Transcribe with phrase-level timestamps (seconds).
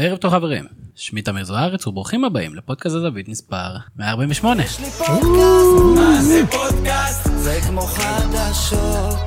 [0.00, 4.62] ערב טוב חברים, שמי תמיר זוארץ וברוכים הבאים לפודקאסט הזווית מספר 148.
[4.62, 7.28] יש לי פודקאסט, מה זה פודקאסט?
[7.36, 9.18] זה כמו חדשות.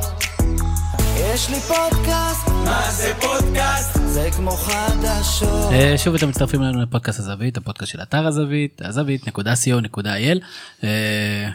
[1.16, 4.00] יש לי פודקאסט, מה זה פודקאסט?
[4.06, 5.72] זה כמו חדשות.
[5.72, 10.40] אה, שוב אתם מצטרפים אלינו לפודקאסט הזווית, הפודקאסט של אתר הזווית, הזווית.co.il,
[10.84, 11.50] אה,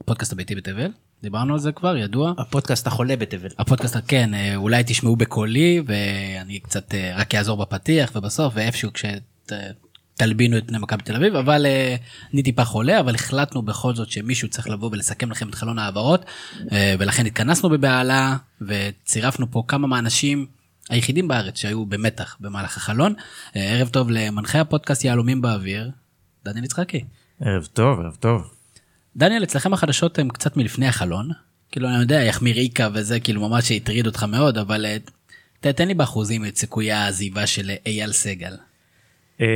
[0.00, 0.90] הפודקאסט הביתי בתבל,
[1.22, 2.32] דיברנו על זה כבר, ידוע.
[2.38, 3.48] הפודקאסט החולה בתבל.
[3.58, 10.58] הפודקאסט כן אה, אולי תשמעו בקולי ואני קצת אה, רק אעזור בפתיח ובסוף ואיפשהו כשתלבינו
[10.58, 11.96] את פני מכבי תל אביב אבל אה,
[12.34, 16.24] אני טיפה חולה אבל החלטנו בכל זאת שמישהו צריך לבוא ולסכם לכם את חלון ההעברות
[16.98, 20.46] ולכן התכנסנו בבהלה וצירפנו פה כמה מהאנשים
[20.90, 23.14] היחידים בארץ שהיו במתח במהלך החלון.
[23.54, 25.90] ערב טוב למנחה הפודקאסט יהלומים באוויר
[26.44, 27.04] דניאל יצחקי.
[27.40, 28.61] ערב טוב, ערב טוב.
[29.16, 31.30] דניאל אצלכם החדשות הם קצת מלפני החלון
[31.72, 34.96] כאילו אני יודע יחמיר איקה וזה כאילו ממש הטריד אותך מאוד אבל אה,
[35.60, 38.56] ת- תן לי באחוזים את סיכויי העזיבה של אה, אייל סגל.
[39.40, 39.46] אה,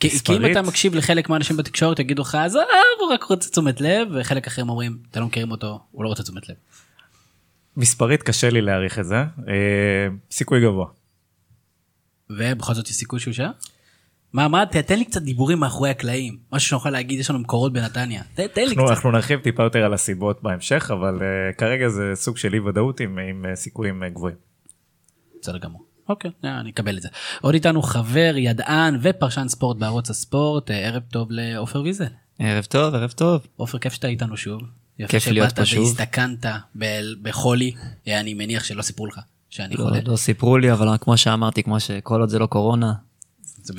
[0.00, 2.62] כי, אם אתה מקשיב לחלק מהאנשים בתקשורת יגידו לך עזוב
[3.00, 6.22] הוא רק רוצה תשומת לב וחלק אחרים אומרים אתם לא מכירים אותו הוא לא רוצה
[6.22, 6.54] תשומת לב.
[7.76, 9.16] מספרית קשה לי להעריך את זה.
[9.16, 9.24] אה,
[10.30, 10.86] סיכוי גבוה.
[12.30, 13.50] ובכל זאת יש סיכוי שהוא שם?
[14.36, 17.72] מה מה ת- תן לי קצת דיבורים מאחורי הקלעים משהו שנוכל להגיד יש לנו מקורות
[17.72, 18.92] בנתניה ת- תן לי אנחנו, קצת.
[18.94, 23.00] אנחנו נרחיב טיפה יותר על הסיבות בהמשך, אבל אה, כרגע זה סוג של אי ודאות
[23.00, 24.36] עם, עם אה, סיכויים אה, גבוהים.
[25.42, 25.84] בסדר גמור.
[26.08, 27.08] אוקיי, אני אקבל את זה.
[27.40, 32.04] עוד איתנו חבר, ידען ופרשן ספורט בערוץ הספורט, ערב טוב לעופר ויזל.
[32.38, 33.46] ערב טוב, ערב טוב.
[33.56, 34.60] עופר, כיף שאתה איתנו שוב.
[35.08, 35.78] כיף להיות פה שוב.
[35.84, 36.46] והזדקנת
[36.78, 36.84] ב-
[37.22, 37.72] בחולי,
[38.06, 39.98] אני מניח שלא סיפרו לך שאני לא, חולה.
[40.06, 42.92] לא סיפרו לי, אבל כמו שאמרתי, כמו שכל עוד זה לא קורונה.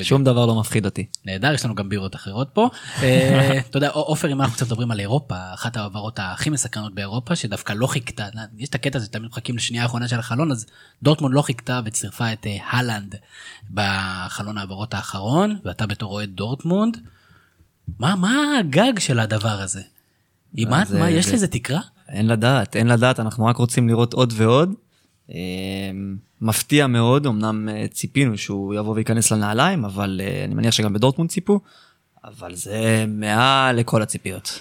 [0.03, 1.05] שום דבר לא מפחיד אותי.
[1.25, 2.69] נהדר, יש לנו גם בירות אחרות פה.
[3.03, 7.35] אה, אתה יודע, עופר, אם אנחנו קצת מדברים על אירופה, אחת ההעברות הכי מסקרנות באירופה,
[7.35, 8.25] שדווקא לא חיכתה,
[8.58, 10.65] יש את הקטע הזה, תמיד מחכים לשנייה האחרונה של החלון, אז
[11.03, 13.15] דורטמונד לא חיכתה וצירפה את אה, הלנד
[13.73, 16.97] בחלון ההעברות האחרון, ואתה בתור אוהד דורטמונד,
[17.99, 19.81] מה מה הגג של הדבר הזה?
[20.53, 21.80] מה, זה- מה, יש זה- לזה תקרה?
[22.09, 24.73] אין לדעת, אין לדעת, אנחנו רק רוצים לראות עוד ועוד.
[25.32, 25.92] אה,
[26.42, 31.30] מפתיע מאוד, אמנם אה, ציפינו שהוא יבוא וייכנס לנעליים, אבל אה, אני מניח שגם בדורטמונד
[31.30, 31.60] ציפו,
[32.23, 34.60] אבל זה מעל לכל הציפיות.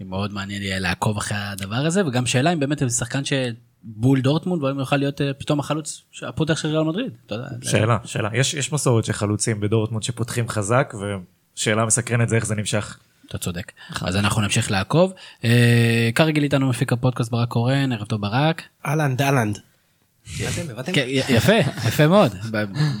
[0.00, 4.62] מאוד מעניין יהיה לעקוב אחרי הדבר הזה, וגם שאלה אם באמת זה שחקן שבול דורטמונד,
[4.62, 7.12] הוא יוכל להיות אה, פתאום החלוץ, הפותח של ריאל מדריד.
[7.62, 8.28] שאלה, שאלה.
[8.34, 10.94] יש, יש מסורת של חלוצים בדורטמונד שפותחים חזק,
[11.56, 12.98] ושאלה מסקרנת זה איך זה נמשך.
[13.28, 13.72] אתה צודק.
[14.00, 15.12] אז אנחנו נמשיך לעקוב.
[15.44, 18.62] אה, כרגיל איתנו מפיק הפודקאסט ברק קורן, ערב טוב ברק.
[18.86, 19.58] אהלנד, אהלנד.
[21.28, 21.52] יפה,
[21.88, 22.34] יפה מאוד.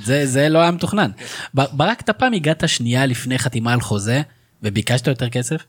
[0.04, 1.10] זה זה לא היה מתוכנן.
[1.54, 4.22] ברק, אתה פעם הגעת שנייה לפני חתימה על חוזה,
[4.62, 5.62] וביקשת יותר כסף?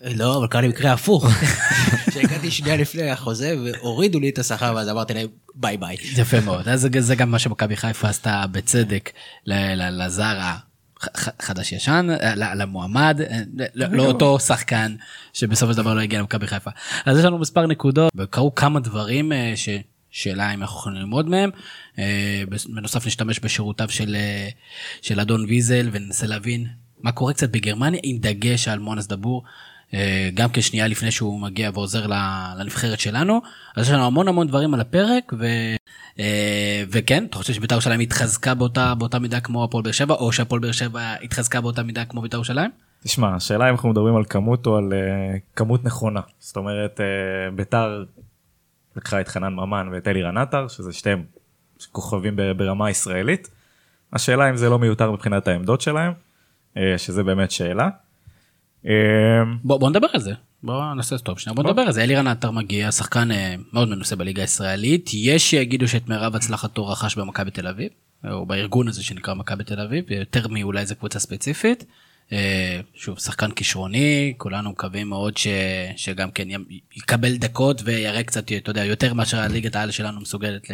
[0.00, 1.26] לא, אבל קרה לי מקרה הפוך.
[2.14, 5.96] שהגעתי שנייה לפני החוזה והורידו לי את השכר ואז אמרתי להם ביי ביי.
[6.16, 6.68] יפה מאוד.
[6.68, 9.10] אז זה- גם מה שמכבי חיפה עשתה בצדק
[9.46, 10.38] לזר
[11.14, 12.06] החדש ישן,
[12.36, 13.40] ל- למועמד, אה,
[13.74, 14.94] ל- לאותו שחקן
[15.32, 16.70] שבסופו של דבר לא הגיע למכבי חיפה.
[17.06, 19.68] אז יש לנו מספר נקודות וקרו כמה דברים אה, ש...
[20.16, 21.50] שאלה אם אנחנו יכולים ללמוד מהם.
[21.98, 22.42] אה,
[22.74, 24.48] בנוסף נשתמש בשירותיו של, אה,
[25.02, 26.66] של אדון ויזל וננסה להבין
[27.00, 29.42] מה קורה קצת בגרמניה עם דגש על מואנס דבור.
[29.94, 32.06] אה, גם כשנייה לפני שהוא מגיע ועוזר
[32.58, 33.40] לנבחרת שלנו
[33.76, 35.46] אז יש לנו המון המון דברים על הפרק ו,
[36.90, 40.60] וכן אתה חושב שבית"ר ירושלים התחזקה באותה באותה מידה כמו הפועל באר שבע או שהפועל
[40.60, 42.70] באר שבע התחזקה באותה מידה כמו בית"ר ירושלים?
[43.04, 44.92] תשמע, השאלה אם אנחנו מדברים על כמות או על
[45.56, 46.20] כמות נכונה.
[46.38, 47.00] זאת אומרת,
[47.56, 48.04] ביתר
[48.96, 51.24] לקחה את חנן ממן ואת אלירן עטר, שזה שתיהם
[51.92, 53.50] כוכבים ברמה ישראלית.
[54.12, 56.12] השאלה אם זה לא מיותר מבחינת העמדות שלהם,
[56.74, 57.88] uh, שזה באמת שאלה.
[58.84, 58.88] Uh,
[59.64, 61.70] בוא, בוא נדבר על זה בוא נעשה סטופ שנייה בוא בוא.
[61.70, 66.08] נדבר על זה אלירן עטר מגיע שחקן אה, מאוד מנוסה בליגה הישראלית יש שיגידו שאת
[66.08, 67.88] מירב הצלחתו רכש במכבי תל אביב
[68.30, 71.84] או בארגון הזה שנקרא מכבי תל אביב יותר מאולי איזה קבוצה ספציפית.
[72.32, 75.46] אה, שוב שחקן כישרוני כולנו מקווים מאוד ש...
[75.96, 76.48] שגם כן
[76.96, 80.70] יקבל דקות ויראה קצת אתה יודע יותר מאשר הליגת העל שלנו מסוגלת.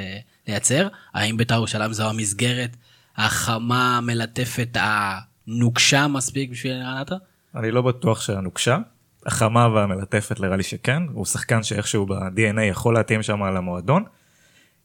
[0.49, 2.77] לייצר האם בית"ר ירושלים זו המסגרת
[3.17, 7.17] החמה המלטפת הנוקשה מספיק בשביל עטר?
[7.57, 8.79] אני לא בטוח שהנוקשה.
[9.27, 14.05] החמה והמלטפת נראה לי שכן, הוא שחקן שאיכשהו ב-DNA יכול להתאים שם על המועדון.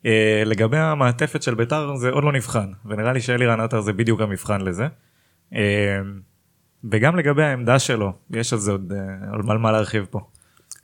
[0.04, 0.08] Uh,
[0.46, 4.62] לגבי המעטפת של ביתר זה עוד לא נבחן, ונראה לי שאלירן עטר זה בדיוק המבחן
[4.62, 4.88] לזה.
[6.92, 10.20] וגם לגבי העמדה שלו, יש על זה עוד uh, על מה- להרחיב פה.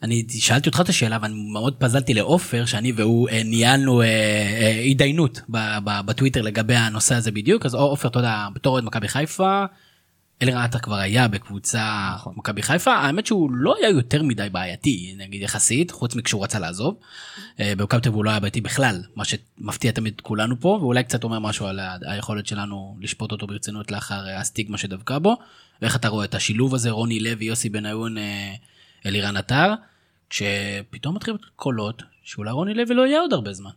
[0.04, 4.80] אני שאלתי אותך את השאלה ואני מאוד פזלתי לעופר שאני והוא אה, ניהלנו אה, אה,
[4.80, 5.42] התדיינות
[6.06, 9.64] בטוויטר לגבי הנושא הזה בדיוק אז עופר יודע בתור אוהד מכבי חיפה
[10.44, 12.34] אלירן עטר כבר היה בקבוצה נכון.
[12.38, 16.98] מכבי חיפה האמת שהוא לא היה יותר מדי בעייתי נגיד יחסית חוץ מכשהוא רצה לעזוב.
[17.60, 21.04] אה, במכבי תל אביב הוא לא היה בעייתי בכלל מה שמפתיע תמיד כולנו פה ואולי
[21.04, 25.38] קצת אומר משהו על היכולת שלנו לשפוט אותו ברצינות לאחר אה, הסטיגמה שדבקה בו.
[25.81, 28.54] ואיך אתה רואה את השילוב הזה רוני לוי יוסי בניון אה,
[29.06, 29.74] אלירן עטר
[30.30, 33.72] כשפתאום מתחילים קולות שאולי רוני לוי לא יהיה עוד הרבה זמן.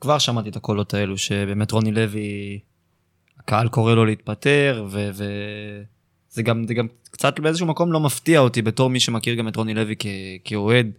[0.00, 2.58] כבר שמעתי את הקולות האלו שבאמת רוני לוי,
[3.40, 9.00] הקהל קורא לו להתפטר וזה גם, גם קצת באיזשהו מקום לא מפתיע אותי בתור מי
[9.00, 9.94] שמכיר גם את רוני לוי
[10.44, 10.90] כאוהד.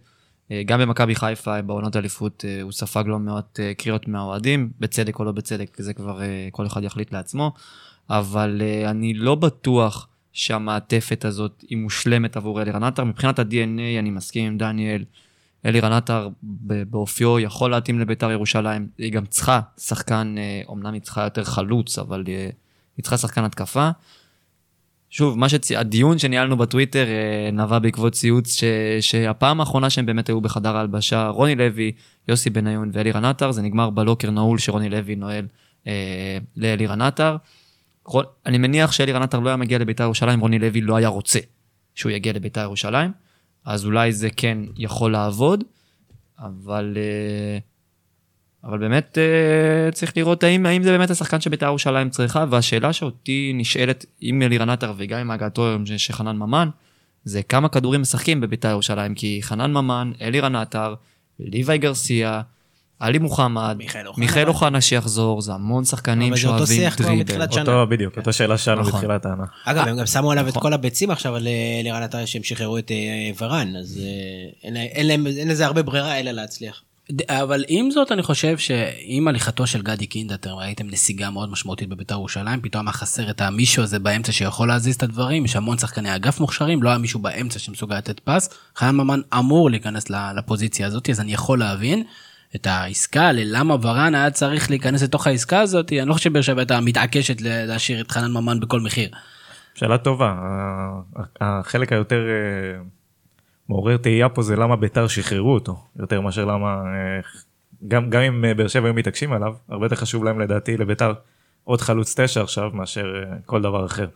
[0.52, 5.18] אה, גם במכבי חיפה בעונות האליפות אה, הוא ספג לא מעט אה, קריאות מהאוהדים, בצדק
[5.18, 7.52] או לא בצדק, זה כבר כל אחד יחליט לעצמו,
[8.10, 13.04] אבל אני לא בטוח שהמעטפת הזאת היא מושלמת עבור אלירן עטר.
[13.04, 15.04] מבחינת ה-DNA אני מסכים עם דניאל,
[15.66, 16.28] אלירן עטר
[16.90, 21.98] באופיו יכול להתאים לביתר ירושלים, היא גם צריכה שחקן, אה, אומנם היא צריכה יותר חלוץ,
[21.98, 22.48] אבל אה,
[22.96, 23.90] היא צריכה שחקן התקפה.
[25.10, 25.76] שוב, מה שצי...
[25.76, 28.64] הדיון שניהלנו בטוויטר אה, נבע בעקבות ציוץ ש...
[29.00, 31.92] שהפעם האחרונה שהם באמת היו בחדר ההלבשה, רוני לוי,
[32.28, 35.46] יוסי בניון ואלירן עטר, זה נגמר בלוקר נעול שרוני לוי נועל
[35.86, 37.36] אה, לאלירן עטר.
[38.04, 41.38] רון- אני מניח שאלירן עטר לא היה מגיע לביתר ירושלים, רוני לוי לא היה רוצה
[41.94, 43.10] שהוא יגיע לביתר ירושלים,
[43.64, 45.64] אז אולי זה כן יכול לעבוד,
[46.38, 47.58] אבל, אה,
[48.64, 53.52] אבל באמת אה, צריך לראות האם, האם זה באמת השחקן שביתר ירושלים צריכה, והשאלה שאותי
[53.54, 56.68] נשאלת עם אלירן עטר וגם עם הגעתו של חנן ממן,
[57.24, 60.94] זה כמה כדורים משחקים בביתר ירושלים, כי חנן ממן, אלירן עטר,
[61.38, 62.42] ליוואי גרסיה,
[63.02, 63.76] עלי מוחמד,
[64.16, 64.80] מיכאל אוחנה.
[64.80, 67.60] שיחזור, זה המון שחקנים אותו שאוהבים דריבל.
[67.60, 68.92] אותו בדיוק, אותה שאלה שלנו נכון.
[68.92, 69.44] בתחילת העונה.
[69.64, 70.62] אגב, הם גם שמו עליו את נכון.
[70.62, 71.40] כל הביצים עכשיו אה,
[71.82, 74.00] לירן עטר שהם שחררו את אה, ורן, אז
[74.64, 76.82] אה, אין לזה הרבה ברירה אלא להצליח.
[77.28, 81.88] אבל עם זאת אני חושב שעם הליכתו של גדי קינדה אתם ראיתם נסיגה מאוד משמעותית
[81.88, 85.78] בבית"ר ירושלים פתאום היה חסר את המישהו הזה באמצע שיכול להזיז את הדברים יש המון
[85.78, 90.86] שחקני אגף מוכשרים לא היה מישהו באמצע שמסוגל לתת פס חייל ממן אמור להיכנס לפוזיציה
[90.86, 92.04] הזאת אז אני יכול להבין
[92.56, 96.60] את העסקה ללמה ורן היה צריך להיכנס לתוך העסקה הזאת אני לא חושב שבאר שבע
[96.60, 99.10] הייתה מתעקשת להשאיר את חנן ממן בכל מחיר.
[99.74, 100.34] שאלה טובה,
[101.40, 102.82] החלק היותר אה,
[103.68, 107.20] מעורר תהייה פה זה למה ביתר שחררו אותו, יותר מאשר למה, אה,
[107.88, 111.12] גם, גם אם אה, באר שבע היו מתעקשים עליו, הרבה יותר חשוב להם לדעתי לביתר
[111.64, 114.06] עוד חלוץ תשע עכשיו מאשר כל דבר אחר.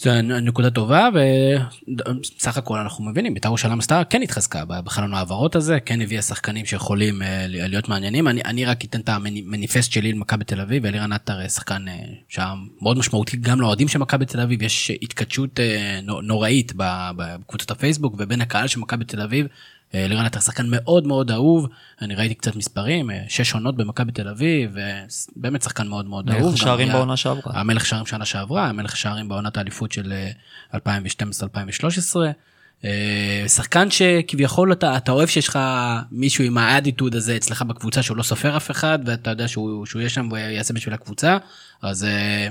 [0.00, 5.80] זו נקודה טובה וסך הכל אנחנו מבינים בית"ר ירושלים עשתה כן התחזקה בחלון ההעברות הזה
[5.80, 10.44] כן הביאה שחקנים שיכולים אה, להיות מעניינים אני, אני רק אתן את המניפסט שלי למכבי
[10.44, 11.98] תל אביב אלירן עטר אה, שחקן אה,
[12.28, 15.60] שהיה מאוד משמעותי גם לאוהדים של מכבי תל אביב יש התכתשות
[16.02, 19.46] נו- נוראית ב- בקבוצות הפייסבוק ובין הקהל של מכבי תל אביב.
[19.94, 21.68] אה, אלירן עטר שחקן מאוד מאוד אהוב
[22.02, 24.76] אני ראיתי קצת מספרים אה, שש עונות במכבי תל אביב
[25.36, 26.50] ובאמת שחקן מאוד מאוד אהוב.
[26.50, 27.60] מלך שערים בעונה שעברה.
[27.60, 30.12] המלך שערים שנה שעברה, המלך שערים בעונת האליפות של
[30.74, 32.16] אה, 2012-2013.
[32.84, 35.58] אה, שחקן שכביכול אתה, אתה אוהב שיש לך
[36.10, 40.00] מישהו עם האדיטוד הזה אצלך בקבוצה שהוא לא סופר אף אחד ואתה יודע שהוא, שהוא
[40.00, 41.38] יהיה שם ויעשה בשביל הקבוצה
[41.82, 42.48] אז אה,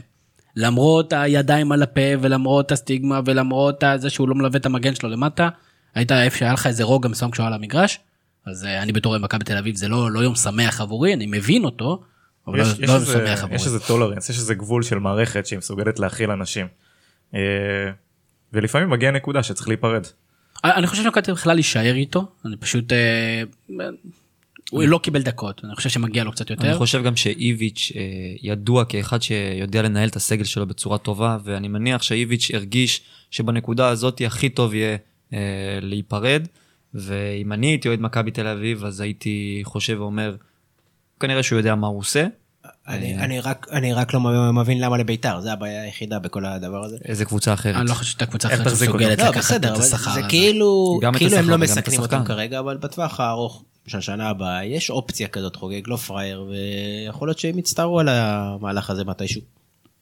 [0.56, 5.50] למרות הידיים על הפה ולמרות הסטיגמה ולמרות זה שהוא לא מלווה את המגן שלו למטה
[5.97, 7.99] היית איפה שהיה לך איזה רוגע מסוים כשהוא על המגרש
[8.45, 11.63] אז אה, אני בתור מכבי תל אביב זה לא, לא יום שמח עבורי אני מבין
[11.63, 12.03] אותו.
[12.47, 13.55] אבל יש, לא, יש, לא יום איזה, שמח עבורי.
[13.55, 16.67] יש איזה טולרנס, יש איזה גבול של מערכת שהיא מסוגלת להכיל אנשים.
[17.35, 17.39] אה,
[18.53, 20.07] ולפעמים מגיעה נקודה שצריך להיפרד.
[20.63, 23.44] אני חושב שמכבי בכלל להישאר איתו אני פשוט אה,
[24.71, 26.77] הוא לא קיבל דקות אני חושב שמגיע לו קצת אני יותר.
[26.77, 28.01] חושב גם שאיביץ' אה,
[28.41, 33.01] ידוע כאחד שיודע לנהל את הסגל שלו בצורה טובה, ואני מניח שאיביץ' הרגיש
[33.31, 34.97] שבנקודה הזאת הכי טוב יהיה אה,
[35.81, 36.48] להיפרד,
[36.94, 40.36] ואם אני הייתי אוהד מכבי תל אביב, אז הייתי חושב ואומר,
[41.19, 42.28] כנראה שהוא יודע מה הוא עושה,
[42.88, 44.19] אני אני רק אני רק לא
[44.54, 46.98] מבין למה לביתר, זה הבעיה היחידה בכל הדבר הזה.
[47.06, 47.76] איזה קבוצה אחרת.
[47.76, 48.69] אני לא חושב שהייתה קבוצה אחרת?
[48.69, 50.22] שמסוגלת לא, לקחת בסדר, את השכר זה.
[50.30, 52.24] כאילו, כאילו הם לא מסכנים אותם.
[52.26, 57.40] כרגע, אבל בטווח הארוך של השנה הבאה יש אופציה כזאת חוגג, לא פראייר, ויכול להיות
[57.40, 59.42] שהם יצטערו על המהלך הזה מתישהו.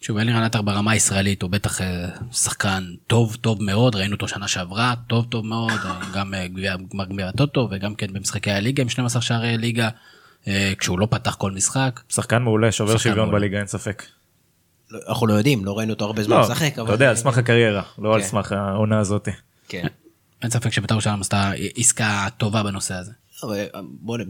[0.05, 4.47] שוב אלירן עטר ברמה הישראלית הוא בטח אה, שחקן טוב טוב מאוד ראינו אותו שנה
[4.47, 6.47] שעברה טוב טוב מאוד אה, גם אה,
[6.93, 9.89] גמר גביע הטוטו וגם כן במשחקי הליגה עם 12 שערי ליגה
[10.79, 11.99] כשהוא לא פתח כל משחק.
[12.09, 13.31] שחקן מעולה, שובר שוויון.
[13.31, 14.03] בליגה, אין ספק.
[14.91, 16.91] לא- אנחנו לא יודעים, לא ראינו אותו הרבה זמן לא, משחק, אתה.
[16.91, 18.27] יודע, על סמך הקריירה, לא על כן.
[18.27, 19.29] סמך העונה הזאת.
[19.67, 19.87] כן.
[20.41, 23.11] אין ספק שבית"ר ירושלים עשתה עסקה טובה בנושא הזה.
[23.43, 23.65] אבל
[24.01, 24.23] בוא, נ-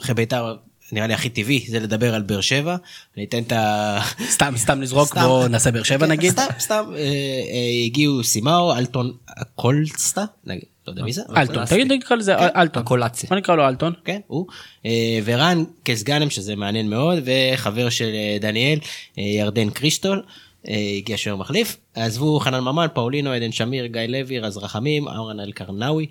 [0.00, 0.56] אחרי ביתר,
[0.92, 2.76] נראה לי הכי טבעי זה לדבר על באר שבע.
[3.16, 3.98] אני אתן את ה...
[4.30, 5.20] סתם סתם לזרוק סתם.
[5.20, 6.30] בוא נעשה באר שבע כן, נגיד.
[6.30, 9.12] סתם, סתם, אה, אה, הגיעו סימאו, אלטון
[9.54, 11.22] קולסטה, נגיד, לא יודע מי זה.
[11.36, 12.82] אלטון תגיד נקרא לזה אלטון.
[12.82, 13.28] הקולציה.
[13.28, 13.92] בוא נקרא לו אלטון.
[14.04, 14.46] כן, הוא.
[14.86, 18.78] אה, ורן כסגנם, שזה מעניין מאוד, וחבר של דניאל,
[19.16, 20.22] ירדן קריסטול.
[20.68, 21.76] אה, הגיע שוער מחליף.
[21.94, 26.06] עזבו חנן ממן, פאולינו, עדן שמיר, גיא לוי, רז רחמים, אהרן אלקרנאווי,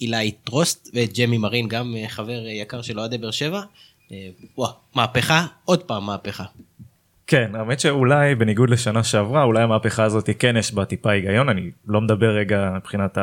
[0.00, 3.60] אילי טרוסט וג'מי מרין, גם אה, חבר אה, יקר של אוהדי באר שבע.
[4.12, 6.44] אה, וואו, מהפכה, עוד פעם מהפכה.
[7.26, 11.70] כן, האמת שאולי בניגוד לשנה שעברה, אולי המהפכה הזאת כן יש בה טיפה היגיון, אני
[11.86, 13.18] לא מדבר רגע מבחינת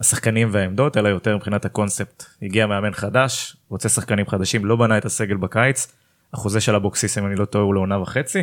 [0.00, 2.24] השחקנים והעמדות, אלא יותר מבחינת הקונספט.
[2.42, 5.92] הגיע מאמן חדש, רוצה שחקנים חדשים, לא בנה את הסגל בקיץ,
[6.32, 8.42] החוזה של אבוקסיס, אם אני לא טועה, הוא לעונה וחצי,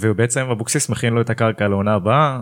[0.00, 2.40] ובעצם אבוקסיס מכין לו את הקרקע לעונה הבאה,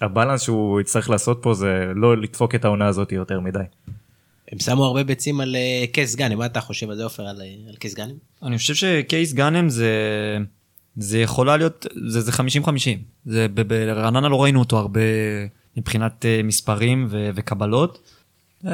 [0.00, 3.58] הבלנס שהוא יצטרך לעשות פה זה לא לדפוק את העונה הזאת יותר מדי.
[4.52, 7.42] הם שמו הרבה ביצים על אה, קייס גאנם, מה אתה חושב על זה עופר, על
[7.42, 8.14] אה, על קייס גאנם?
[8.42, 9.90] אני חושב שקייס גאנם זה
[10.96, 15.00] זה יכולה להיות זה זה 50 50 זה ברעננה לא ראינו אותו הרבה
[15.76, 18.10] מבחינת אה, מספרים ו- וקבלות.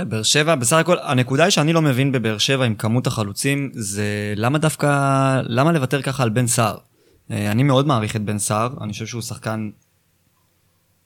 [0.09, 4.35] באר שבע בסך הכל הנקודה היא שאני לא מבין בבאר שבע עם כמות החלוצים זה
[4.37, 4.87] למה דווקא
[5.45, 6.77] למה לוותר ככה על בן סער.
[7.31, 9.71] אני מאוד מעריך את בן סער אני חושב שהוא שחקן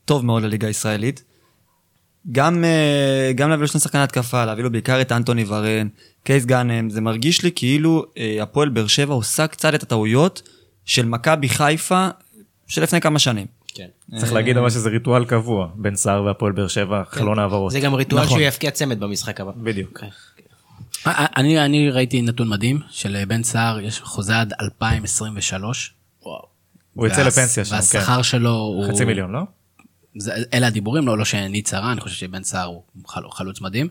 [0.05, 1.25] טוב מאוד לליגה הישראלית.
[2.33, 5.89] גם, אה, גם להביא לו שני שחקני התקפה, להביא לו בעיקר את אנטוני ורן,
[6.25, 10.43] קייס גאנם, זה מרגיש לי כאילו אה, הפועל באר שבע עושה קצת את הטעויות
[10.85, 12.09] של מכבי חיפה
[12.67, 13.47] של לפני כמה שנים.
[13.75, 13.87] כן.
[14.19, 17.73] צריך להגיד אבל שזה ריטואל קבוע בין סער והפועל באר שבע, חלון העברות.
[17.73, 18.37] זה גם ריטואל נכון.
[18.39, 19.53] שהוא יפקיע צמד במשחק הבא.
[19.57, 20.01] בדיוק.
[21.07, 25.95] אה, אני אני ראיתי נתון מדהים של בן סער יש חוזה עד 2023.
[26.23, 26.43] וואו.
[26.95, 27.77] הוא והס- לפנסיה שם, כן.
[27.77, 29.41] והשכר שלו הוא חצי מיליון, לא?
[30.17, 33.89] זה, אלה הדיבורים לא לא שעיני צרה אני חושב שבן סער הוא חל, חלוץ מדהים.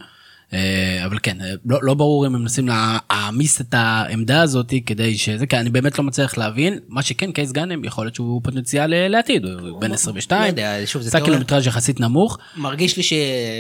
[0.54, 5.18] אה, אבל כן אה, לא, לא ברור אם הם מנסים להעמיס את העמדה הזאת כדי
[5.18, 8.94] שזה כי אני באמת לא מצליח להבין מה שכן קייס גאנם יכול להיות שהוא פוטנציאל
[8.94, 11.26] אה, לעתיד הוא בן לא 22 יודע, שוב, זה עשה.
[11.26, 13.14] קילומטראז' יחסית נמוך מרגיש לי ש...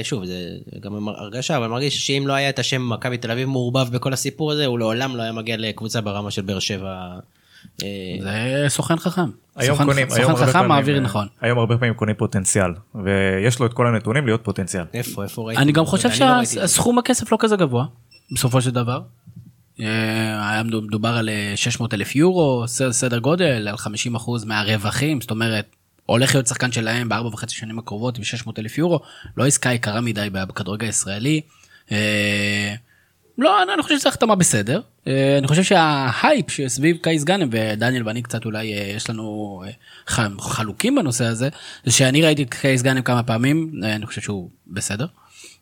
[0.03, 3.89] שוב, זה גם הרגשה, אבל מרגיש שאם לא היה את השם מכבי תל אביב מעורבב
[3.91, 7.19] בכל הסיפור הזה, הוא לעולם לא היה מגיע לקבוצה ברמה של באר שבע.
[7.83, 7.87] אה,
[8.21, 9.21] זה סוכן חכם.
[9.55, 11.27] היום סוכן- קונים, היום סוכן הרבה חכם פעמים, מעביר אה, נכון.
[11.41, 12.71] היום הרבה פעמים קונים פוטנציאל,
[13.03, 14.83] ויש לו את כל הנתונים להיות פוטנציאל.
[14.93, 15.61] איפה, איפה ראיתי?
[15.61, 16.45] אני גם חושב לא.
[16.45, 17.85] שהסכום הכסף לא כזה גבוה
[18.31, 19.01] בסופו של דבר.
[19.79, 19.85] אה,
[20.51, 25.65] היה מדובר על אה, 600 אלף יורו סדר גודל על 50 אחוז מהרווחים זאת אומרת
[26.05, 28.99] הולך להיות שחקן שלהם בארבע וחצי שנים הקרובות עם 600 אלף יורו
[29.37, 31.41] לא עסקה יקרה מדי בכדורגל הישראלי.
[33.37, 38.21] לא אני חושב שזו החתמה בסדר אה, אני חושב שההייפ שסביב קייס גאנם ודניאל ואני
[38.21, 41.49] קצת אולי אה, יש לנו אה, חלוקים בנושא הזה
[41.83, 45.05] זה שאני ראיתי את קייס גאנם כמה פעמים אני חושב שהוא בסדר.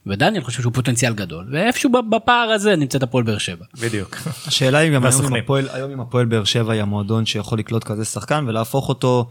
[0.08, 3.66] ודניאל חושב שהוא פוטנציאל גדול ואיפשהו בפער הזה נמצאת הפועל באר שבע.
[3.82, 4.16] בדיוק.
[4.48, 5.36] השאלה היא גם היום אם.
[5.36, 9.30] הפועל, היום אם הפועל באר שבע היא המועדון שיכול לקלוט כזה שחקן ולהפוך אותו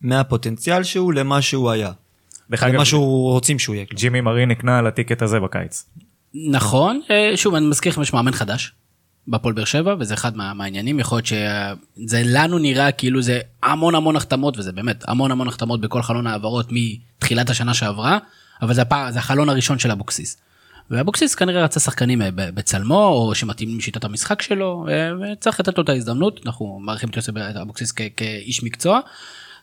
[0.00, 1.92] מהפוטנציאל שהוא למה שהוא היה.
[2.50, 3.86] למה שהוא רוצים שהוא יהיה.
[3.94, 5.84] ג'ימי מרין נקנה על הטיקט הזה בקיץ.
[6.34, 8.72] נכון אה, שוב אני מזכיר לכם יש מאמן חדש
[9.26, 13.94] בהפועל באר שבע וזה אחד מה, מהעניינים יכול להיות שזה לנו נראה כאילו זה המון
[13.94, 18.18] המון החתמות וזה באמת המון המון החתמות בכל חלון העברות מתחילת השנה שעברה
[18.62, 20.36] אבל זה, הפעם, זה החלון הראשון של אבוקסיס.
[20.90, 25.84] ואבוקסיס כנראה רצה שחקנים אה, בצלמו או שמתאימים לשיטת המשחק שלו אה, וצריך לתת לו
[25.84, 29.00] את ההזדמנות אנחנו מעריכים את יוסף אבוקסיס כאיש מקצוע.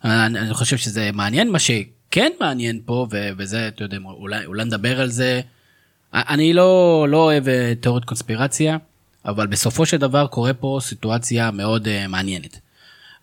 [0.03, 3.07] אני, אני חושב שזה מעניין מה שכן מעניין פה
[3.37, 5.41] וזה אתה יודע אולי אולי נדבר על זה.
[6.13, 8.77] אני לא לא אוהב אה, תיאוריות קונספירציה
[9.25, 12.59] אבל בסופו של דבר קורה פה סיטואציה מאוד uh, מעניינת.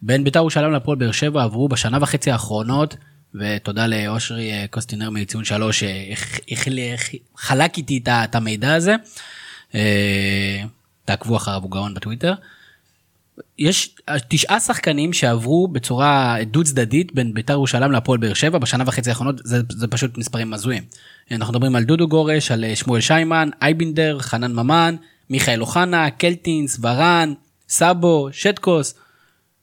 [0.02, 2.96] בין בית"ר ירושלים להפועל באר שבע עברו בשנה וחצי האחרונות
[3.34, 8.94] ותודה לאושרי אה, קוסטינר מציון שלוש שחלק איתי את את המידע הזה.
[9.74, 10.62] אה,
[11.04, 12.34] תעקבו אחר אבו גאון בטוויטר.
[13.58, 13.94] יש
[14.28, 19.40] תשעה שחקנים שעברו בצורה דו צדדית בין בית"ר ירושלים להפועל באר שבע בשנה וחצי האחרונות
[19.44, 20.82] זה, זה פשוט מספרים הזויים.
[21.30, 24.96] אנחנו מדברים על דודו גורש, על אה, שמואל שיימן, אייבינדר, חנן ממן,
[25.30, 27.32] מיכאל אוחנה, קלטינס, ורן,
[27.68, 28.94] סאבו, שטקוס.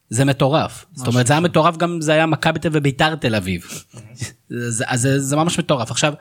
[0.10, 0.86] זה מטורף.
[0.94, 3.66] זאת אומרת זה היה מטורף גם אם זה היה מכבי תל ובית"ר תל אביב.
[4.88, 5.92] אז זה, זה ממש מטורף.
[5.92, 6.14] עכשיו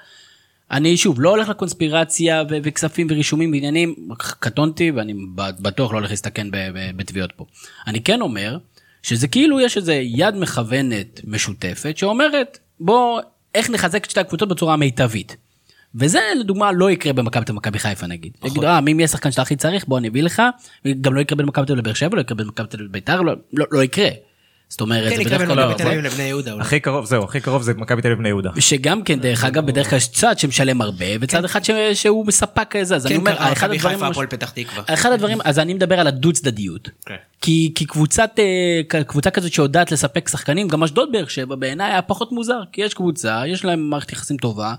[0.70, 6.46] אני שוב לא הולך לקונספירציה ו- וכספים ורישומים ועניינים קטונתי ואני בטוח לא הולך להסתכן
[6.96, 7.44] בתביעות פה.
[7.86, 8.58] אני כן אומר
[9.02, 13.20] שזה כאילו יש איזה יד מכוונת משותפת שאומרת בוא
[13.54, 15.36] איך נחזק את שתי הקבוצות בצורה המיטבית.
[15.94, 18.32] וזה לדוגמה לא יקרה במכבי תל מכבי חיפה נגיד.
[18.44, 20.42] יגידו אה מי מי השחקן שאתה הכי צריך בוא אני אביא לך.
[21.00, 22.88] גם לא יקרה בין מכבי תל אביב לבאר שבע לא יקרה בין מכבי תל אביב
[22.88, 24.08] לביתר לא, לא, לא יקרה.
[24.72, 26.62] זאת אומרת כן, זה בדרך כלל לא- אביב לבני יהודה אולי.
[26.62, 28.50] הכי קרוב, זהו, הכי קרוב זה מכבי תל אביב בני יהודה.
[28.58, 32.66] שגם כן דרך אגב בדרך כלל יש צד שמשלם הרבה וצד אחד ש- שהוא מספק
[32.70, 34.82] כזה אז אני כן, אומר קרה אחד הדברים חיפה הפועל פתח תקווה.
[34.88, 37.14] אחד הדברים אז אני מדבר על הדו צדדיות כן.
[37.40, 42.02] כי כי קבוצת אה, קבוצה כזאת שיודעת לספק שחקנים גם אשדוד באר שבע בעיניי היה
[42.02, 44.74] פחות מוזר כי יש קבוצה יש להם מערכת יחסים טובה.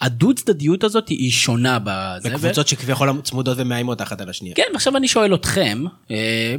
[0.00, 2.30] הדו צדדיות הזאת היא שונה בזה.
[2.30, 4.54] בקבוצות שכביכול צמודות ומאיימות אחת על השנייה.
[4.54, 6.54] כן, ועכשיו אני שואל אתכם, אה,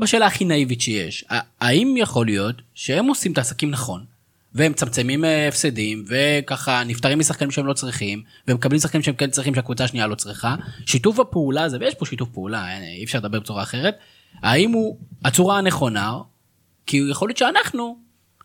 [0.00, 1.24] בשאלה הכי נאיבית שיש,
[1.60, 4.04] האם יכול להיות שהם עושים את העסקים נכון,
[4.54, 9.54] והם מצמצמים אה, הפסדים, וככה נפטרים משחקנים שהם לא צריכים, ומקבלים שחקנים שהם כן צריכים
[9.54, 10.54] שהקבוצה השנייה לא צריכה,
[10.86, 13.94] שיתוף הפעולה הזה, ויש פה שיתוף פעולה, אין, אי אפשר לדבר בצורה אחרת,
[14.42, 16.12] האם הוא הצורה הנכונה,
[16.86, 17.96] כי יכול להיות שאנחנו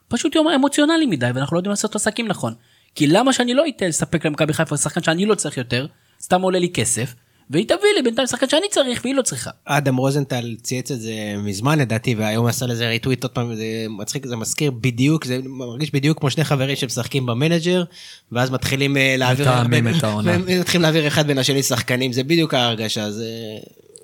[0.08, 2.54] פשוט emotional מדי, ואנחנו לא יודעים לעשות עסקים נכון.
[2.96, 5.88] כי למה שאני לא אתן לספק למכבי חיפה שחקן שאני לא צריך יותר,
[6.22, 7.16] סתם עולה לי כסף,
[7.50, 9.50] והיא תביא לי בינתיים שחקן שאני צריך והיא לא צריכה.
[9.66, 14.25] אדם רוזנטל צייץ את זה מזמן לדעתי והיום עשה לזה retweet עוד פעם זה מצחיק
[14.25, 17.84] זה מזכיר בדיוק זה מרגיש בדיוק כמו שני חברים שמשחקים במנג'ר
[18.32, 20.38] ואז מתחילים אה, להעביר מתאמים את העונה.
[20.38, 23.30] מתחילים להעביר אחד בין השני שחקנים זה בדיוק ההרגשה זה.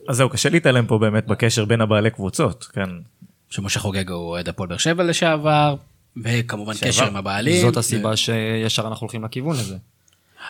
[0.08, 2.90] אז זהו קשה להתעלם פה באמת בקשר בין הבעלי קבוצות כן.
[3.50, 5.76] שמשה חוגג הוא אוהד הפועל באר שבע לשעבר
[6.24, 7.62] וכמובן קשר עם הבעלים.
[7.62, 9.76] זאת הסיבה שישר אנחנו הולכים לכיוון הזה.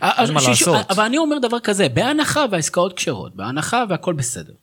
[0.03, 0.91] אה, אין מה לעשות.
[0.91, 4.53] אבל אני אומר דבר כזה, בהנחה והעסקאות כשרות, בהנחה והכל בסדר.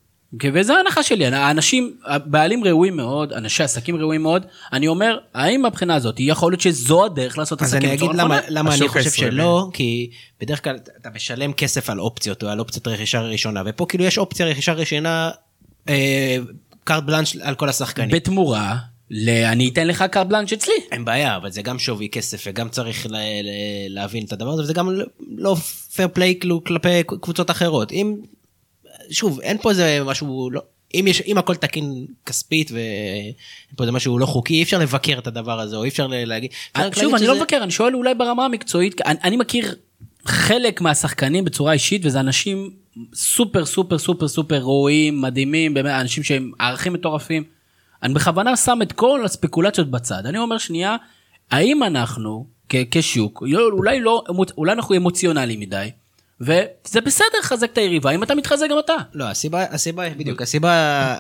[0.52, 5.94] וזו ההנחה שלי, האנשים, הבעלים ראויים מאוד, אנשי עסקים ראויים מאוד, אני אומר, האם מהבחינה
[5.94, 8.38] הזאת, יכול להיות שזו הדרך לעשות אז עסקים אני אגיד למה?
[8.48, 9.10] למה אני חושב.
[9.10, 13.86] שלא, כי בדרך כלל אתה משלם כסף על אופציות או על אופציית רכישה ראשונה, ופה
[13.88, 15.30] כאילו יש אופציה רכישה ראשונה,
[15.88, 16.36] אה,
[16.84, 18.10] קארט בלאנש על כל השחקנים.
[18.10, 18.76] בתמורה,
[19.10, 20.72] ל- אני אתן לך קארט בלאנש אצלי.
[20.92, 23.48] אין בעיה, אבל זה גם שווי כסף וגם צריך ל- ל-
[23.94, 24.90] להבין את הדבר הזה, וזה גם
[25.36, 25.54] לא
[25.94, 26.88] פייר פליי כלפי
[27.20, 27.92] קבוצות אחרות.
[27.92, 28.16] אם,
[29.10, 30.60] שוב, אין פה איזה משהו, לא,
[30.94, 33.32] אם, יש, אם הכל תקין כספית ואין
[33.76, 36.50] פה איזה משהו לא חוקי, אי אפשר לבקר את הדבר הזה, או אי אפשר להגיד...
[36.76, 39.74] אה, שוב, אני לא שזה- מבקר, אני שואל אולי ברמה המקצועית, אני, אני מכיר
[40.24, 42.70] חלק מהשחקנים בצורה אישית, וזה אנשים
[43.14, 47.57] סופר סופר סופר סופר ראויים, מדהימים, באמת, אנשים שהם ערכים מטורפים.
[48.02, 50.26] אני בכוונה שם את כל הספקולציות בצד.
[50.26, 50.96] אני אומר שנייה,
[51.50, 54.24] האם אנחנו כ- כשוק, לא- אולי לא,
[54.58, 55.90] אולי אנחנו אמוציונליים מדי,
[56.40, 58.94] וזה בסדר לחזק את היריבה, אם אתה מתחזק גם אתה.
[59.14, 61.16] לא, הסיבה, הסיבה, בדיוק, הסיבה,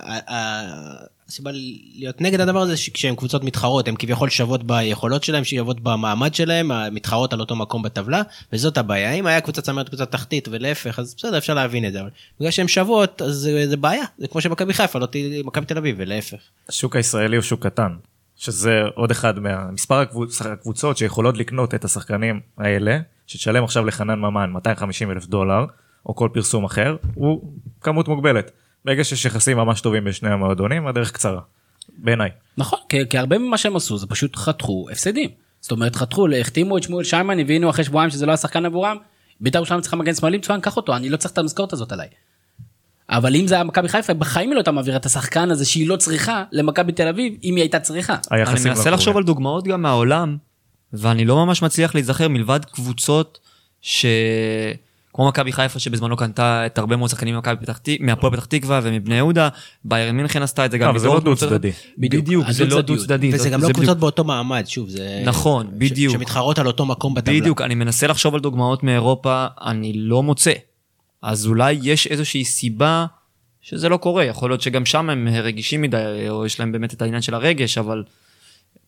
[1.28, 1.50] הסיבה
[1.94, 6.70] להיות נגד הדבר הזה, שכשהן קבוצות מתחרות, הן כביכול שוות ביכולות שלהן, שוות במעמד שלהן,
[6.92, 9.12] מתחרות על אותו מקום בטבלה, וזאת הבעיה.
[9.12, 12.50] אם היה קבוצה צמרת קבוצה תחתית ולהפך, אז בסדר, אפשר להבין את זה, אבל בגלל
[12.50, 14.04] שהן שוות, אז זה, זה בעיה.
[14.18, 16.38] זה כמו שמכבי חיפה, לא תהיה מכבי תל אביב, ולהפך.
[16.68, 17.92] השוק הישראלי הוא שוק קטן
[18.36, 20.42] שזה עוד אחד מהמספר הקבוצ...
[20.42, 25.64] הקבוצות שיכולות לקנות את השחקנים האלה שתשלם עכשיו לחנן ממן 250 אלף דולר
[26.06, 28.50] או כל פרסום אחר הוא כמות מוגבלת.
[28.84, 31.40] ברגע שיש יחסים ממש טובים בין שני המועדונים הדרך קצרה.
[31.98, 32.30] בעיניי.
[32.58, 35.30] נכון, כי, כי הרבה ממה שהם עשו זה פשוט חתכו הפסדים.
[35.60, 38.96] זאת אומרת חתכו, החתימו את שמואל שיימן, הבינו אחרי שבועיים שזה לא השחקן עבורם,
[39.40, 42.08] בית"ר ירושלים צריכה מגן שמאלי, מצוין, קח אותו, אני לא צריך את המשכורת הזאת עליי.
[43.10, 45.88] אבל אם זה היה מכבי חיפה, בחיים היא לא הייתה מעבירה את השחקן הזה שהיא
[45.88, 48.16] לא צריכה למכבי תל אביב, אם היא הייתה צריכה.
[48.30, 49.16] אני מנסה לחשוב.
[49.16, 50.36] על דוגמאות גם מהעולם,
[50.92, 53.38] ואני לא ממש מצליח להיזכר מלבד קבוצות
[53.80, 54.06] ש...
[55.14, 58.80] כמו מכבי חיפה שבזמנו קנתה את הרבה מאוד שחקנים ממכבי פתח תק- מהפועל פתח תקווה
[58.82, 59.48] ומבני יהודה,
[59.84, 60.88] ביירן מינכן עשתה את זה גם.
[60.88, 61.20] אבל זה לא.
[61.20, 61.70] דו צדדי.
[61.98, 62.80] בדיוק, זה לא.
[62.80, 63.30] דו צדדי.
[63.34, 65.22] וזה גם לא קבוצות באותו מעמד, שוב, זה...
[65.24, 66.12] נכון, בדיוק.
[66.14, 67.40] שמתחרות על אותו מקום בטבלה.
[67.40, 70.52] בדיוק, אני מנסה לחשוב על דוגמאות מאירופה, אני לא מוצא.
[71.22, 73.06] אז אולי יש איזושהי סיבה
[73.60, 77.02] שזה לא קורה, יכול להיות שגם שם הם רגישים מדי, או יש להם באמת את
[77.02, 78.02] העניין של הרגש, אבל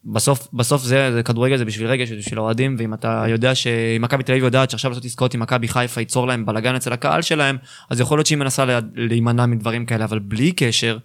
[0.05, 4.03] בסוף, בסוף זה, זה כדורגל זה בשביל רגש, זה בשביל אוהדים, ואם אתה יודע שאם
[4.03, 7.23] מכבי תל אביב יודעת שעכשיו לעשות עסקאות עם מכבי חיפה ייצור להם בלאגן אצל הקהל
[7.23, 7.57] שלהם,
[7.91, 10.99] אז יכול להיות שהיא מנסה לה- להימנע מדברים כאלה, אבל בלי קשר,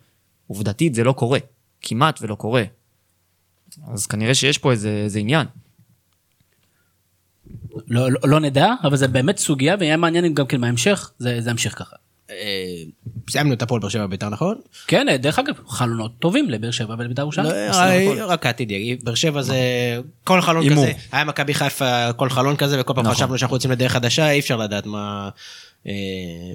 [0.47, 1.39] עובדתית זה לא קורה,
[1.81, 2.63] כמעט ולא קורה.
[3.93, 5.47] אז כנראה שיש פה איזה, איזה עניין.
[7.87, 11.49] לא, לא, לא נדע, אבל זה באמת סוגיה, ויהיה מעניין גם כן בהמשך, זה, זה
[11.49, 11.95] ימשיך ככה.
[12.31, 12.83] אה,
[13.29, 14.57] סיימנו את הפועל באר שבע בית"ר, נכון?
[14.87, 17.45] כן, דרך אגב, חלונות טובים לבאר שבע ולבית"ר ירושלים.
[17.47, 18.21] לא, הכל.
[18.21, 19.57] רק העתיד יגיד, באר שבע זה
[20.23, 20.69] כל חלון.
[20.69, 23.15] כזה, היה מכבי חיפה כל חלון כזה וכל פעם נכון.
[23.15, 25.29] חשבנו שאנחנו יוצאים לדרך חדשה אי אפשר לדעת מה
[25.87, 25.93] אה,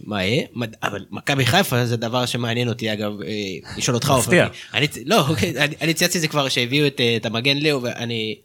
[0.05, 0.47] מה יהיה,
[0.83, 3.29] אבל מכבי חיפה זה דבר שמעניין אותי אגב אה,
[3.77, 4.11] לשאול אותך.
[4.11, 4.37] אופי.
[4.75, 8.37] אני לא אוקיי, אני- צייצתי את זה כבר שהביאו את אה, המגן ליאו ואני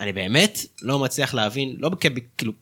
[0.00, 1.90] אני באמת לא מצליח להבין לא
[2.38, 2.52] כאילו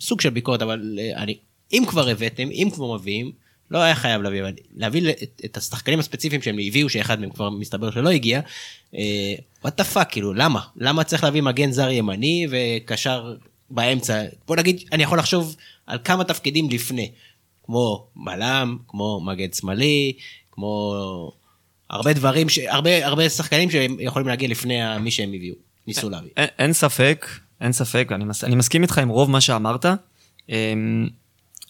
[0.00, 1.36] סוג של ביקורת אבל אה, אני
[1.72, 3.41] אם כבר הבאתם אם כבר מביאים.
[3.72, 7.50] לא היה חייב להביא, אבל להביא את, את השחקנים הספציפיים שהם הביאו, שאחד מהם כבר
[7.50, 8.40] מסתבר שלא הגיע,
[9.62, 10.60] what the fuck, כאילו, למה?
[10.76, 13.34] למה צריך להביא מגן זר ימני וקשר
[13.70, 14.24] באמצע?
[14.46, 15.56] בוא נגיד, אני יכול לחשוב
[15.86, 17.10] על כמה תפקידים לפני,
[17.64, 20.12] כמו בלם, כמו מגן שמאלי,
[20.50, 20.94] כמו
[21.90, 22.58] הרבה דברים, ש...
[22.58, 25.54] הרבה, הרבה שחקנים שהם יכולים להגיע לפני מי שהם הביאו,
[25.86, 26.30] ניסו להביא.
[26.36, 27.26] אין, אין ספק,
[27.60, 29.86] אין ספק, אני, מס, אני מסכים איתך עם רוב מה שאמרת,
[30.48, 31.08] אמ,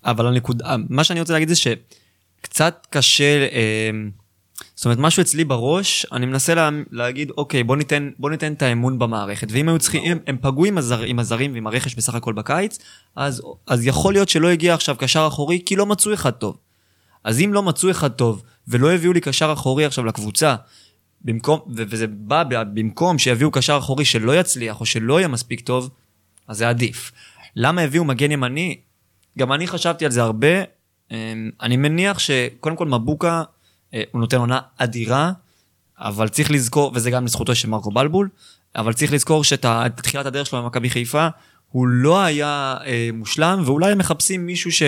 [0.04, 4.10] אבל הנקודה, מה שאני רוצה להגיד זה שקצת קשה אמ,
[4.74, 8.62] זאת אומרת, משהו אצלי בראש, אני מנסה לה, להגיד, אוקיי, בוא ניתן, בוא ניתן את
[8.62, 9.48] האמון במערכת.
[9.50, 12.78] ואם היו צריכים, אם הם פגעו עם, הזר, עם הזרים ועם הרכש בסך הכל בקיץ,
[13.16, 16.56] אז, אז יכול להיות שלא הגיע עכשיו קשר אחורי, כי לא מצאו אחד טוב.
[17.24, 20.56] אז אם לא מצאו אחד טוב, ולא הביאו לי קשר אחורי עכשיו לקבוצה,
[21.24, 22.42] במקום, וזה בא
[22.74, 25.90] במקום שיביאו קשר אחורי שלא יצליח, או שלא יהיה מספיק טוב,
[26.48, 27.12] אז זה עדיף.
[27.56, 28.80] למה הביאו מגן ימני?
[29.38, 30.62] גם אני חשבתי על זה הרבה.
[31.10, 33.42] אמ, אני מניח שקודם כל מבוקה,
[33.94, 35.32] אה, הוא נותן עונה אדירה,
[35.98, 38.28] אבל צריך לזכור, וזה גם לזכותו של מרקו בלבול,
[38.76, 39.66] אבל צריך לזכור שאת
[39.96, 41.28] תחילת הדרך שלו במכבי חיפה,
[41.68, 44.82] הוא לא היה אה, מושלם, ואולי הם מחפשים מישהו ש,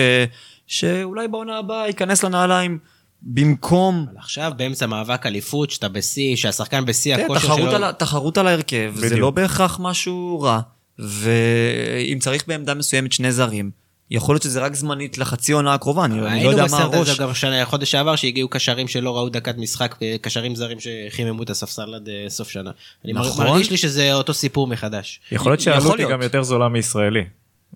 [0.67, 2.79] שאולי בעונה הבאה ייכנס לנעליים
[3.21, 4.05] במקום...
[4.17, 7.85] עכשיו באמצע מאבק אליפות, שאתה בשיא, שהשחקן בשיא כן, הכושר תחרות, שלו...
[7.85, 9.21] על, תחרות על ההרכב, זה בדיוק.
[9.21, 10.59] לא בהכרח משהו רע.
[10.99, 13.71] ואם צריך בעמדה מסוימת שני זרים,
[14.11, 16.93] יכול להיות שזה רק זמנית לחצי עונה הקרובה, אני, אני לא היינו יודע מה בסרט
[16.93, 17.19] הזה הראש.
[17.19, 21.93] גם שנה, חודש שעבר שהגיעו קשרים שלא ראו דקת משחק, קשרים זרים שחיממו את הספסל
[21.95, 22.71] עד אה, סוף שנה.
[23.05, 23.47] אני נכון.
[23.47, 25.19] מרגיש לי שזה אותו סיפור מחדש.
[25.31, 26.07] יכול להיות שהעלות היא.
[26.07, 27.23] גם יותר זולה מישראלי.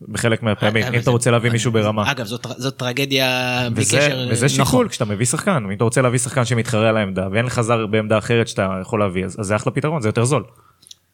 [0.07, 2.11] בחלק מהפעמים, אם אתה רוצה להביא מישהו ברמה.
[2.11, 3.27] אגב, זאת- טרגדיה
[3.73, 4.27] בלי וזה, קשר.
[4.31, 7.61] וזה שיקול כשאתה מביא שחקן, אם אתה רוצה להביא שחקן שמתחרה על העמדה ואין לך
[7.61, 10.43] זר בעמדה אחרת שאתה יכול להביא, אז, זה אחלה פתרון, זה יותר זול.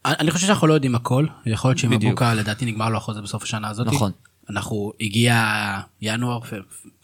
[0.04, 2.04] אני חושב שאנחנו לא יודעים הכל, יכול להיות שעם בדיוק.
[2.12, 3.86] מבוקה לדעתי נגמר לו החוזה בסוף השנה הזאת.
[3.86, 4.10] נכון.
[4.50, 5.44] אנחנו הגיע
[6.02, 6.40] ינואר,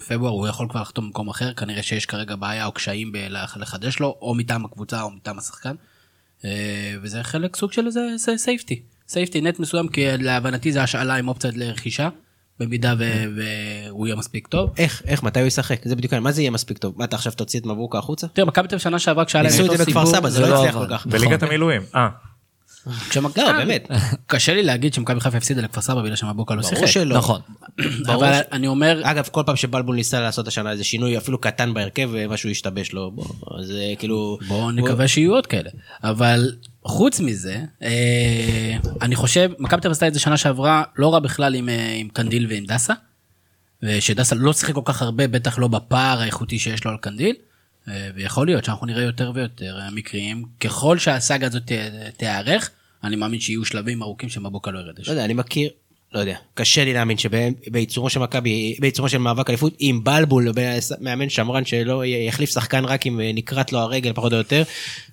[0.09, 3.13] פברואר, הוא יכול כבר לחתום במקום אחר, כנראה שיש כרגע בעיה או קשיים
[3.57, 5.75] לחדש לו, או מטעם הקבוצה או מטעם השחקן.
[6.45, 8.01] אה, וזה חלק סוג של איזה
[8.37, 12.09] safety, safety net מסוים, כי להבנתי זה השאלה עם אופציה לרכישה,
[12.61, 14.71] במידה והוא יהיה מספיק טוב.
[14.79, 15.81] איך, איך, מתי הוא ישחק?
[15.85, 16.15] זה בדיוק.
[16.15, 16.95] מה זה יהיה מספיק טוב?
[16.97, 18.27] מה, אתה עכשיו תוציא את מבוקה החוצה?
[18.29, 20.29] תראה, מכבי תל אביב שנה שעברה כשהיה להם ניסו את אותו זה בכפר סיבוב, סבא,
[20.29, 20.75] זה לא לא הצליח.
[20.75, 21.07] כל כך.
[21.07, 21.83] בליגת המילואים.
[21.95, 22.09] אה,
[23.37, 23.89] לא, באמת.
[24.27, 26.75] קשה לי להגיד שמכבי חיפה הפסידה לכפר סבא בגלל שמבוקה לא שיחק.
[26.75, 27.17] ברור שלא.
[27.17, 27.41] נכון.
[28.07, 32.11] אבל אני אומר, אגב, כל פעם שבלבול ניסה לעשות השנה איזה שינוי אפילו קטן בהרכב,
[32.29, 33.13] משהו השתבש לו.
[33.71, 34.39] אה, כאילו...
[34.49, 35.71] בואו נקווה שיהיו עוד כאלה.
[36.05, 36.53] אבל
[36.85, 41.55] חוץ מזה, אה, אני חושב, מכבי תל עשתה את זה שנה שעברה, לא רע בכלל
[41.55, 42.95] עם, אה, עם קנדיל ועם דסה.
[43.83, 47.35] ושדסה לא שיחק כל כך הרבה, בטח לא בפער האיכותי שיש לו על קנדיל.
[47.89, 50.45] אה, ויכול להיות שאנחנו נראה יותר ויותר אה, מקרים.
[50.61, 51.73] ככל שהסאגה הזאת
[52.17, 52.71] תיארך,
[53.05, 54.99] אני מאמין שיהיו שלבים ארוכים שמבוקה לא ירד.
[55.07, 55.71] לא יודע, אני מכיר,
[56.15, 60.49] לא יודע, קשה לי להאמין שבעיצומו של מכבי, בעיצומו של מאבק אליפות, עם בלבול,
[61.01, 64.63] מאמן שמרן שלא יחליף שחקן רק אם אה, נכרת לו הרגל פחות או יותר,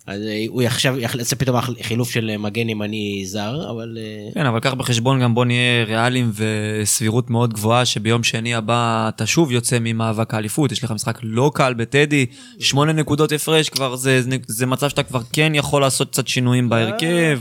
[0.07, 3.97] אז אה, הוא עכשיו יעשה פתאום חילוף של מגן ימני זר, אבל...
[4.01, 9.09] אה, כן, אבל קח בחשבון גם בוא נהיה ריאליים וסבירות מאוד גבוהה שביום שני הבא
[9.09, 12.25] אתה שוב יוצא ממאבק האליפות, יש לך משחק לא קל בטדי,
[12.59, 17.39] שמונה נקודות הפרש כבר, זה, זה מצב שאתה כבר כן יכול לעשות קצת שינויים בהרכב.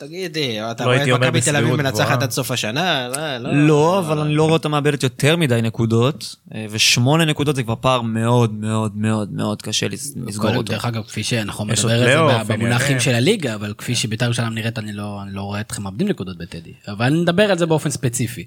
[0.00, 2.22] תגיד, אה, אתה לא רואה את מכבי תל אביב מנצחת.
[2.22, 3.08] עד סוף השנה?
[3.38, 7.62] לא, לא, אבל אני לא רואה אותה מאבדת יותר מדי נקודות, אה, ושמונה נקודות זה
[7.62, 10.62] כבר פער מאוד מאוד מאוד מאוד קשה לס- לסגור אותו.
[10.72, 13.00] דרך אגב, כפי שאנחנו מדבר על זה במונחים.
[13.00, 16.38] של הליגה, אבל כפי שבית"ר ירושלים נראית, אני לא, אני לא רואה אתכם מאבדים נקודות
[16.38, 16.72] בטדי.
[16.88, 18.44] אבל נדבר על זה באופן ספציפי.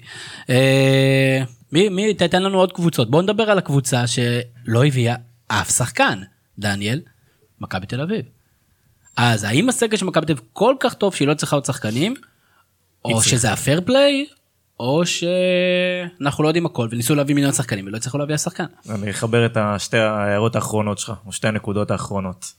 [0.50, 3.10] אה, מי, מי, תתן לנו עוד קבוצות.
[3.10, 5.14] בואו נדבר על הקבוצה שלא הביאה
[5.48, 6.18] אף שחקן,
[6.58, 7.00] דניאל,
[7.60, 8.22] מכבי תל אביב.
[9.16, 12.14] אז האם הסגל של מכבי תל אביב כל כך טוב שהיא לא צריכה עוד שחקנים,
[13.04, 14.26] או שזה הפייר פליי,
[14.80, 18.64] או שאנחנו לא יודעים הכל וניסו להביא מיליון שחקנים ולא הצליחו להביא אף שחקן.
[18.90, 22.52] אני אחבר את השתי ההערות האחרונות שלך, או שתי הנקודות האחרונות.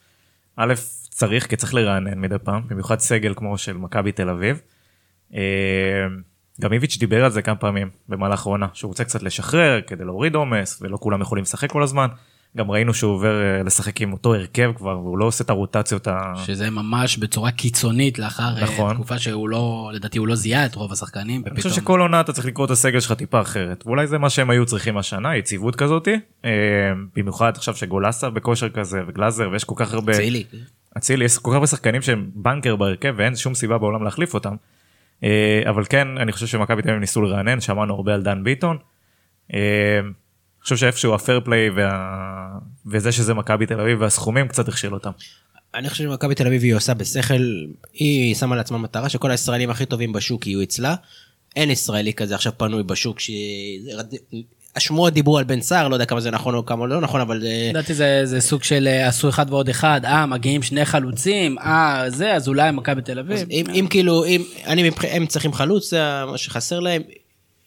[0.55, 0.73] א',
[1.09, 4.61] צריך, כי צריך לרענן מדי פעם, במיוחד סגל כמו של מכבי תל אביב.
[5.33, 5.41] אה,
[6.61, 10.35] גם איביץ' דיבר על זה כמה פעמים במהלך העונה, שהוא רוצה קצת לשחרר כדי להוריד
[10.35, 12.07] עומס, ולא כולם יכולים לשחק כל הזמן.
[12.57, 16.07] גם ראינו שהוא עובר אה, לשחק עם אותו הרכב כבר, והוא לא עושה את הרוטציות
[16.07, 16.33] ה...
[16.45, 18.93] שזה ממש בצורה קיצונית לאחר אה, נכון.
[18.93, 21.69] תקופה שהוא לא, לדעתי הוא לא זיהה את רוב השחקנים, אני חושב.
[21.75, 24.65] שכל עונה אתה צריך לקרוא את הסגל שלך טיפה אחרת ואולי זה מה שהם היו
[24.65, 26.15] צריכים השנה יציבות כזאתי
[26.45, 26.51] אה,
[27.15, 30.43] במיוחד עכשיו שגולסה בכושר כזה וגלאזר ויש כל כך הרבה אצילי.
[30.97, 34.55] אצילי יש כל כך הרבה שחקנים שהם בנקר בהרכב ואין שום סיבה בעולם להחליף אותם.
[35.69, 38.77] אבל כן אני חושב שמכבי תל אביב ניסו לרענן שמענו הרבה על דן ביטון.
[40.65, 42.57] אה, חושב שאיפשהו הפייר פליי וה...
[42.85, 45.11] וזה שזה מכבי תל אביב והסכומים קצת הכשיל אותם.
[45.75, 47.33] אני חושב שמכבי תל אביב היא עושה בשכל,
[47.93, 50.95] היא שמה לעצמה מטרה שכל הישראלים הכי טובים בשוק יהיו אצלה.
[51.55, 53.31] אין ישראלי כזה עכשיו פנוי בשוק ש...
[54.75, 57.41] השמועות דיברו על בן סער, לא יודע כמה זה נכון או כמה לא נכון, אבל
[57.41, 57.67] זה...
[57.69, 62.05] לדעתי זה, זה סוג של אה, עשו אחד ועוד אחד, אה מגיעים שני חלוצים, אה
[62.07, 63.47] זה, אז אולי מכבי תל אביב.
[63.51, 67.01] אם, אם כאילו, אם, אני, מבח- הם צריכים חלוץ, זה מה שחסר להם.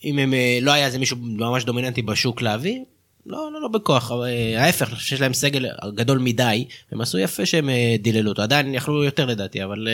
[0.05, 2.81] אם הם, אה, לא היה איזה מישהו ממש דומיננטי בשוק להביא,
[3.27, 7.19] לא, לא, לא בכוח, אה, ההפך, אני חושב שיש להם סגל גדול מדי, הם עשו
[7.19, 9.89] יפה שהם אה, דיללו אותו, עדיין יכלו יותר לדעתי, אבל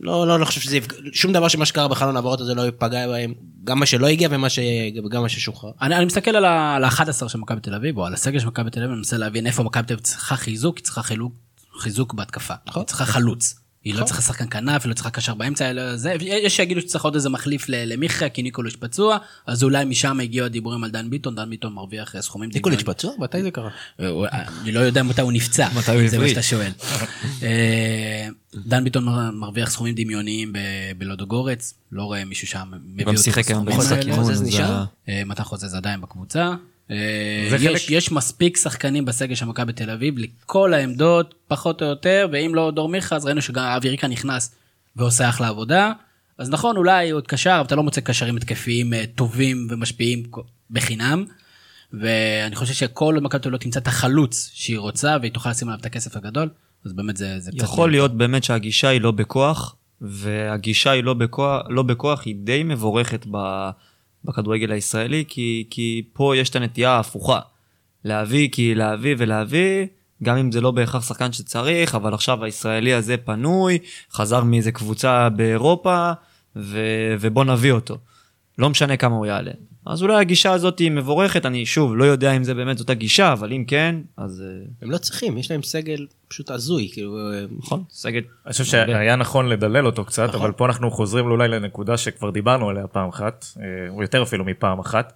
[0.00, 3.08] לא, לא, לא חושב שזה יפגע, שום דבר שמה שקרה בחלון העברות הזה לא יפגע
[3.08, 4.58] בהם, גם מה שלא הגיע ומה ש...
[5.04, 5.70] וגם מה ששוחרר.
[5.82, 6.44] אני, אני מסתכל על
[6.84, 9.46] ה-11 של מכבי תל אביב, או על הסגל של מכבי תל אביב, אני מנסה להבין
[9.46, 11.32] איפה מכבי תל אביב צריכה חיזוק, היא צריכה חילוק,
[11.78, 12.54] חיזוק בהתקפה.
[12.74, 13.59] היא צריכה חלוץ.
[13.84, 17.04] היא לא צריכה שחקן כנף, היא לא צריכה קשר באמצע, אלא זה, יש שיגידו שצריך
[17.04, 21.10] עוד איזה מחליף ל- למיכה, כי ניקוליץ' פצוע, אז אולי משם הגיעו הדיבורים על דן
[21.10, 23.12] ביטון, דן ביטון מרוויח אה, סכומים ניקוליץ' פצוע?
[23.18, 23.70] מתי זה קרה?
[23.98, 24.26] הוא-
[24.62, 26.28] אני לא יודע מתי הוא נפצע, הוא זה מה.
[26.28, 26.70] שאתה שואל.
[27.42, 28.28] אה,
[28.66, 30.58] דן ביטון מר- מרוויח סכומים דמיוניים ב-
[30.98, 34.12] בלודוגורץ, לא רואה מישהו שם מביא גם אותו שיחק היום בסכומים במשחק האלה.
[34.12, 34.24] אימון.
[35.08, 36.54] אה, מתן חוזז עדיין בקבוצה.
[36.90, 36.96] אה,
[37.52, 42.28] יש, חלק- יש מספיק שחקנים בסגל של מכבי תל אביב לכל העמדות, פחות או יותר,
[42.32, 44.54] ואם לא דור מיכה, אז ראינו שגם אבי ריקה נכנס
[44.96, 45.92] ועושה אחלה עבודה.
[46.38, 50.22] אז נכון, אולי עוד קשר, אבל אתה לא מוצא קשרים התקפיים אה, טובים ומשפיעים
[50.70, 51.24] בחינם.
[51.92, 55.50] ואני חושב שכל עוד מכבי תל אביב לא תמצא את החלוץ שהיא רוצה, והיא תוכל
[55.50, 56.48] לשים עליו את הכסף הגדול,
[56.84, 57.62] אז באמת זה, זה קצת...
[57.62, 62.62] יכול להיות באמת שהגישה היא לא בכוח, והגישה היא לא בכוח, לא בכוח היא די
[62.62, 63.36] מבורכת ב,
[64.24, 67.40] בכדורגל הישראלי, כי, כי פה יש את הנטייה ההפוכה.
[68.04, 69.86] להביא כי להביא ולהביא,
[70.22, 73.78] גם אם זה לא בהכרח שחקן שצריך, אבל עכשיו הישראלי הזה פנוי,
[74.12, 76.12] חזר מאיזה קבוצה באירופה,
[76.56, 76.78] ו,
[77.20, 77.98] ובוא נביא אותו.
[78.58, 79.52] לא משנה כמה הוא יעלה.
[79.86, 83.32] אז אולי הגישה הזאת היא מבורכת, אני שוב לא יודע אם זה באמת אותה גישה,
[83.32, 87.18] אבל אם כן, אז אה, הם לא צריכים, יש להם סגל פשוט הזוי, כאילו...
[87.18, 88.20] אה, נכון, סגל.
[88.46, 90.40] אני חושב שהיה נכון לדלל אותו קצת, נכון.
[90.40, 94.44] אבל פה אנחנו חוזרים אולי לנקודה שכבר דיברנו עליה פעם אחת, אה, או יותר אפילו
[94.44, 95.12] מפעם אחת,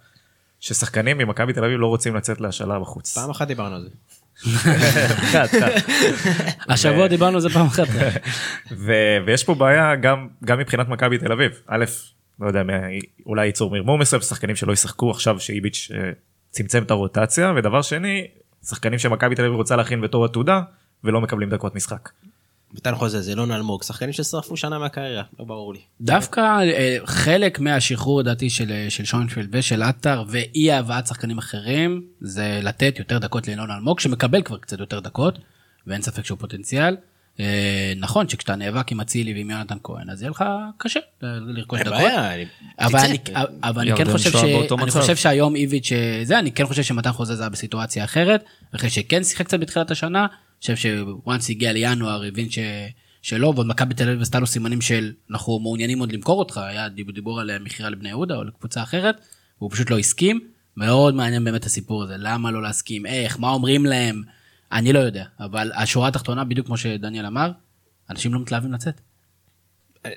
[0.59, 3.17] ששחקנים ממכבי תל אביב לא רוצים לצאת להשאלה בחוץ.
[3.17, 3.89] פעם אחת דיברנו על זה.
[6.73, 7.87] השבוע דיברנו על זה פעם אחת.
[9.25, 11.85] ויש פה בעיה גם גם מבחינת מכבי תל אביב א'
[12.39, 12.61] לא יודע
[13.25, 16.11] אולי ייצור מרמור מסוים שחקנים שלא ישחקו עכשיו שאיביץ' אה,
[16.49, 18.27] צמצם את הרוטציה ודבר שני
[18.63, 20.61] שחקנים שמכבי תל אביב רוצה להכין בתור עתודה
[21.03, 22.09] ולא מקבלים דקות משחק.
[22.73, 25.79] מתן חוזז, אילון אלמוג, שחקנים ששרפו שנה מהקריירה, לא ברור לי.
[26.01, 32.03] דווקא אה, חלק מהשחרור לדעתי של, אה, של שוינפלד ושל עטר ואי הבאת שחקנים אחרים
[32.21, 35.39] זה לתת יותר דקות לינון אלמוג שמקבל כבר קצת יותר דקות
[35.87, 36.95] ואין ספק שהוא פוטנציאל.
[37.39, 40.43] אה, נכון שכשאתה נאבק עם אצילי ועם יונתן כהן אז יהיה לך
[40.77, 41.99] קשה לרכוש אין דקות.
[41.99, 42.45] בעיה, אני-
[42.79, 43.05] אבל תצא.
[43.05, 43.17] אני,
[43.63, 44.35] אבל אני כן חושב, ש...
[44.81, 44.91] אני.
[44.91, 48.43] חושב שהיום איביץ' אה, זה אני כן חושב שמתן חוזה זה היה בסיטואציה אחרת
[48.75, 50.19] אחרי שכן שיחק קצת בתחילת השנה.
[50.19, 50.27] אני
[50.61, 52.59] חושב שוואנס הגיע לינואר הבין ש...
[53.21, 56.89] שלא ועוד מכבי תל אביב עשתה לו סימנים של אנחנו מעוניינים עוד למכור אותך היה
[56.89, 59.15] דיבור, דיבור על אה, מכירה לבני יהודה או לקבוצה אחרת
[59.59, 60.39] והוא פשוט לא הסכים
[60.77, 64.21] מאוד מעניין באמת הסיפור הזה למה לא להסכים איך מה אומרים להם
[64.71, 67.51] אני לא יודע אבל השורה התחתונה בדיוק כמו שדניאל אמר
[68.09, 69.01] אנשים לא מתלהבים לצאת.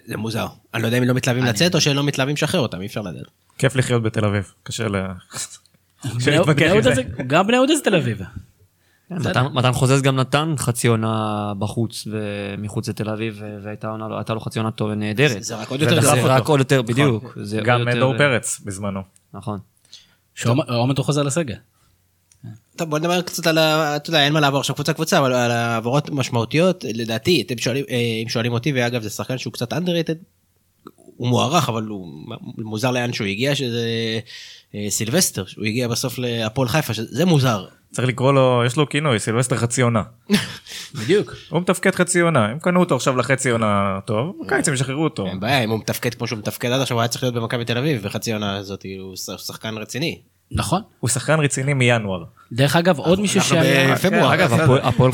[0.07, 0.47] זה מוזר.
[0.75, 3.01] אני לא יודע אם לא מתלהבים לצאת או שהם לא מתלהבים לשחרר אותם, אי אפשר
[3.01, 3.27] לדעת.
[3.59, 4.97] כיף לחיות בתל אביב קשה ל...
[7.27, 8.21] גם בני יהודה זה תל אביב.
[9.11, 14.59] מתן, מתן חוזז גם נתן חצי עונה בחוץ ומחוץ לתל אביב והייתה הייתה לו חצי
[14.59, 15.43] עונה טובה נהדרת.
[15.43, 16.13] זה רק עוד יותר גרוע.
[16.13, 16.29] אותו.
[16.29, 17.39] רק עוד יותר, בדיוק.
[17.43, 19.01] זה גם דור פרץ בזמנו.
[19.35, 19.59] נכון.
[20.35, 21.57] שעומד הוא חוזר לסגל.
[22.77, 23.97] טוב בוא נדבר קצת על ה...
[23.97, 27.85] אתה יודע אין מה לעבור עכשיו קבוצה קבוצה אבל על העברות משמעותיות לדעתי אתם שואלים
[27.91, 30.17] אה, אם שואלים אותי ואגב זה שחקן שהוא קצת underrated.
[31.17, 32.09] הוא מוערך אבל הוא
[32.59, 33.89] מוזר לאן שהוא הגיע שזה
[34.75, 37.67] אה, סילבסטר שהוא הגיע בסוף להפועל חיפה שזה מוזר.
[37.93, 40.03] צריך לקרוא לו יש לו כינוי סילבסטר חצי עונה.
[40.95, 41.35] בדיוק.
[41.49, 45.27] הוא מתפקד חצי עונה הם קנו אותו עכשיו לחצי עונה טוב בקיץ הם ישחררו אותו.
[45.27, 47.65] אין בעיה אם הוא מתפקד כמו שהוא מתפקד עד עכשיו הוא היה צריך להיות במכבי
[47.65, 50.21] תל אביב בחצי עונה הזאת הוא שחקן רציני.
[50.53, 50.83] נכון.
[51.01, 52.25] הוא שחקן רציני מינואר.
[52.53, 53.95] דרך אגב עוד מישהו אנחנו שהיה...
[53.95, 54.35] בפברואר.
[54.35, 54.53] אגב.
[54.83, 55.13] הפועל-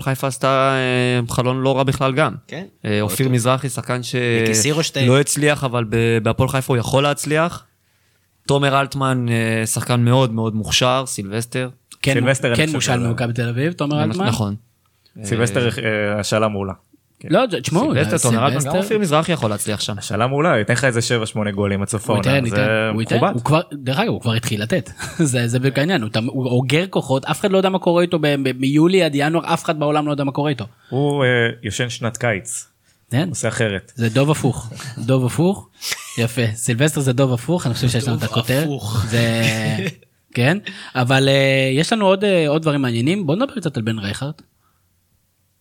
[0.00, 2.34] חיפה עשתה אה, חלון לא רע בכלל גם.
[2.46, 2.64] כן.
[2.84, 4.00] אה, אופיר מזרחי, שחקן.
[4.02, 7.64] שלא הצליח, אבל ב- בהפועל חיפה הוא יכול להצליח.
[8.46, 11.68] תומר אלטמן, אה, שחקן מאוד מאוד מוכשר, סילבסטר.
[12.02, 12.14] כן,
[12.56, 14.26] כן מושאל ממכבי תל אביב, תומר אלטמן.
[14.26, 14.54] נכון.
[15.24, 15.68] סילבסטר
[16.18, 16.72] השאלה מעולה.
[17.24, 19.98] לא, תשמעו, סילבסטר, גם אופיר מזרחי יכול להצליח שם.
[19.98, 21.00] השאלה מעולה ייתן לך איזה
[21.32, 22.36] 7-8 גולים עד סוף הוא העונה.
[22.36, 23.30] ייתן, זה הוא מכובד.
[23.34, 24.90] הוא כבר, דרך אגב הוא כבר התחיל לתת,
[25.32, 28.18] זה זה בדיוק העניין, הוא הוא אוגר כוחות, אף אחד לא יודע מה קורה איתו
[28.58, 30.64] מיולי עד ינואר, אף אחד בעולם לא יודע מה קורה איתו.
[30.88, 31.28] הוא אה,
[31.62, 32.66] ישן שנת קיץ
[33.10, 33.28] כן?
[33.28, 33.92] עושה אחרת.
[33.94, 35.68] זה דוב הפוך, דוב הפוך,
[36.18, 38.64] יפה, סילבסטר זה דוב הפוך, אני חושב שיש לנו את הכותר,
[40.34, 40.58] כן,
[40.94, 44.32] אבל אה, יש לנו עוד אה, עוד דברים מעניינים, בוא נדבר קצת על בן רייכרד.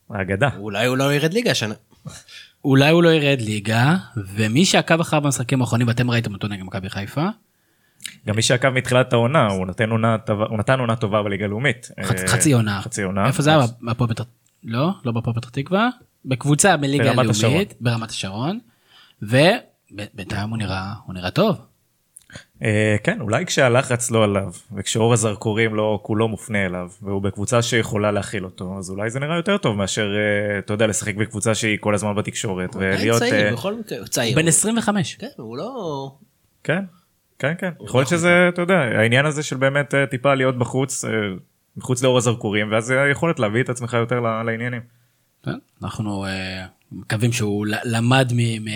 [0.10, 0.50] האגדה.
[0.58, 1.74] אולי הוא לא ירד ליגה השנה.
[2.66, 6.90] אולי הוא לא ירד ליגה, ומי שעקב אחריו במשחקים האחרונים, ואתם ראיתם אותו נגד מכבי
[6.90, 7.28] חיפה,
[8.28, 11.92] גם מי שעקב מתחילת העונה הוא נותן עונה טובה הוא נתן עונה טובה בליגה הלאומית.
[12.00, 12.82] אה, חצי עונה.
[12.82, 13.28] חצי עונה.
[13.28, 13.66] איפה זה היה?
[13.82, 14.24] בהפועל פתח...
[14.64, 15.90] לא, לא בהפועל פתח תקווה.
[16.26, 17.64] בקבוצה בליגה ברמת הלאומית, השרון.
[17.82, 18.60] ברמת השרון.
[19.22, 21.58] ובינתיים הוא נראה, הוא נראה טוב.
[22.64, 28.12] אה, כן, אולי כשהלחץ לא עליו, וכשאור הזרקורים לא כולו מופנה אליו, והוא בקבוצה שיכולה
[28.12, 31.78] להכיל אותו, אז אולי זה נראה יותר טוב מאשר, אה, אתה יודע, לשחק בקבוצה שהיא
[31.80, 33.20] כל הזמן בתקשורת, ולהיות...
[33.20, 34.36] צעיר, אה, בכל מקרה, הוא צעיר.
[34.36, 35.16] בן 25.
[35.16, 36.12] כן, הוא לא...
[36.64, 36.84] כן,
[37.40, 37.72] כן, כן.
[37.84, 41.06] יכול להיות שזה, אתה יודע, העניין הזה של באמת טיפה להיות בחוץ,
[41.78, 44.82] מחוץ לאור הזרקורים, ואז היכולת להביא את עצמך יותר לעניינים.
[45.44, 46.26] כן, אנחנו
[46.92, 48.32] מקווים שהוא למד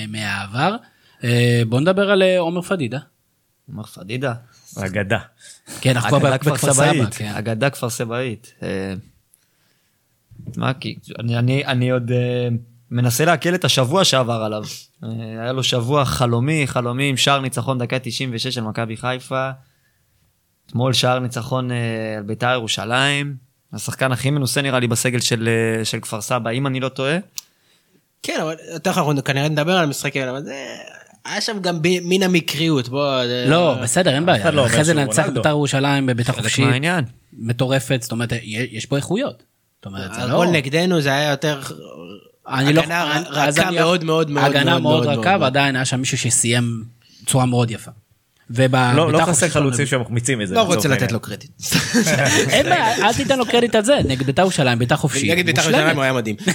[0.07, 0.75] מהעבר.
[1.67, 2.99] בוא נדבר על עומר פדידה.
[3.71, 4.33] עומר פדידה.
[4.77, 5.19] אגדה.
[5.81, 6.93] כן, אנחנו כבר אגדה בכפר כפר סבא.
[6.93, 7.13] סבאית.
[7.13, 7.31] כן.
[7.37, 8.53] אגדה כפר סבאית.
[8.63, 8.93] אה,
[10.57, 10.95] מה, כי
[11.65, 12.47] אני- עוד אה,
[12.91, 14.63] מנסה לעכל את השבוע שעבר עליו.
[15.03, 15.09] אה,
[15.41, 19.49] היה לו שבוע חלומי, חלומי עם שער ניצחון דקה 96 של מכבי חיפה.
[20.67, 21.71] אתמול שער ניצחון
[22.17, 23.35] על בית"ר ירושלים.
[23.73, 25.49] השחקן הכי מנוסה נראה לי בסגל של,
[25.83, 27.17] של כפר סבא, אם אני לא טועה.
[28.23, 30.65] כן, אבל יותר אנחנו כנראה נדבר על המשחקים האלה, אבל זה...
[31.31, 33.21] היה שם גם מן המקריות, בוא...
[33.47, 34.51] לא, בסדר, אין בעיה.
[34.51, 35.33] לא אחרי זה רונלדו.
[35.33, 36.65] בית"ר ירושלים בבית"ר חלק חופשי.
[36.65, 37.05] מהעניין.
[37.33, 38.33] מטורפת, זאת אומרת,
[38.71, 39.43] יש פה איכויות.
[39.79, 40.25] זאת אומרת, זה לא...
[40.25, 41.61] הכל נגדנו זה היה יותר...
[42.47, 42.81] אני לא...
[42.81, 45.37] הגנה רכה מאוד מאוד מאוד הגנה מאוד רכה.
[45.39, 46.83] ועדיין היה שם מישהו שסיים
[47.23, 47.91] בצורה מאוד יפה.
[48.49, 50.55] ובבית"ר לא לא חסר חלוצים שמחמיצים את זה.
[50.55, 51.13] לא רוצה לתת העניין.
[51.13, 51.51] לו קרדיט.
[52.49, 55.31] אין בעיה, אל תיתן לו קרדיט על זה, נגד בית"ר ירושלים, בית"ר חופשי.
[55.31, 55.61] נגד בית"ר.
[55.61, 56.35] ירושלים הוא היה מדהים.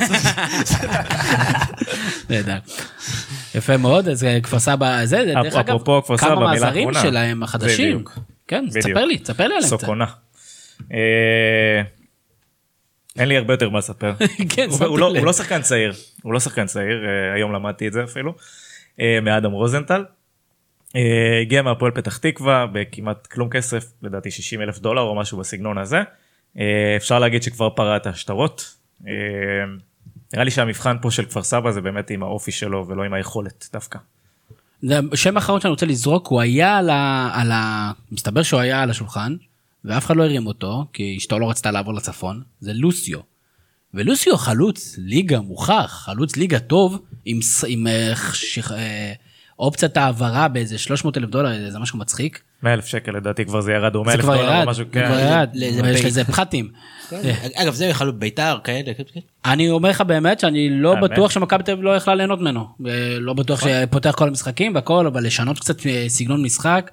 [2.31, 2.59] נהדר.
[3.55, 5.79] יפה מאוד, אז אה, כפר סבא, זה, דרך אגב,
[6.19, 7.03] כמה מהזרים אחרונה.
[7.11, 8.05] שלהם החדשים.
[8.49, 8.65] כן.
[8.75, 9.71] תספר לי, תספר לי עליהם.
[9.71, 10.07] סוקונה.
[10.93, 11.83] אה,
[13.19, 14.13] אין לי הרבה יותר מה לספר.
[14.55, 15.17] כן, שמתי לא- לב.
[15.19, 18.35] הוא לא שחקן צעיר, הוא לא שחקן צעיר, אה, היום למדתי את זה אפילו,
[19.23, 20.05] מאדם רוזנטל.
[21.43, 26.03] הגיע מהפועל פתח תקווה בכמעט כלום כסף, לדעתי 60 אלף דולר או משהו בסגנון הזה.
[26.97, 28.75] אפשר להגיד שכבר פרע את השטרות.
[30.25, 33.13] אה, נראה לי שהמבחן פה של כפר סבא זה באמת עם האופי שלו ולא עם
[33.13, 33.99] היכולת דווקא.
[35.13, 37.31] השם האחרון שאני רוצה לזרוק, הוא היה על ה...
[37.35, 37.93] על ה...
[38.13, 39.37] מסתבר שהוא היה על השולחן,
[39.85, 43.19] ואף אחד לא הרים אותו, כי אשתו לא רצתה לעבור לצפון, זה לוסיו.
[43.95, 48.59] ולוסיו חלוץ ליגה מוכח, חלוץ ליגה טוב, עם, עם אה, ש...
[48.59, 49.13] אה,
[49.59, 52.43] אופציית העברה באיזה 300 אלף דולר, זה משהו מצחיק.
[52.65, 54.65] 100 אלף שקל לדעתי כבר זה ירד, או 100 זה אלף כבר דולר או ירד,
[54.69, 55.11] משהו, זה כן.
[55.83, 56.05] בית.
[56.05, 56.69] לזה פחתים.
[57.55, 59.21] אגב, זה יכול להיות בית"ר, כאלה, כן, כן.
[59.45, 60.95] אני אומר לך באמת שאני לא?
[60.95, 62.67] בטוח שמכבי תל אביב לא יכלה ליהנות ממנו.
[62.87, 66.91] אה, לא בטוח שפותח כל המשחקים והכל, אבל לשנות קצת אה, סגנון משחק,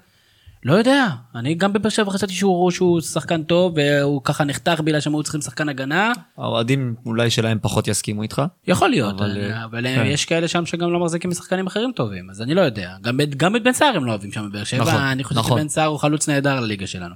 [0.65, 1.07] לא יודע.
[1.35, 5.23] אני גם בבאר שבע חשבתי שהוא שהוא שחקן טוב והוא ככה נחתך בגלל שהם היו
[5.23, 6.11] צריכים שחקן הגנה.
[6.37, 8.41] האוהדים אולי שלהם פחות יסכימו איתך.
[8.67, 10.03] יכול להיות, אבל, אבל, אה, אבל כן.
[10.05, 12.95] יש כאלה שם שגם לא מחזיקים משחקנים אחרים טובים, אז אני לא יודע.
[13.01, 15.57] גם, גם את בן סער הם לא אוהבים שם בבאר שבע, נכון, אני חושב נכון.
[15.57, 17.15] שבן סער הוא חלוץ נהדר לליגה שלנו.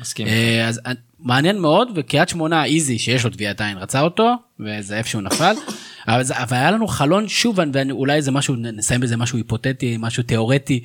[0.00, 0.26] מסכים.
[0.26, 4.98] אה, אז אה, מעניין מאוד וקריית שמונה איזי שיש לו טביעת עין רצה אותו וזה
[4.98, 5.54] איפה שהוא נפל
[6.08, 10.84] אבל, אבל היה לנו חלון שוב ואולי זה משהו נסיים בזה משהו היפותטי משהו תיאורטי.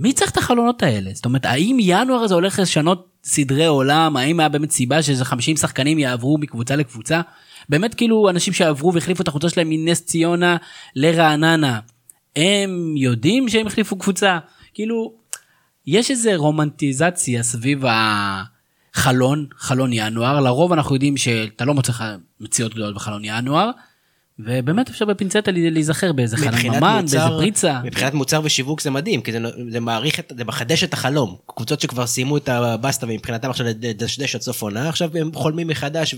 [0.00, 1.10] מי צריך את החלונות האלה?
[1.14, 4.16] זאת אומרת האם ינואר הזה הולך לשנות סדרי עולם?
[4.16, 7.20] האם היה באמת סיבה שאיזה 50 שחקנים יעברו מקבוצה לקבוצה?
[7.68, 10.56] באמת כאילו אנשים שעברו והחליפו את החולצה שלהם מנס ציונה
[10.96, 11.80] לרעננה
[12.36, 14.38] הם יודעים שהם החליפו קבוצה?
[14.74, 15.14] כאילו
[15.86, 17.84] יש איזה רומנטיזציה סביב
[18.94, 22.04] החלון, חלון ינואר, לרוב אנחנו יודעים שאתה לא מוצא לך
[22.40, 23.70] מציאות גדולות בחלון ינואר,
[24.38, 27.80] ובאמת אפשר בפינצטה לי- להיזכר באיזה חלון מבחינת ממן, באיזה פריצה.
[27.84, 29.38] מבחינת מוצר ושיווק זה מדהים, כי זה,
[29.70, 31.36] זה מעריך, את, זה מחדש את החלום.
[31.46, 36.14] קבוצות שכבר סיימו את הבסטה ומבחינתם עכשיו לדשדש עד סוף עונה, עכשיו הם חולמים מחדש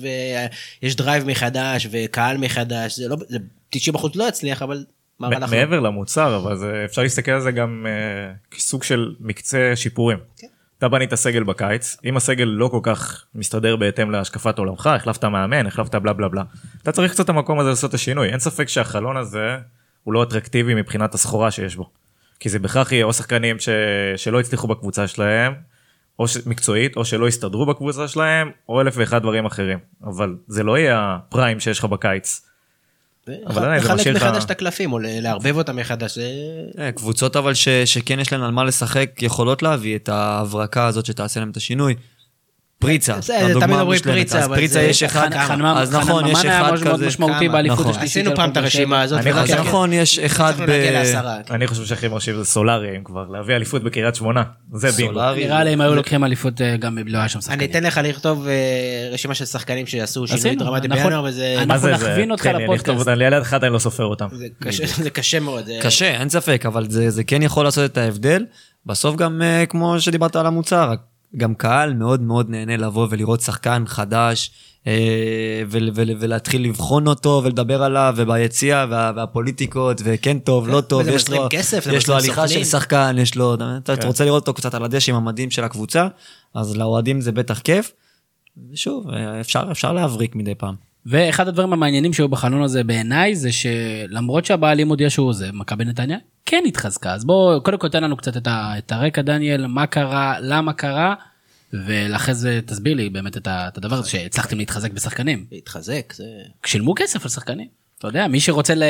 [0.83, 3.39] ויש דרייב מחדש וקהל מחדש, זה לא, זה
[3.71, 4.85] 90 אחוז לא יצליח, אבל
[5.21, 5.51] לך.
[5.51, 10.19] מעבר למוצר אבל זה אפשר להסתכל על זה גם אה, כסוג של מקצה שיפורים.
[10.39, 10.47] כן.
[10.81, 15.67] אתה בנית סגל בקיץ אם הסגל לא כל כך מסתדר בהתאם להשקפת עולמך החלפת מאמן
[15.67, 16.43] החלפת בלה בלה בלה
[16.83, 19.57] אתה צריך קצת את המקום הזה לעשות את השינוי אין ספק שהחלון הזה
[20.05, 21.91] הוא לא אטרקטיבי מבחינת הסחורה שיש בו.
[22.41, 23.69] כי זה בהכרח יהיה או שחקנים ש...
[24.17, 25.53] שלא הצליחו בקבוצה שלהם
[26.19, 26.37] או ש...
[26.47, 31.19] מקצועית או שלא הסתדרו בקבוצה שלהם או אלף ואחד דברים אחרים אבל זה לא יהיה
[31.19, 32.50] הפריים שיש לך בקיץ.
[33.47, 36.15] אבל עדיין זה לחלק משאיר לך- מחדש את הקלפים או לערבב אותם מחדש.
[36.15, 36.31] זה-
[36.79, 41.07] אה, קבוצות אבל ש, שכן יש להן על מה לשחק יכולות להביא את ההברקה הזאת
[41.07, 41.95] שתעשה להם את השינוי.
[42.81, 43.15] פריצה,
[43.61, 44.01] תמיד אומרים.
[44.01, 45.47] פריצה, אז אבל פריצה זה- יש אחד, כמה?
[45.47, 47.07] חנן- אז נכון, יש אחד כזה.
[47.07, 47.49] משמעותי?
[47.49, 47.91] באליפות נכון.
[47.91, 48.57] השלישית עשינו פעם את.
[48.57, 49.27] הרשימה הזאת.
[49.27, 50.71] אז נכון, יש אחד ב...
[51.51, 54.43] אני חושב שהכי מרשים זה סולארי אם כבר להביא אליפות בקריית שמונה
[54.75, 55.13] זה בינגו.
[55.13, 55.45] סולארי.
[55.45, 57.59] נראה לי אם היו לוקחים אליפות אה, גם אם לא היה שם שחקנים.
[57.61, 58.53] אני אתן לך לכתוב אה,
[59.13, 62.65] רשימה של שחקנים שיעשו שינוי דרמטי אנחנו- בינואר וזה אנחנו נכווין אותך תן לי, אני
[62.65, 62.89] לפודקאסט.
[62.89, 64.27] אכתוב אותם ליד אחד אני לא סופר אותם.
[64.33, 64.47] זה
[65.15, 65.69] קשה- מאוד.
[65.83, 68.45] קשה, אין ספק, אבל זה, זה כן יכול לעשות את ההבדל.
[68.87, 70.93] בסוף גם, אה, כמו שדיברת על המוצר,
[71.37, 74.51] גם קהל מאוד מאוד נהנה לבוא ולראות שחקן חדש,
[74.87, 74.93] אה,
[75.71, 81.11] ול- ול- ולהתחיל לבחון אותו ולדבר עליו וביציע וה- והפוליטיקות וכן טוב לא טוב וזה
[81.13, 82.65] יש לו כסף, יש לו הליכה של.
[82.65, 86.09] שחקן יש לו אתה אתה רוצה לראות אותו קצת על הדשא עם המדים של הקבוצה
[86.55, 87.93] אז לאוהדים זה בטח כיף.
[88.73, 90.90] ושוב אה, אפשר אפשר להבריק מדי פעם.
[91.07, 96.19] ואחד הדברים המעניינים שהיו בחלון הזה בעיניי זה שלמרות שהבעלים הודיע שהוא עוזב, מכבי נתניה
[96.47, 97.13] כן התחזקה.
[97.13, 100.73] אז בוא קודם כל תן לנו קצת את, ה, את הרקע דניאל, מה קרה, למה
[100.73, 101.15] קרה,
[101.73, 105.45] ואחרי זה תסביר לי באמת את, ה, את הדבר הזה שהצלחתם להתחזק בשחקנים.
[105.53, 106.25] להתחזק, זה...
[106.65, 107.69] שילמו כסף על שחקנים.
[107.99, 108.85] אתה יודע, מי שרוצה ל-.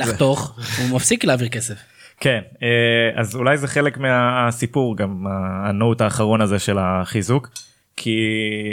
[0.00, 1.74] לחתוך, הוא מפסיק להעביר כסף.
[2.20, 5.24] כן, אה, אז אולי זה חלק מהסיפור גם
[5.64, 7.50] הנוט האחרון הזה של החיזוק,
[7.96, 8.18] כי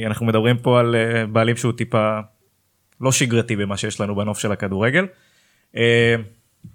[0.05, 2.19] אנחנו מדברים פה על אה, בעלים שהוא טיפה
[3.01, 5.05] לא שגרתי במה שיש לנו בנוף של הכדורגל.
[5.75, 6.15] אה,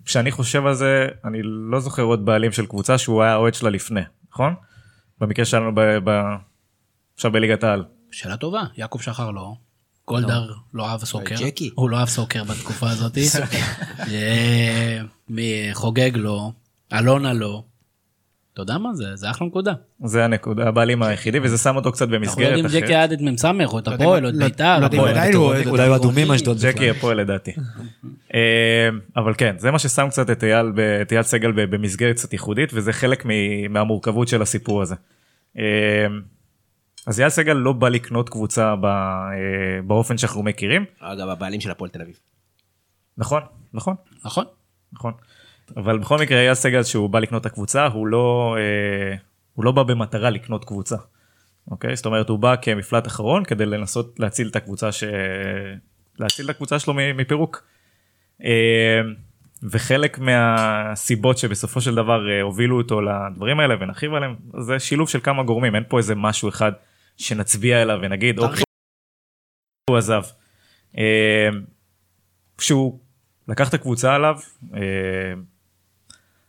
[0.05, 3.71] כשאני חושב על זה, אני לא זוכר עוד בעלים של קבוצה שהוא היה אוהד שלה
[3.71, 4.01] לפני,
[4.33, 4.55] נכון?
[5.21, 5.81] במקרה שלנו ב...
[6.05, 6.21] ב...
[7.15, 7.85] עכשיו בליגת העל.
[8.11, 9.55] שאלה טובה, יעקב שחר לא.
[10.07, 11.35] גולדהר לא אהב סוקר.
[11.75, 13.19] הוא לא אהב סוקר בתקופה הזאת,
[14.11, 15.01] אה,
[15.73, 16.51] חוגג לא,
[16.93, 17.63] אלונה לא,
[18.57, 19.73] אתה יודע מה זה, זה אחלה נקודה.
[20.05, 22.83] זה הנקודה, הבעלים היחידי, וזה שם אותו קצת אנחנו לא במסגרת יודעים אם אחרת.
[22.83, 24.87] ג'קי עד את מ"ס או את לא הפועל או את לא- ביתר, לא
[25.67, 26.57] אולי הוא אדומים אשדוד.
[26.61, 26.91] ג'קי.
[26.91, 27.53] הפועל לדעתי.
[28.35, 33.25] אה, אבל כן זה מה ששם קצת את אייל סגל במסגרת קצת ייחודית וזה חלק
[33.71, 34.95] מהמורכבות של הסיפור הזה.
[35.59, 36.07] אה,
[37.07, 41.91] אז אייל סגל לא בא לקנות קבוצה אה, באופן שאנחנו מכירים אגב, הבעלים של הפועל
[41.91, 42.19] תל אביב.
[43.19, 43.43] נכון
[43.75, 43.95] נכון
[44.25, 44.45] נכון?
[44.93, 45.13] נכון
[45.77, 49.17] אבל בכל מקרה אייל סגל שהוא בא לקנות את הקבוצה הוא לא אה,
[49.55, 50.97] הוא לא בא במטרה לקנות קבוצה.
[51.71, 55.05] אוקיי זאת אומרת הוא בא כמפלט אחרון כדי לנסות להציל את הקבוצה ש...
[56.19, 57.65] להציל את הקבוצה שלו מפירוק.
[58.45, 59.01] אה,
[59.63, 65.21] וחלק מהסיבות שבסופו של דבר אה, הובילו אותו לדברים האלה ונרחיב עליהם זה שילוב של
[65.21, 66.73] כמה גורמים אין פה איזה משהו אחד
[67.17, 68.63] שנצביע אליו ונגיד אוקיי
[69.91, 70.23] הוא עזב.
[70.99, 71.49] אה,
[72.61, 72.99] שהוא
[73.49, 74.39] לקח את הקבוצה עליו
[74.75, 74.81] אה,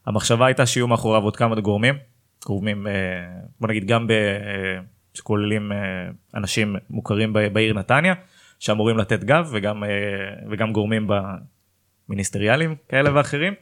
[0.07, 1.95] המחשבה הייתה שיהיו מאחוריו עוד כמה גורמים
[2.45, 2.93] גורמים אה,
[3.59, 4.11] בוא נגיד גם ב...
[4.11, 4.79] אה,
[5.13, 5.77] שכוללים אה,
[6.35, 8.13] אנשים מוכרים בעיר נתניה
[8.59, 9.83] שאמורים לתת גב וגם
[10.51, 11.07] וגם גורמים
[12.07, 13.53] במיניסטריאליים כאלה ואחרים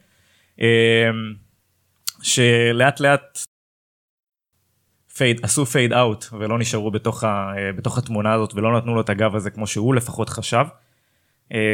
[2.22, 3.40] שלאט לאט
[5.16, 9.10] fade עשו fade out ולא נשארו בתוך, ה, בתוך התמונה הזאת ולא נתנו לו את
[9.10, 10.66] הגב הזה כמו שהוא לפחות חשב.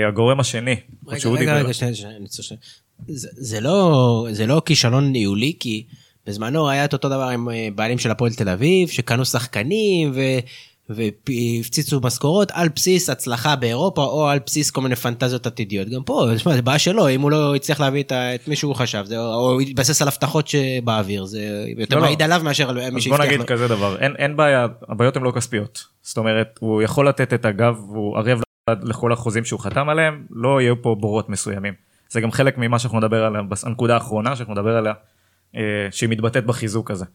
[0.08, 0.76] הגורם השני
[1.08, 2.54] רגע, רגע, דיבר- רגע, שנייה, שנייה, אני ש...
[3.08, 5.84] זה זה לא זה לא כישלון ניהולי, כי
[6.28, 10.22] בזמנו היה את אותו דבר עם אה, בעלים של הפועל תל אביב, שקנו שחקנים ו...
[10.96, 15.90] והפציצו משכורות על בסיס הצלחה באירופה או על בסיס כל מיני פנטזיות עתידיות.
[15.90, 18.76] גם פה, תשמע, זה בעיה שלו, אם הוא לא הצליח להביא את, את מי שהוא
[18.76, 22.08] חשב, זה, או התבסס על הבטחות שבאוויר, זה יותר לא, לא.
[22.08, 23.46] מעיד עליו מאשר על מי אז בוא שהבטיח נגיד לו.
[23.48, 27.46] כזה דבר אין אין בעיה הבעיות הן לא כספיות זאת אומרת הוא יכול לתת את
[27.46, 28.42] הגב והוא ערב
[28.84, 31.74] לכל החוזים שהוא חתם עליהם לא יהיו פה בורות מסוימים
[32.12, 34.94] זה גם חלק ממה שאנחנו נדבר עליה בנקודה האחרונה שאנחנו נדבר עליה
[35.56, 37.06] אה, שהיא מתבטאת בחיזוק הזה.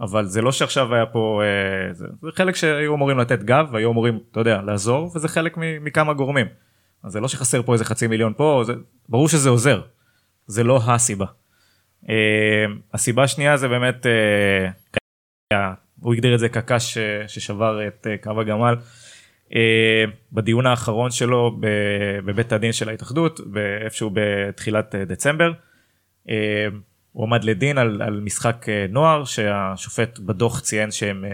[0.00, 3.90] אבל זה לא שעכשיו היה פה אה, זה, זה חלק שהיו אמורים לתת גב והיו
[3.90, 6.46] אמורים אתה יודע לעזור וזה חלק מכמה גורמים.
[7.02, 8.72] אז זה לא שחסר פה איזה חצי מיליון פה זה
[9.08, 9.82] ברור שזה עוזר
[10.46, 11.26] זה לא הסיבה.
[12.08, 14.06] אה, הסיבה השנייה זה באמת
[16.00, 18.74] הוא הגדיר את זה אה, ששבר את קו הגמל.
[19.54, 21.60] אה, בדיון האחרון שלו
[22.24, 23.40] בבית הדין של ההתאחדות
[23.84, 25.52] איפשהו בתחילת אה, דצמבר.
[26.28, 26.66] אה,
[27.12, 31.24] הוא עמד לדין על, על משחק נוער שהשופט בדוח ציין שהם,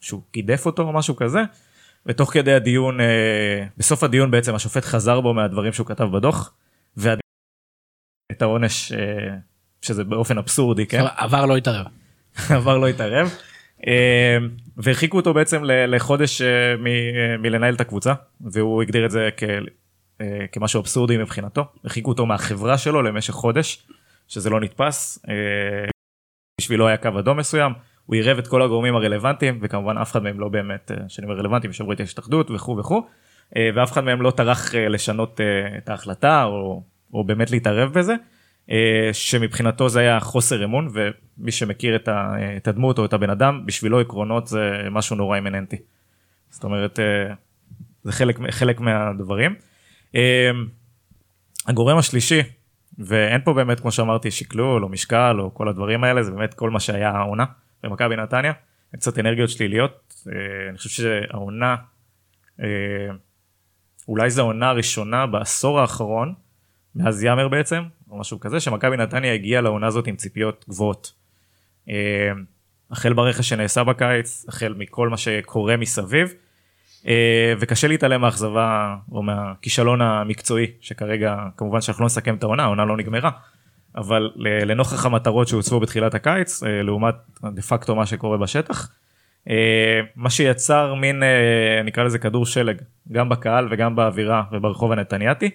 [0.00, 1.40] שהוא גידף אותו או משהו כזה.
[2.06, 2.98] ותוך כדי הדיון,
[3.76, 6.54] בסוף הדיון בעצם השופט חזר בו מהדברים שהוא כתב בדוח.
[6.96, 7.22] ואת
[8.40, 8.92] העונש,
[9.82, 11.02] שזה באופן אבסורדי, כן?
[11.16, 11.86] עבר לא התערב.
[12.56, 13.34] עבר לא התערב.
[14.82, 19.42] והרחיקו אותו בעצם לחודש אה, מ- אה, מלנהל את הקבוצה והוא הגדיר את זה כ-
[20.20, 21.64] אה, כמשהו אבסורדי מבחינתו.
[21.84, 23.86] הרחיקו אותו מהחברה שלו למשך חודש
[24.28, 25.26] שזה לא נתפס.
[26.60, 27.72] בשבילו היה קו אדום מסוים.
[28.06, 31.72] הוא עירב את כל הגורמים הרלוונטיים וכמובן אף אחד מהם לא באמת שאני אומר רלוונטיים
[31.72, 33.06] שברו את ההתאחדות וכו' וכו'
[33.74, 35.40] ואף אחד מהם לא טרח לשנות
[35.78, 36.82] את ההחלטה או,
[37.14, 38.14] או באמת להתערב בזה.
[38.70, 44.00] אה, שמבחינתו זה היה חוסר אמון ומי שמכיר את, הדמות או את הבן אדם בשבילו
[44.00, 44.60] עקרונות זה
[44.90, 45.76] משהו נורא אימננטי.
[46.50, 47.34] זאת אומרת אה,
[48.02, 49.54] זה חלק, חלק מהדברים.
[50.14, 50.50] אה,
[51.66, 52.40] הגורם השלישי
[52.98, 56.70] ואין פה באמת כמו שאמרתי שקלול או משקל או כל הדברים האלה זה באמת כל
[56.70, 57.44] מה שהיה העונה
[57.82, 58.52] במכבי נתניה.
[58.96, 60.14] קצת אנרגיות שליליות
[60.68, 61.76] אני חושב שהעונה
[64.08, 66.34] אולי זו העונה הראשונה בעשור האחרון
[66.96, 71.12] מאז יאמר בעצם או משהו כזה שמכבי נתניה הגיעה לעונה הזאת עם ציפיות גבוהות.
[71.88, 72.30] אה,
[72.90, 76.34] החל ברכש שנעשה בקיץ החל מכל מה שקורה מסביב
[77.06, 82.84] אה, וקשה להתעלם מהאכזבה או מהכישלון המקצועי שכרגע כמובן שאנחנו לא נסכם את העונה, העונה
[82.84, 83.30] לא נגמרה.
[83.96, 87.14] אבל לנוכח המטרות שהוצבו בתחילת הקיץ אה, לעומת
[87.54, 88.92] דה פקטו מה שקורה בשטח.
[90.16, 91.22] מה שיצר מין
[91.84, 92.76] נקרא לזה כדור שלג
[93.12, 95.50] גם בקהל וגם באווירה וברחוב הנתניאתי.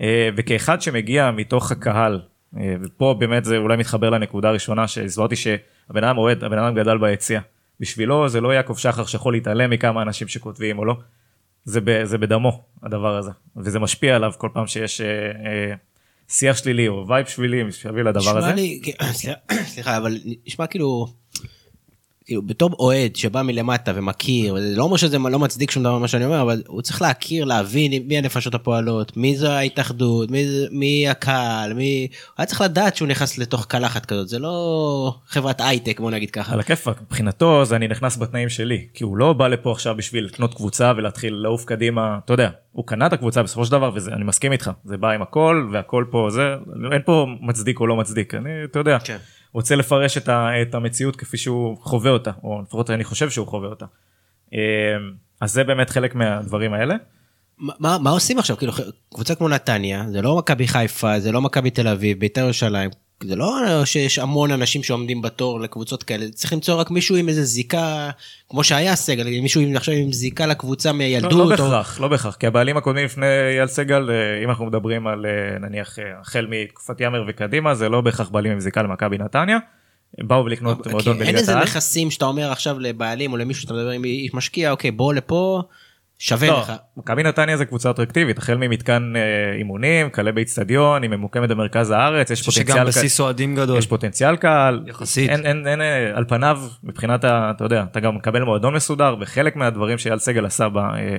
[0.00, 2.20] אה, וכאחד שמגיע מתוך הקהל
[2.56, 6.98] אה, ופה באמת זה אולי מתחבר לנקודה הראשונה שהסברתי שהבן אדם אוהד הבן אדם גדל
[6.98, 7.40] ביציע.
[7.80, 10.96] בשבילו זה לא יעקב שחר שיכול להתעלם מכמה אנשים שכותבים או לא.
[11.64, 15.74] זה, ב, זה בדמו הדבר הזה וזה משפיע עליו כל פעם שיש אה, אה,
[16.28, 18.52] שיח שלילי או vibe שלילי מסביב לדבר הזה.
[18.52, 18.80] לי,
[19.72, 21.06] סליחה, אבל נשמע כאילו
[22.32, 26.24] בתור אוהד שבא מלמטה ומכיר, זה לא אומר שזה לא מצדיק שום דבר מה שאני
[26.24, 31.72] אומר, אבל הוא צריך להכיר, להבין מי הנפשות הפועלות, מי זו ההתאחדות, מי, מי הקהל,
[31.74, 32.08] מי...
[32.10, 36.30] הוא היה צריך לדעת שהוא נכנס לתוך קלחת כזאת, זה לא חברת הייטק בוא נגיד
[36.30, 36.52] ככה.
[36.52, 40.24] על הכיפאק מבחינתו זה אני נכנס בתנאים שלי כי הוא לא בא לפה עכשיו בשביל
[40.24, 44.12] לקנות קבוצה ולהתחיל לעוף קדימה אתה יודע הוא קנה את הקבוצה בסופו של דבר וזה
[44.12, 46.54] אני מסכים איתך זה בא עם הכל והכל פה זה
[46.92, 49.16] אין פה מצדיק או לא מצדיק אני אתה יודע כן.
[49.54, 53.46] רוצה לפרש את, ה, את המציאות כפי שהוא חווה אותה או לפחות אני חושב שהוא
[53.46, 53.86] חווה אותה.
[54.54, 54.58] אה,
[55.40, 56.94] אז זה באמת חלק מהדברים האלה.
[57.58, 58.56] מה- מה עושים עכשיו?
[58.56, 58.72] כאילו,
[59.14, 62.90] קבוצה כמו נתניה, זה לא מכבי חיפה, זה לא מכבי תל אביב, בית"ר ירושלים,
[63.28, 67.44] זה לא שיש המון אנשים שעומדים בתור לקבוצות כאלה, צריך למצוא רק מישהו עם איזה
[67.44, 68.10] זיקה,
[68.48, 71.32] כמו שהיה סגל, מישהו עם, עכשיו עם זיקה לקבוצה לא, מילדות.
[71.32, 75.06] לא או- בהכרח לא בהכרח כי הבעלים הקודמים לפני אייל סגל אה, אם אנחנו מדברים
[75.06, 79.18] על אה, נניח אה, החל מתקופת יאמר וקדימה זה לא בהכרח בעלים עם זיקה למכבי
[79.18, 79.58] נתניה.
[80.18, 81.62] הם באו לקנות כי מועדון אין בליגת איזה העל.
[81.62, 84.02] נכסים שאתה אומר עכשיו לבעלים או למישהו שאתה מדבר עם
[84.34, 85.62] משקיע, אוקיי, בוא לפה,
[86.18, 86.72] שווה לא, לך.
[86.96, 92.30] מכבי נתניה זה קבוצה אטרקטיבית החל ממתקן אה, אימונים כלה באיצטדיון היא ממוקמת במרכז הארץ
[92.30, 93.78] יש שגם פוטנציאל בסיס אוהדים גדול.
[93.78, 95.30] יש פוטנציאל קהל יחסית.
[95.30, 99.16] אין, אין, אין, אה, על פניו מבחינת ה, אתה יודע אתה גם מקבל מועדון מסודר
[99.20, 101.16] וחלק מהדברים שאייל סגל עשה ב, אה,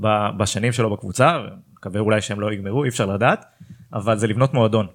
[0.00, 1.38] ב, בשנים שלו בקבוצה
[1.72, 3.44] מקווה אולי שהם לא יגמרו אי אפשר לדעת
[3.92, 4.86] אבל זה לבנות מועדון.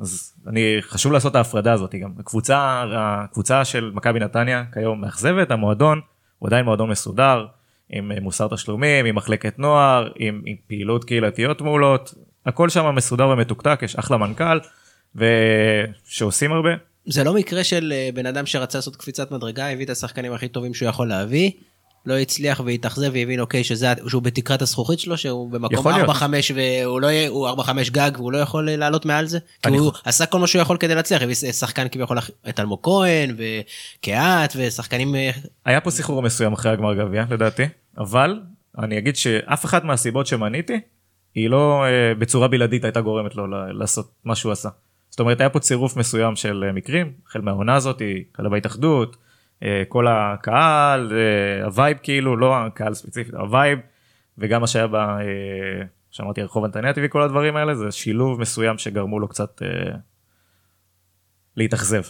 [0.00, 5.50] אז אני חשוב לעשות את ההפרדה הזאת גם הקבוצה הקבוצה של מכבי נתניה כיום מאכזבת
[5.50, 6.00] המועדון
[6.38, 7.46] הוא עדיין מועדון מסודר
[7.90, 12.14] עם אה, מוסר תשלומים עם מחלקת נוער עם, עם פעילות קהילתיות מעולות.
[12.46, 14.58] הכל שם מסודר ומתוקתק יש אחלה מנכ"ל
[15.14, 16.70] ושעושים הרבה.
[17.06, 20.48] זה לא מקרה של אה, בן אדם שרצה לעשות קפיצת מדרגה, הביא את השחקנים הכי
[20.48, 21.50] טובים שהוא יכול להביא,
[22.06, 26.08] לא הצליח והתאכזב והבין אוקיי שזה, שהוא בתקרת הזכוכית שלו, שהוא במקום יכול להיות.
[26.10, 26.22] 4-5
[26.54, 29.92] והוא לא יהיה, הוא 4-5 גג והוא לא יכול אה, לעלות מעל זה, כי הוא
[30.04, 32.18] עשה כל מה שהוא יכול כדי להצליח, הביא שחקן כביכול
[32.48, 35.30] את אלמוג כהן וקהת ושחקנים אה,
[35.64, 37.64] היה פה סחרור מסוים אחרי הגמר גביע לדעתי
[37.98, 38.40] אבל
[38.78, 40.80] אני אגיד שאף אחת מהסיבות שמניתי
[41.34, 44.68] היא לא אה, בצורה בלעדית הייתה גורמת לו לעשות מה שהוא עשה.
[45.10, 48.02] זאת אומרת היה פה צירוף מסוים של מקרים החל מהעונה הזאת
[48.34, 49.16] כאלה בהתאחדות
[49.88, 53.78] כל הקהל אה, ה vibe כאילו לא הקהל ספציפית ה vibe
[54.38, 54.94] וגם מה שהיה ב...
[54.94, 55.18] אה,
[56.10, 59.68] שאמרתי רחוב הנתניה וכל הדברים האלה זה שילוב מסוים שגרמו לו קצת אה,
[61.56, 62.02] להתאכזב.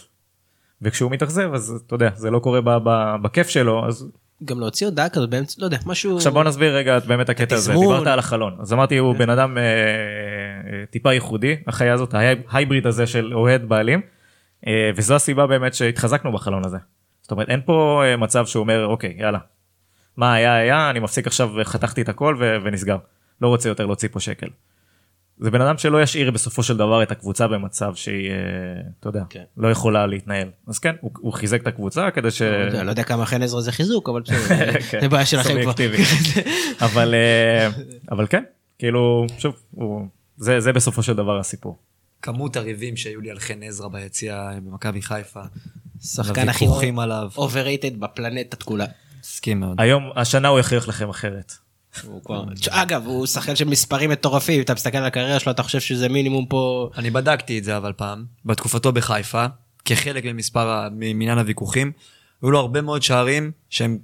[0.81, 4.11] וכשהוא מתאכזב אז אתה יודע זה לא קורה ב- ב- בכיף שלו אז
[4.45, 6.17] גם להוציא הודעה כזאת באמצע, לא יודע, משהו...
[6.17, 7.73] עכשיו בוא נסביר רגע את באמת הקטע הזה.
[7.73, 12.24] דיברת על החלון אז אמרתי הוא בן אדם אה, אה, טיפה ייחודי החיה הזאת ה
[12.24, 14.01] hybrid הזה של אוהד בעלים
[14.67, 16.77] אה, וזו הסיבה באמת שהתחזקנו בחלון הזה.
[17.29, 19.39] זאת אומרת אין פה אה, מצב שהוא אומר אוקיי יאללה
[20.17, 22.97] מה היה היה אני מפסיק עכשיו חתכתי את הכל ו- ונסגר
[23.41, 24.47] לא רוצה יותר להוציא פה שקל.
[25.37, 28.35] זה בן אדם שלא ישאיר בסופו של דבר את הקבוצה במצב שהיא אה,
[28.99, 29.43] אתה יודע כן.
[29.57, 32.41] לא יכולה להתנהל אז כן הוא, הוא חיזק את הקבוצה כדי ש...
[32.41, 35.61] לא יודע, לא יודע כמה חן עזרא זה חיזוק, אבל בסדר, כן, זה בעיה שלכם
[35.61, 35.73] כבר.
[36.85, 37.69] אבל אה,
[38.11, 38.43] אבל כן
[38.79, 40.07] כאילו שוב הוא
[40.37, 41.77] זה זה בסופו של דבר הסיפור.
[42.21, 45.41] כמות הריבים שהיו לי על חן עזרא ביציע במכבי חיפה.
[46.01, 46.65] שחקן הכי
[46.99, 47.29] עליו.
[47.35, 48.85] overrated בפלנטת כולה.
[49.23, 49.81] מסכים מאוד.
[49.81, 51.53] היום השנה הוא יכריח לכם אחרת.
[52.03, 55.79] הוא כבר- אגב, הוא שחקן של מספרים מטורפים, אתה מסתכל על הקריירה שלו, אתה חושב
[55.79, 56.89] שזה מינימום פה...
[56.97, 59.45] אני בדקתי את זה אבל פעם, בתקופתו בחיפה,
[59.85, 61.91] כחלק ממספר, ממניין הוויכוחים,
[62.41, 63.97] היו לו הרבה מאוד שערים שהם,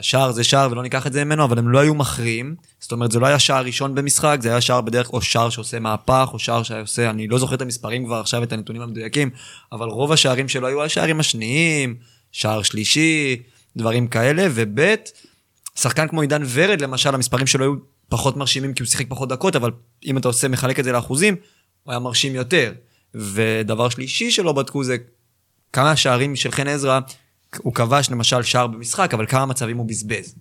[0.00, 3.12] שער זה שער ולא ניקח את זה ממנו, אבל הם לא היו מכריעים, זאת אומרת
[3.12, 6.38] זה לא היה שער ראשון במשחק, זה היה שער בדרך, או שער שעושה מהפך, או
[6.38, 9.30] שער שעושה, אני לא זוכר את המספרים כבר עכשיו, את הנתונים המדויקים,
[9.72, 11.96] אבל רוב השערים שלו היו השערים השניים,
[12.32, 13.42] שער שלישי,
[13.76, 14.94] דברים כאלה, וב'
[15.76, 17.74] שחקן כמו עידן ורד למשל המספרים שלו היו
[18.08, 19.70] פחות מרשימים כי הוא שיחק פחות דקות אבל
[20.06, 21.36] אם אתה עושה מחלק את זה לאחוזים
[21.82, 22.72] הוא היה מרשים יותר.
[23.14, 24.96] ודבר שלישי שלא בדקו זה
[25.72, 27.00] כמה שערים של חן עזרא
[27.62, 30.34] הוא כבש למשל שער במשחק אבל כמה מצבים הוא בזבז.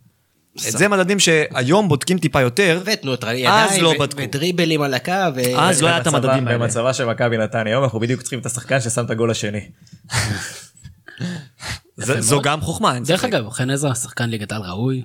[0.67, 4.21] את זה מדדים שהיום בודקים טיפה יותר ותנועות אז ידיים, לא ו- בדקו.
[4.23, 5.11] ודריבלים על הקו.
[5.35, 6.59] ו- אז לא היה את במצבה- המדדים האלה.
[6.59, 9.59] במצבה של מכבי נתניה היום אנחנו בדיוק צריכים את השחקן ששם את הגול השני.
[11.97, 13.33] זה- זו גם חוכמה, אין דרך ספק.
[13.33, 15.03] אגב, חן עזרא, שחקן ליגת על ראוי.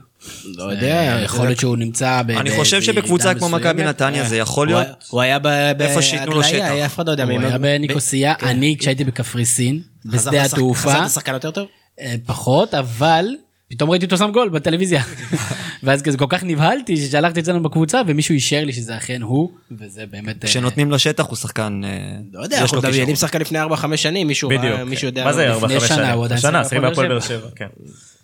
[0.56, 2.30] לא יודע, אה, יכול להיות שהוא נמצא ב...
[2.30, 3.84] אני חושב שבקבוצה כמו מכבי.
[3.84, 4.86] נתניה זה יכול הוא להיות...
[4.86, 5.46] היה- הוא היה ב-
[5.82, 6.86] איפה שייתנו לו בהגליה, שטח.
[6.86, 7.24] אף אחד לא יודע.
[7.24, 8.46] הוא מי- היה בניקוסיה, כן.
[8.46, 11.68] אני כשהייתי בקפריסין, בשדה התעופה, חזרת שחקן יותר טוב?
[12.00, 13.26] אה, פחות, אבל
[13.68, 15.02] פתאום ראיתי אותו שם גול בטלוויזיה.
[15.82, 20.04] ואז כזה כל כך נבהלתי ששלחתי אצלנו בקבוצה ומישהו אישר לי שזה אכן הוא, וזה
[20.10, 20.44] באמת...
[20.44, 21.80] אה, כשנותנים לו שטח הוא שחקן...
[21.84, 21.90] אה,
[22.32, 23.16] לא יודע, אנחנו מדמיינים.
[23.16, 25.24] שחקן לפני 4-5 שנים, מישהו יודע...
[25.24, 26.10] מה זה לפני- 4 לפני 5 שנה, שנים?
[26.10, 27.66] הוא עדיין שנה, שיחק בהפועל באר שבע, כן.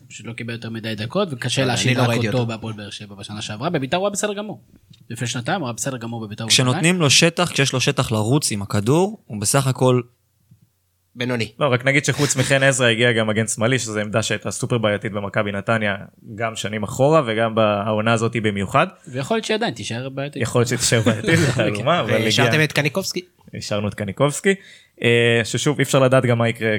[0.08, 2.46] פשוט לא קיבל יותר מדי דקות וקשה לא רק ראיתי אותו.
[2.46, 4.60] בהפועל באר שבע בשנה שעברה בביתר הוא היה בסדר גמור.
[5.10, 6.46] לפני שנתיים הוא היה בסדר גמור בביתר.
[6.48, 10.00] כשנותנים לו שטח, כשיש לו שטח לרוץ עם הכדור, הוא בסך הכל
[11.16, 11.52] בינוני.
[11.58, 15.12] לא, רק נגיד שחוץ מחן עזרא הגיע גם מגן שמאלי, שזו עמדה שהייתה סופר בעייתית
[15.12, 15.94] במכבי נתניה,
[16.34, 18.86] גם שנים אחורה וגם בעונה הזאת במיוחד.
[19.08, 20.42] ויכול להיות שעדיין תישאר בעייתית.
[20.42, 23.20] יכול להיות שתישאר בעייתית, זה תעלומה, אבל והשארתם הגיע, את קניקובסקי?
[23.54, 24.54] השארנו את קניקובסקי,
[25.02, 26.76] אה, ששוב אי אפשר לדעת גם מה יקרה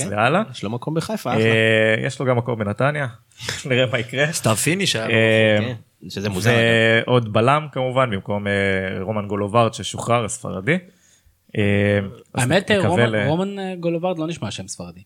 [0.00, 0.08] כן.
[0.10, 0.42] והלאה.
[0.50, 1.44] יש לו מקום בחיפה, אחלה.
[1.44, 3.06] אה, יש לו גם מקום בנתניה,
[3.68, 4.32] נראה מה יקרה.
[4.32, 5.10] סתיו פיניש היה.
[5.10, 6.54] אה, כן, שזה מוזר.
[7.06, 8.46] ועוד בלם כמובן במקום
[9.00, 10.78] רומן גולוברט ששוחרר הספרדי.
[11.56, 11.98] אה,
[12.34, 12.88] האמת נקווה
[13.28, 15.00] רומן- אה, גולוברט לא נשמע שם ספרדי.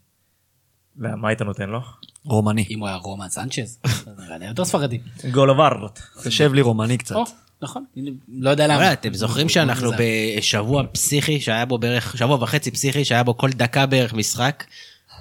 [0.96, 1.80] לא, מה היית נותן לו?
[2.24, 2.64] רומני.
[2.70, 4.98] אם הוא היה רומן סנצ'ז, זה נראה לי יותר ספרדי.
[5.30, 6.00] גולוברט.
[6.24, 7.14] יושב לי רומני קצת.
[7.62, 7.84] נכון,
[8.28, 8.74] לא יודע למה.
[8.76, 9.90] וואלה, אתם זוכרים שאנחנו
[10.38, 14.64] בשבוע פסיכי שהיה בו בערך, שבוע וחצי פסיכי שהיה בו כל דקה בערך משחק,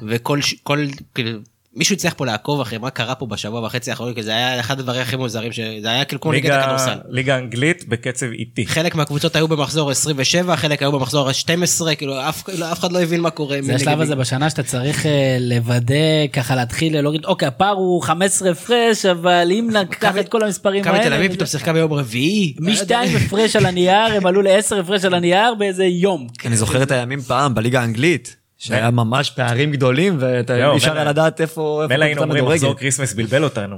[0.08, 1.40] וכל, כל, כאילו,
[1.76, 4.80] מישהו הצליח פה לעקוב אחרי מה קרה פה בשבוע וחצי האחרון, כי זה היה אחד
[4.80, 6.98] הדברים הכי מוזרים, שזה היה כאילו כמו ליגת ליגה- הכדורסל.
[7.10, 8.66] ליגה אנגלית בקצב איטי.
[8.66, 13.02] חלק מהקבוצות היו במחזור 27, חלק היו במחזור ה-12, כאילו אף, כאילו, אף אחד לא
[13.02, 13.58] הבין מה קורה.
[13.62, 15.96] זה השלב הזה בשנה שאתה צריך אה, לוודא,
[16.34, 20.98] ככה להתחיל להוריד, אוקיי, הפער הוא 15 הפרש, אבל אם נקח את כל המספרים מכבי
[20.98, 22.54] תל האלה, אביב פתאום שיחקה ביום רביעי.
[22.60, 26.28] משתיים הפרש על הנייר, הם עלו לעשר הפרש על הנייר באיזה יום.
[26.46, 30.90] אני זוכר את הימים פעם בליגה האנגלית, שהיה ממש פערים גדולים ואתה זהו, אי אפשר
[30.90, 32.46] מילא- היה לדעת איפה מילא היינו אומרים.
[32.46, 33.76] מחזור כריסמס בלבל אותנו.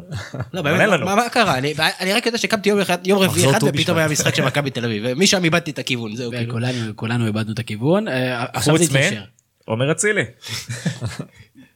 [0.54, 0.90] לא, באמת.
[1.00, 1.58] מה מה קרה?
[1.58, 1.74] אני-
[2.14, 3.98] רק יודע שקמתי יום אחד- יום רביעי אחד ט"ו ופתאום.
[3.98, 6.50] היה משחק של מכבי תל אביב, ומשם איבדתי את הכיוון, זהו כאילו.
[6.50, 8.98] וכולנו כולנו איבדנו את הכיוון, אה, עכשיו זה חוץ מ...
[8.98, 9.22] התיישר.
[9.66, 10.24] עומר אצילי.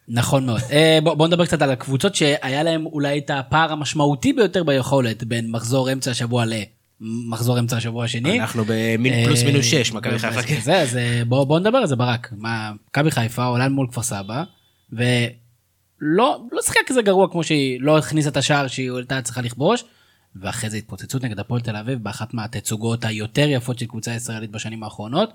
[0.07, 0.61] נכון מאוד.
[0.71, 5.23] אה, בוא, בוא נדבר קצת על הקבוצות שהיה להם אולי את הפער המשמעותי ביותר ביכולת
[5.23, 6.45] בין מחזור אמצע השבוע
[7.01, 8.39] למחזור אמצע השבוע השני.
[8.39, 10.43] אנחנו במין פלוס אה, מינוס 6, מכבי חיפה.
[10.43, 10.59] כן.
[10.61, 12.33] זה, אז אה, בוא, בוא נדבר על זה ברק.
[12.37, 14.43] מה, מכבי חיפה עולה מול כפר סבא,
[14.93, 19.83] ולא לא שיחקה כזה גרוע כמו שהיא לא הכניסה את השער שהיא הייתה צריכה לכבוש,
[20.35, 24.83] ואחרי זה התפוצצות נגד הפועל תל אביב באחת מהתצוגות היותר יפות של קבוצה ישראלית בשנים
[24.83, 25.29] האחרונות.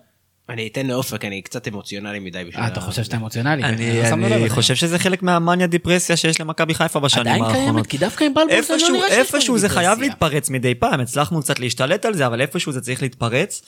[0.48, 2.62] אני אתן לאופק, אני קצת אמוציונלי מדי בשביל...
[2.62, 3.64] אה, אתה חושב שאתה אמוציונלי?
[3.64, 4.50] אני לא אני.
[4.50, 7.64] חושב שזה חלק מהמאניה דיפרסיה שיש למכבי חיפה בשנים עדיין האחרונות.
[7.72, 9.88] קיימת, כי דווקא עם בלבול זה לא נראה שיש איפשהו זה דיפרסיה.
[9.88, 13.62] חייב להתפרץ מדי פעם, הצלחנו קצת להשתלט על זה, אבל איפשהו זה צריך להתפרץ.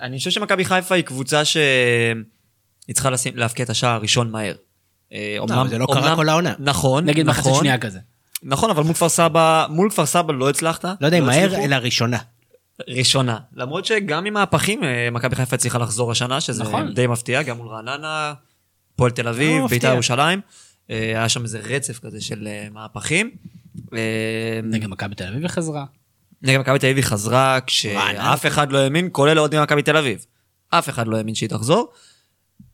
[0.00, 1.64] אני חושב שמכבי חיפה היא קבוצה שהיא
[2.92, 4.54] צריכה לשים, להבקיע את השער הראשון מהר.
[5.12, 6.54] אה, אבל זה לא קרה כל העונה.
[6.58, 7.98] נכון, נגיד מחצית נכון, שנייה כזה.
[8.42, 10.84] נכון, אבל מול כפר סבא, מול כפר סבא לא הצלחת.
[10.84, 11.64] לא יודע אם מהר, הצליחו.
[11.64, 12.18] אלא ראשונה.
[12.88, 13.38] ראשונה.
[13.54, 16.94] למרות שגם עם מהפכים, אה, מכבי חיפה הצליחה לחזור השנה, שזה נכון.
[16.94, 18.34] די מפתיע, גם מול רעננה,
[18.94, 19.66] הפועל תל אביב, לא.
[19.66, 20.40] בית"ר ירושלים.
[20.90, 23.30] אה, היה שם איזה רצף כזה של אה, מהפכים.
[24.62, 25.84] נגד מכבי תל אביב וחזרה.
[26.42, 27.58] נגד מכבי תל אביב היא חזרה.
[27.66, 30.24] כשאף אחד לא האמין, כולל אוהדים ממכבי תל אביב.
[30.70, 31.92] אף אחד לא האמין שהיא תחזור.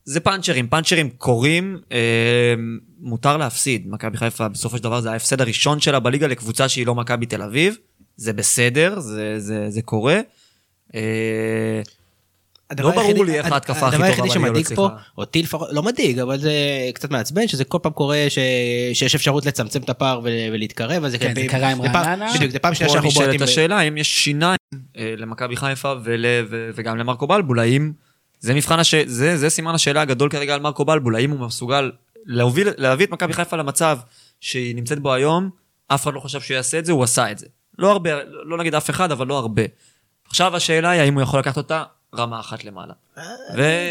[0.05, 2.55] זה פאנצ'רים, פאנצ'רים קורים, אה,
[2.99, 3.87] מותר להפסיד.
[3.89, 7.43] מכבי חיפה בסופו של דבר זה ההפסד הראשון שלה בליגה לקבוצה שהיא לא מכבי תל
[7.43, 7.77] אביב.
[8.17, 10.21] זה בסדר, זה, זה, זה קורה.
[10.95, 11.01] אה,
[12.71, 14.89] הדבר לא ברור היחידי- לי איך ההתקפה הכי הדבר טובה היחידי בליגה לא שמדאיג פה.
[15.19, 16.53] אותי לפחות, לא מדאיג, אבל זה
[16.95, 18.39] קצת מעצבן, שזה כל פעם קורה ש-
[18.99, 22.33] שיש אפשרות לצמצם את הפער ול- ולהתקרב, אז זה כן, זה קרה עם רעננה.
[22.35, 23.41] בדיוק, זה פעם שנייה פה שאנחנו נשאלת בועטים.
[23.41, 24.59] ב- השאלה אם יש שיניים
[24.97, 27.93] אה, למכבי חיפה ול, ו, וגם למרקו בלבול, האם
[28.41, 28.95] זה מבחן הש...
[28.95, 31.91] זה, זה סימן השאלה הגדול כרגע על מרקו בלבול, האם הוא מסוגל
[32.27, 33.99] להוביל, להביא את מכבי חיפה למצב
[34.41, 35.51] שהיא נמצאת בו היום,
[35.89, 37.47] אף אחד לא חשב שהוא יעשה את זה, הוא עשה את זה.
[37.79, 38.11] לא הרבה,
[38.45, 39.63] לא נגיד אף אחד, אבל לא הרבה.
[40.29, 41.83] עכשיו השאלה היא האם הוא יכול לקחת אותה
[42.17, 42.93] רמה אחת למעלה.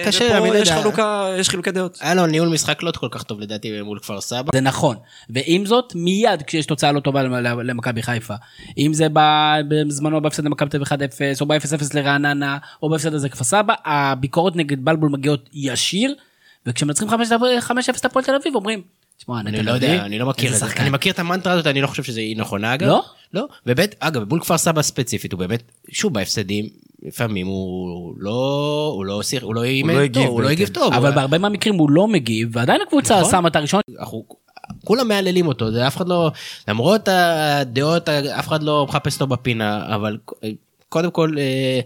[0.05, 0.71] קשה, ופה לא יש.
[0.71, 1.97] חלוקה, יש חילוקי דעות.
[2.01, 4.49] היה לו ניהול משחק לא כל כך טוב לדעתי מול כפר סבא.
[4.55, 4.97] זה נכון,
[5.29, 8.33] ועם זאת מיד כשיש תוצאה לא טובה למ- למכבי חיפה,
[8.77, 11.57] אם זה ב- בזמנו בהפסד למכבי תל אביב 1-0 או ב-0-0
[11.93, 16.15] לרעננה או בהפסד הזה כפר סבא, הביקורות נגד בלבול מגיעות ישיר,
[16.65, 17.13] וכשמנצחים 5-0
[17.99, 18.81] את הפועל תל אביב אומרים,
[19.17, 20.65] תשמע, אני לא יודע, אני לא מכיר את זה.
[20.77, 22.87] אני מכיר את המנטרה הזאת, אני לא חושב שהיא נכונה אגב.
[22.87, 23.03] לא?
[23.35, 23.45] לא.
[23.65, 26.69] ובית, אגב, מול כפר סבא ספציפית, הוא באמת, שוב, בהפסדים,
[27.03, 30.49] לפעמים הוא לא, הוא לא, שיח- הוא לא אימן הגיב טוב, הוא לא.
[30.49, 30.93] הגיב טוב.
[30.93, 33.31] אבל הוא- בהרבה מהמקרים הוא לא מגיב, ועדיין הקבוצה נכון.
[33.31, 34.25] שמה את הראשון, אנחנו
[34.85, 36.31] כולם מהללים אותו, זה אף אחד לא,
[36.67, 40.17] למרות הדעות, אף אחד לא מחפש אותו בפינה, אבל
[40.89, 41.79] קודם כל, אה,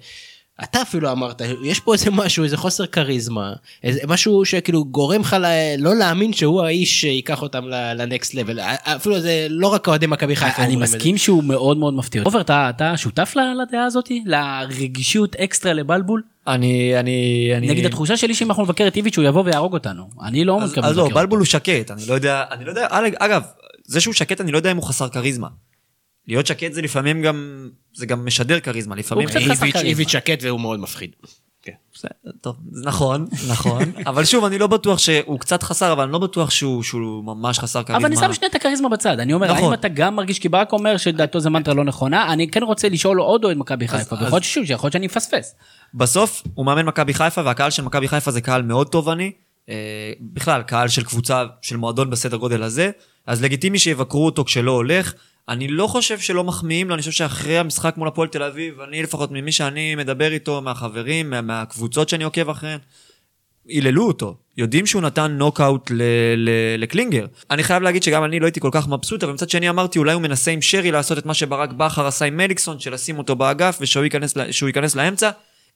[0.63, 3.53] אתה אפילו אמרת, יש פה איזה משהו, איזה חוסר כריזמה,
[3.83, 5.35] איזה משהו שכאילו גורם לך
[5.77, 8.59] לא להאמין שהוא האיש שיקח אותם לנקסט לבל.
[8.59, 10.75] אפילו זה לא רק אוהדי מכבי חיפה אני.
[10.75, 12.23] מסכים שהוא מאוד מאוד מפתיע.
[12.23, 14.23] עופר, אתה אתה שותף לדעה הזאתי?
[14.25, 16.21] לרגישות אקסטרה לבלבול?
[16.47, 17.67] אני, אני, אני...
[17.67, 20.09] נגיד התחושה שלי שאם אנחנו נבקר את איביץ' הוא יבוא ויהרוג אותנו.
[20.23, 21.21] אני לא אז, מתכוון אז לא, לבקר אותו.
[21.21, 23.43] בלבול הוא שקט, אני לא יודע, אני לא יודע, אג- אגב,
[23.85, 25.47] זה שהוא שקט אני לא יודע אם הוא חסר כריזמה.
[26.27, 29.27] להיות שקט זה לפעמים גם, זה גם משדר כריזמה, לפעמים...
[29.27, 29.89] הוא קצת חסר איביץ'- כריזמה.
[29.89, 31.11] איביץ' שקט והוא מאוד מפחיד.
[31.61, 31.71] כן.
[32.41, 36.19] טוב, זה נכון, נכון, אבל שוב, אני לא בטוח שהוא קצת חסר, אבל אני לא
[36.19, 37.97] בטוח שהוא, שהוא ממש חסר כריזמה.
[37.97, 39.19] אבל אני שם שנייה את הכריזמה בצד.
[39.19, 39.63] אני אומר, נכון.
[39.63, 42.89] האם אתה גם מרגיש, כי ברק אומר שדעתו זה מנטרה לא נכונה, אני כן רוצה
[42.89, 45.55] לשאול עוד אוהד מכבי חיפה, אז- ויכול להיות ששוב, שיכול להיות שאני מפספס.
[45.93, 49.31] בסוף הוא מאמן מכבי חיפה והקהל של מכבי חיפה זה קהל מאוד תובעני.
[49.69, 49.75] אה,
[50.21, 52.91] בכלל, קהל של קבוצה, של מועדון בסדר גודל הזה,
[53.27, 55.13] אז לגיטימי שיבקרו אותו כשלא הולך.
[55.49, 59.03] אני לא חושב שלא מחמיאים לו, אני חושב שאחרי המשחק מול הפועל תל אביב, אני
[59.03, 62.79] לפחות ממי שאני מדבר איתו, מהחברים, מה, מהקבוצות שאני עוקב אחריהן,
[63.67, 66.01] היללו אותו, יודעים שהוא נתן נוקאוט ל-
[66.35, 67.25] ל- לקלינגר.
[67.51, 70.13] אני חייב להגיד שגם אני לא הייתי כל כך מבסוט, אבל מצד שני אמרתי, אולי
[70.13, 73.35] הוא מנסה עם שרי לעשות את מה שברק בכר עשה עם מליקסון, של לשים אותו
[73.35, 74.33] באגף ושהוא ייכנס,
[74.67, 75.29] ייכנס לאמצע.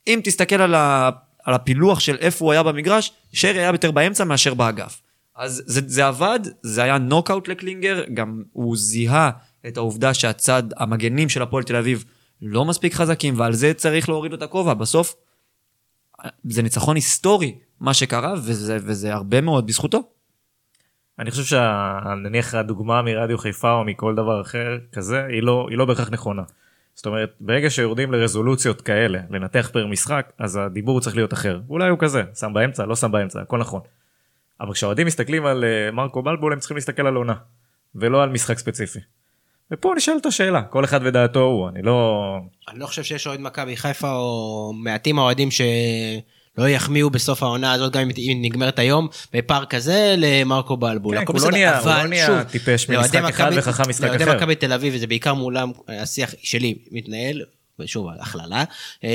[0.07, 1.09] אם תסתכל על, ה-
[1.43, 5.01] על הפילוח של איפה הוא היה במגרש, שרי היה יותר באמצע מאשר באגף.
[5.35, 9.29] אז זה, זה עבד, זה היה נוקאוט לקלינגר, גם הוא זיהה
[9.67, 12.05] את העובדה שהצד, המגנים של הפועל תל אביב
[12.41, 14.73] לא מספיק חזקים, ועל זה צריך להוריד לו את הכובע.
[14.73, 15.15] בסוף,
[16.43, 20.03] זה ניצחון היסטורי, מה שקרה, וזה, וזה הרבה מאוד בזכותו.
[21.19, 25.85] אני חושב שנניח הדוגמה מרדיו חיפה או מכל דבר אחר כזה היא לא היא לא
[25.85, 26.41] בהכרח נכונה.
[26.95, 31.89] זאת אומרת ברגע שיורדים לרזולוציות כאלה לנתח פר משחק אז הדיבור צריך להיות אחר אולי
[31.89, 33.81] הוא כזה שם באמצע לא שם באמצע הכל נכון.
[34.61, 37.35] אבל כשאוהדים מסתכלים על אה, מרקו בלבול הם צריכים להסתכל על עונה
[37.95, 38.99] ולא על משחק ספציפי.
[39.71, 42.23] ופה נשאלת השאלה כל אחד ודעתו הוא אני לא
[42.71, 47.93] אני לא חושב שיש אוהד מכבי חיפה או מעטים האוהדים שלא יחמיאו בסוף העונה הזאת
[47.93, 51.19] גם אם היא נגמרת היום בפער כזה למרקו בלבול.
[51.19, 54.35] כן, הוא לא נהיה- הוא לא נהיה טיפש לאוהדי ממשחק אחד וחכם משחק לאוהדי אחר.
[54.35, 57.41] מכבי תל אביב וזה בעיקר מולם השיח שלי מתנהל.
[57.79, 58.63] ושוב, הכללה,
[59.03, 59.09] אה,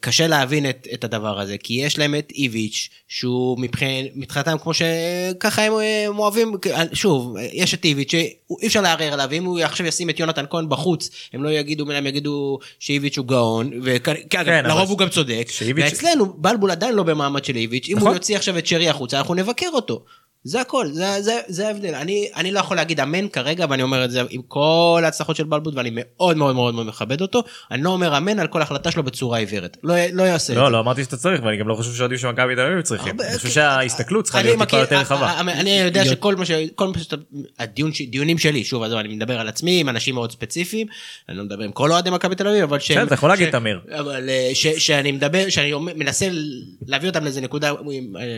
[0.00, 4.72] קשה להבין את, את הדבר הזה, כי יש להם את איביץ', שהוא מבחינת- מבחינתם, כמו
[4.74, 6.52] שככה הם, אה, הם אוהבים,
[6.92, 8.34] שוב, יש את איביץ', שאי
[8.66, 12.06] אפשר לערער עליו, אם הוא עכשיו ישים את יונתן כהן בחוץ, הם לא יגידו, הם
[12.06, 16.94] יגידו שאיביץ' הוא גאון, וכן, כן, אבל לרוב הוא גם צודק, שאיביץ'- ואצלנו בלבול עדיין
[16.94, 18.08] לא במעמד של איביץ', אם נכון.
[18.08, 20.04] הוא יוציא עכשיו את שרי החוצה, אנחנו נבקר אותו.
[20.46, 21.94] זה הכל, זה, זה, זה ההבדל.
[21.94, 25.44] אני, אני לא יכול להגיד אמן כרגע, ואני אומר את זה עם כל ההצלחות של
[25.44, 27.42] בלבול, ואני מאוד מאוד מאוד מאוד מכבד אותו.
[27.70, 29.76] אני לא אומר אמן על כל החלטה שלו בצורה עיוורת.
[29.82, 30.70] לא, לא יעשה את לא זה.
[30.70, 33.20] לא אמרתי שאתה צריך ואני גם לא חושב שאוהדים של מכבי תל אביב צריכים.
[33.20, 35.26] אני חושב כן, שההסתכלות צריכה להיות טיפה יותר רחבה.
[35.26, 36.50] ה- אני יודע שכל מה ש...
[36.74, 37.16] כל מה שאתה...
[37.58, 40.86] הדיון, ש- דיונים שלי, שוב, עזוב, אני מדבר על עצמי, עם אנשים מאוד ספציפיים,
[41.28, 42.90] אני לא מדבר עם כל אוהדי מכבי תל אביב, אבל ש...
[42.90, 43.80] אתה יכול להגיד תמיר.
[43.98, 46.28] אבל אה, ש- שאני מדבר, שאני מנסה
[46.86, 47.74] להביא אותם לאיזה נקודה אה,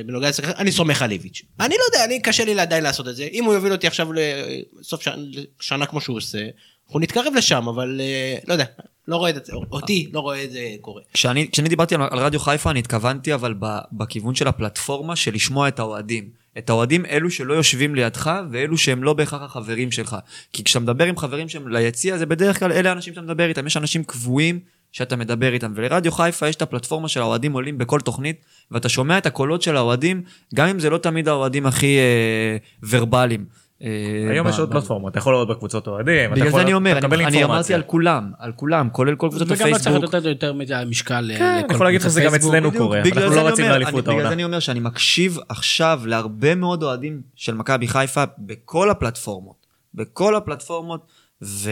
[0.07, 1.43] בנוגע לשחקן, אני סומך על איביץ'.
[1.61, 3.29] אני לא יודע, אני קשה לי עדיין לעשות את זה.
[3.33, 5.17] אם הוא יוביל אותי עכשיו לסוף שנה-
[5.61, 6.39] שנה כמו שהוא עושה,
[6.87, 8.65] אנחנו נתקרב לשם, אבל אה, לא יודע,
[9.09, 11.03] לא רואה את זה, אותי לא רואה את זה קורה.
[11.13, 13.55] כשאני, כשאני דיברתי על, על רדיו חיפה, אני התכוונתי אבל
[13.93, 16.31] בכיוון של הפלטפורמה של לשמוע את האוהדים.
[16.59, 20.17] את האוהדים אלו שלא יושבים לידך, ואלו שהם לא בהכרח החברים שלך.
[20.53, 23.67] כי כשאתה מדבר עם חברים שהם ליציע, זה בדרך כלל אלה האנשים שאתה מדבר איתם.
[23.67, 24.61] יש אנשים קבועים
[24.93, 25.73] שאתה מדבר איתם.
[25.75, 28.37] ולרדיו חיפה יש את הפלטפורמה של האוהדים עולים בכל תוכנית,
[28.71, 30.23] ואתה שומע את הקולות של האוהדים,
[30.55, 32.57] גם אם זה לא תמיד האוהדים הכי אה,
[32.89, 33.45] ורבליים.
[33.83, 33.89] אה,
[34.31, 36.25] היום ב- יש עוד ב- פלטפורמות אתה יכול לראות בקבוצות אוהדים.
[36.27, 37.75] אתה בגלל יכול- זה אני אומר, אני, אני אמרתי.
[37.75, 40.15] על כולם, על כולם, כולל כל קבוצות וגם לא צריך הפייסבוק.
[40.15, 42.35] לתת יותר מדי משקל כן, אני יכול להגיד לך שזה גם.
[42.35, 43.01] אצלנו קורה.
[43.05, 44.29] בגלל אנחנו לא אני רצים אומר, לאליפות אני- בגלל העונה.
[44.29, 49.67] זה אני אומר שאני מקשיב עכשיו להרבה מאוד אוהדים של מכבי חיפה בכל הפלטפורמות.
[49.95, 51.07] בכל הפלטפורמות,
[51.43, 51.71] ו...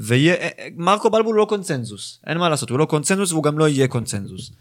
[0.00, 3.88] ומרקו בלבול הוא לא קונצנזוס, אין מה לעשות, הוא לא קונצנזוס והוא גם לא יהיה
[3.88, 4.52] קונצנזוס.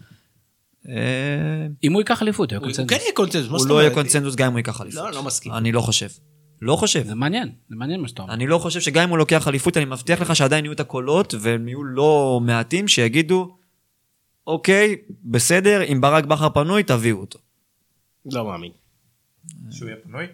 [0.89, 2.89] אה, אם הוא ייקח אליפות, הוא יהיה הוא קונצנזוס.
[2.89, 3.93] כן יהיה קונצנזוס, מה הוא לא יהיה?
[3.93, 5.03] קונצנזוס גם אם הוא ייקח אליפות.
[5.03, 5.53] לא, לא מסכים.
[5.53, 6.07] אני לא חושב.
[6.61, 7.07] לא חושב.
[7.07, 8.33] זה מעניין, זה מעניין מה שאתה אומר.
[8.33, 11.33] אני לא חושב שגם אם הוא לוקח אליפות, אני מבטיח לך שעדיין יהיו את הקולות,
[11.39, 13.57] והם יהיו לא מעטים שיגידו,
[14.47, 17.39] אוקיי, בסדר, אם ברק בכר פנוי, תביאו אותו.
[18.31, 18.71] לא מאמין.
[19.71, 20.25] שהוא יהיה פנוי?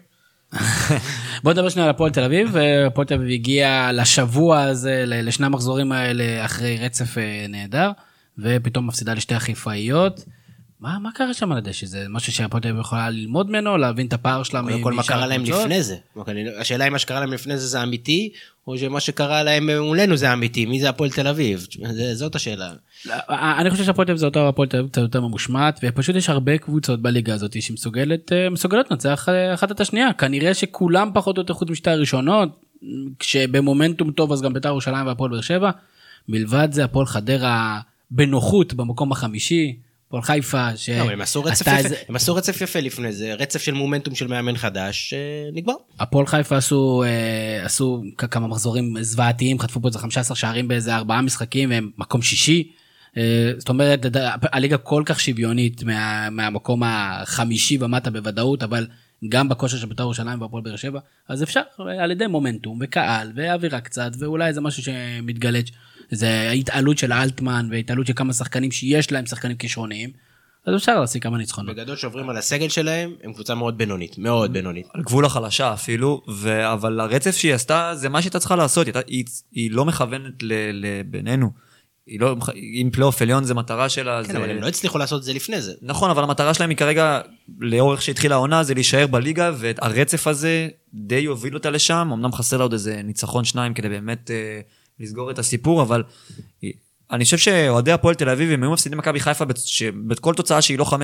[1.42, 5.92] בוא נדבר שנייה על הפועל תל אביב, הפועל תל אביב הגיע לשבוע הזה, לשני המחזורים
[5.92, 7.90] האלה אחרי רצף אה, נהדר,
[8.38, 10.24] ופתאום מפסידה לשתי החיפאיות.
[10.80, 11.86] מה, מה קרה שם על הדשא?
[11.86, 14.92] זה משהו שהפועל תל אביב יכולה ללמוד ממנו, להבין את הפער שלה קודם מ- כל
[14.92, 15.62] מה משאר קרה להם הקבוצות?
[15.64, 15.96] לפני זה.
[16.16, 18.32] אוקיי, השאלה אם מה שקרה להם לפני זה זה אמיתי,
[18.66, 21.66] או שמה שקרה להם מולנו זה אמיתי, מי זה הפועל תל אביב?
[22.14, 22.72] זאת השאלה.
[23.06, 23.14] לא,
[23.58, 26.28] אני חושב שהפועל תל אביב זה אותו הפועל תל אביב קצת יותר ממושמעת ופשוט יש
[26.28, 31.36] הרבה קבוצות בליגה הזאת שמסוגלת אה, מסוגלות לנצח אה, אחת את השנייה כנראה שכולם פחות
[31.36, 32.48] או יותר חוץ משתי הראשונות
[33.18, 35.70] כשבמומנטום טוב אז גם בית"ר ירושלים והפועל באר שבע.
[36.28, 37.80] מלבד זה הפועל חדרה
[38.10, 39.76] בנוחות במקום החמישי.
[40.08, 40.88] הפועל חיפה, ש...
[40.90, 41.96] לא, הם עשו רצף איזה-
[42.36, 45.18] רצף יפה לפני זה, רצף של מומנטום של מאמן חדש, אה,
[45.52, 45.74] נגמר.
[46.00, 51.22] הפועל חיפה עשו, אה, עשו כמה מחזורים זוועתיים, חטפו פה איזה 15 שערים באיזה ארבעה
[51.22, 52.70] משחקים, והם מקום שישי.
[53.16, 54.06] אה, זאת אומרת,
[54.52, 58.86] הליגה כל כך שוויונית מה, מהמקום החמישי ומטה בוודאות, אבל
[59.28, 63.32] גם בכושר של בית"ר ירושלים והפועל באר שבע, אז אפשר אה, על ידי מומנטום וקהל
[63.34, 65.70] ואווירה קצת, ואולי זה משהו שמתגלץ',
[66.10, 70.10] זה ההתעלות של אלטמן והתעלות של כמה שחקנים שיש להם שחקנים כישרוניים,
[70.66, 71.76] אז אפשר להשיג כמה ניצחונות.
[71.76, 74.86] בגדול שעוברים על הסגל שלהם, הם קבוצה מאוד בינונית, מאוד בינונית.
[74.94, 76.72] על גבול החלשה אפילו, ו...
[76.72, 80.42] אבל הרצף שהיא עשתה זה מה שהייתה צריכה לעשות, היא, הייתה- היא, היא לא מכוונת
[80.42, 80.52] ל...
[80.72, 81.50] לבינינו.
[82.06, 84.38] היא לא, אם פלייאוף עליון זה מטרה שלה, כן, זה...
[84.38, 85.72] אבל הם לא הצליחו לעשות את זה לפני זה.
[85.82, 87.20] נכון, אבל המטרה שלהם היא כרגע,
[87.60, 92.08] לאורך שהתחילה העונה, זה להישאר בליגה, והרצף הזה די יוביל אותה לשם.
[92.12, 94.60] אמנם חסר לה עוד איזה ניצחון שניים כדי באמת אה,
[95.00, 96.02] לסגור את הסיפור, אבל
[97.10, 100.84] אני חושב שאוהדי הפועל תל אביב, הם היו מפסידים מכבי חיפה, שבכל תוצאה שהיא לא
[100.84, 100.94] 5-0,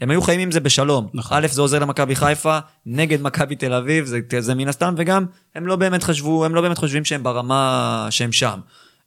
[0.00, 1.08] הם היו חיים עם זה בשלום.
[1.14, 1.38] נכון.
[1.38, 5.66] א', זה עוזר למכבי חיפה, נגד מכבי תל אביב, זה, זה מן הסתם, וגם הם
[5.66, 8.58] לא באמת חשבו, הם לא באמת חושבים שהם ברמה שהם שם.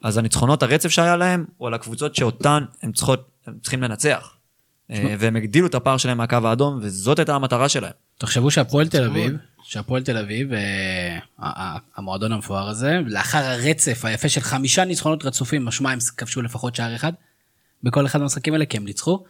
[0.03, 4.37] אז הניצחונות, הרצף שהיה להם, הוא על הקבוצות שאותן הם, צריכות, הם צריכים לנצח.
[4.91, 7.91] אה, והם הגדילו את הפער שלהם מהקו האדום, וזאת הייתה המטרה שלהם.
[8.17, 9.33] תחשבו שהפועל תל אביב,
[9.63, 11.17] שהפועל תל אביב, אה,
[11.95, 16.95] המועדון המפואר הזה, לאחר הרצף היפה של חמישה ניצחונות רצופים, משמע הם כבשו לפחות שער
[16.95, 17.13] אחד
[17.83, 19.23] בכל אחד מהמשחקים האלה, כי הם ניצחו,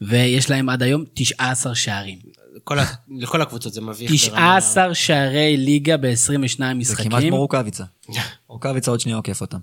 [0.00, 2.18] ויש להם עד היום 19 שערים.
[2.64, 2.84] כל ה-
[3.20, 4.10] לכל הקבוצות זה מביך.
[4.10, 6.14] ברמה- 19 שערי ליגה ב-22
[6.58, 7.10] זה משחקים.
[7.10, 7.84] כמעט כמו רוקאביצה.
[8.48, 9.58] רוקאביצה עוד שנייה עוקף אותם.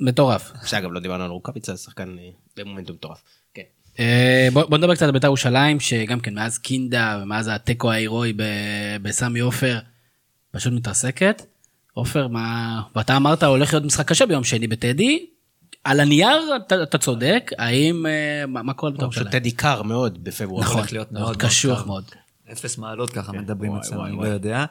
[0.00, 0.52] מטורף.
[0.66, 2.24] שאגב, לא דיברנו על רוקאביצה, שחקן אה,
[2.56, 3.18] במומנטום מטורף.
[3.54, 3.62] כן.
[3.98, 8.42] אה, בוא נדבר קצת על בית"ר ירושלים, שגם כן מאז קינדה ומאז התיקו ההירואי ב-
[9.02, 9.78] בסמי עופר,
[10.50, 11.42] פשוט מתרסקת.
[11.94, 12.80] עופר, מה...
[12.96, 15.26] ואתה אמרת הולך להיות משחק קשה ביום שני בטדי.
[15.84, 18.06] על הנייר אתה, אתה צודק, האם...
[18.06, 19.40] אה, מה, מה קורה לבית"ר פשוט ירושלים?
[19.40, 20.62] טדי קר מאוד בפברואר.
[20.62, 21.86] נכון, הולך להיות מאוד קשוח.
[21.86, 22.04] מאוד.
[22.52, 24.26] אפס מעלות ככה מדברים וואי, אצלנו, וואי, אני לא.
[24.26, 24.64] יודע.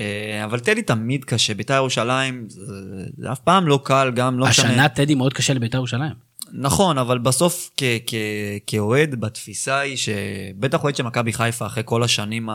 [0.00, 2.62] אה, אבל טדי תמיד קשה, בית"ר ירושלים זה
[3.16, 4.68] זה אף פעם לא קל, גם לא משנה.
[4.68, 6.14] השנה טדי מאוד קשה לבית"ר ירושלים.
[6.52, 7.70] נכון, אבל בסוף
[8.66, 12.48] כאוהד, בתפיסה היא שבטח אוהד של מכבי חיפה אחרי כל השנים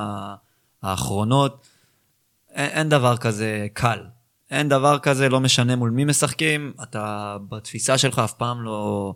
[0.83, 1.67] האחרונות,
[2.53, 3.99] אין, אין דבר כזה קל.
[4.51, 9.13] אין דבר כזה, לא משנה מול מי משחקים, אתה בתפיסה שלך אף פעם לא...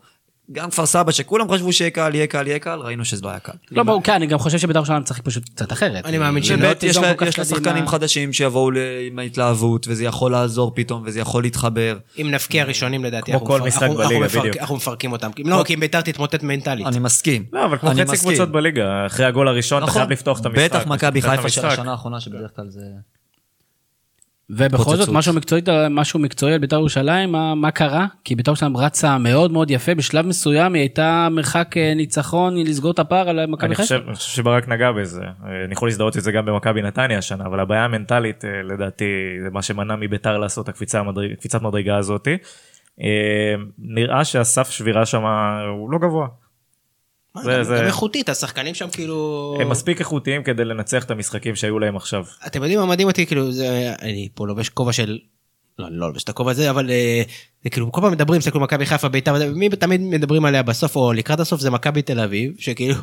[0.52, 3.39] גם כפר סבא, שכולם חשבו שיהיה קל, יהיה קל, יהיה קל, ראינו שזה לא היה
[3.39, 3.52] קל.
[3.72, 6.06] לא ברור, כן, אני גם חושב שבית"ר ירושלים צריך פשוט קצת אחרת.
[6.06, 7.45] אני מאמין שלא לא תיזום לה- כל כך יש לה.
[7.45, 8.70] שחקנים חדשים שיבואו
[9.08, 11.97] עם ההתלהבות, וזה יכול לעזור פתאום, וזה יכול להתחבר.
[12.22, 14.58] אם נפקיע ראשונים לדעתי, כמו אנחנו כל מפר- משחק אנחנו- אנחנו בליגה, מפרק- בדיוק.
[14.58, 15.30] אנחנו מפרקים אותם.
[15.41, 16.88] אם לא, כי אם ביתר תתמוטט מנטלית.
[16.88, 17.45] אני מסכים.
[17.54, 18.18] לא, אבל כמו חצי.
[18.18, 20.00] קבוצות בליגה, אחרי הגול הראשון אתה נכון.
[20.02, 20.64] חייב לפתוח את המשחק.
[20.64, 21.66] בטח מכבי חיפה של.
[21.66, 22.82] השנה האחרונה, שבדרך כלל זה...
[24.50, 25.10] ובכל זאת.
[25.10, 28.06] משהו מקצועי, משהו מקצועי על בית"ר ירושלים, מה, מה קרה?
[28.24, 32.91] כי בית"ר ירושלים רצה מאוד מאוד יפה, בשלב מסוים היא הייתה מרחק אה, ניצחון לסגור
[32.91, 33.95] את הפער על מכבי חיפה.
[33.95, 37.45] אני חושב שברק נגע בזה, אה, אני יכול להזדהות את זה גם במכבי נתניה השנה,
[37.45, 39.06] אבל הבעיה המנטלית אה, לדעתי
[39.43, 42.38] זה מה שמנע מביתר לעשות את הקפיצה המדרג- קפיצת מדרגה הזאתי.
[43.02, 43.08] אה,
[43.80, 45.24] נראה שהסף שבירה שם
[45.78, 46.28] הוא לא גבוה.
[47.44, 49.58] זה- זה- גם איכותית, השחקנים שם כאילו...
[49.62, 52.26] הם מספיק איכותיים כדי לנצח את המשחקים שהיו להם עכשיו.
[52.48, 55.18] אתם יודעים מה מדהים אותי כאילו זה אני פה לובש כובע של.
[55.80, 57.22] לא, אני לא לובש את הכובע הזה אבל אה,
[57.64, 60.96] זה כאילו כל פעם מדברים זה כאילו מכבי חיפה בית"ר מי תמיד מדברים עליה בסוף
[60.96, 62.96] או לקראת הסוף זה מכבי תל אביב שכאילו.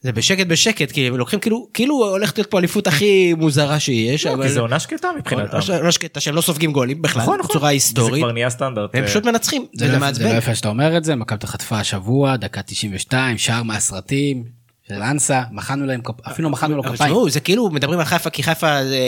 [0.00, 4.32] זה בשקט בשקט הם לוקחים כאילו כאילו הולכת להיות פה אליפות הכי מוזרה שיש לא,
[4.32, 4.42] אבל.
[4.42, 5.58] כי זה עונה שקטה מבחינתם.
[5.82, 7.50] לא שקטה שהם לא סופגים גולים בכלל נכון, נכון.
[7.50, 8.22] בצורה זה היסטורית.
[8.22, 8.94] כבר נהיה סטנדרט.
[8.94, 10.28] הם אה, פשוט מנצחים זה וזה לא זה לא.
[10.28, 14.57] יפה שאתה אומר את זה, מכבי חטפה השבוע, דקה 92, שער מהסרטים
[14.88, 16.96] של אנסה, מחאנו להם, אפילו מחאנו לו כפיים.
[16.96, 18.98] תשמעו זה כאילו מדברים על חיפה כי חיפה זה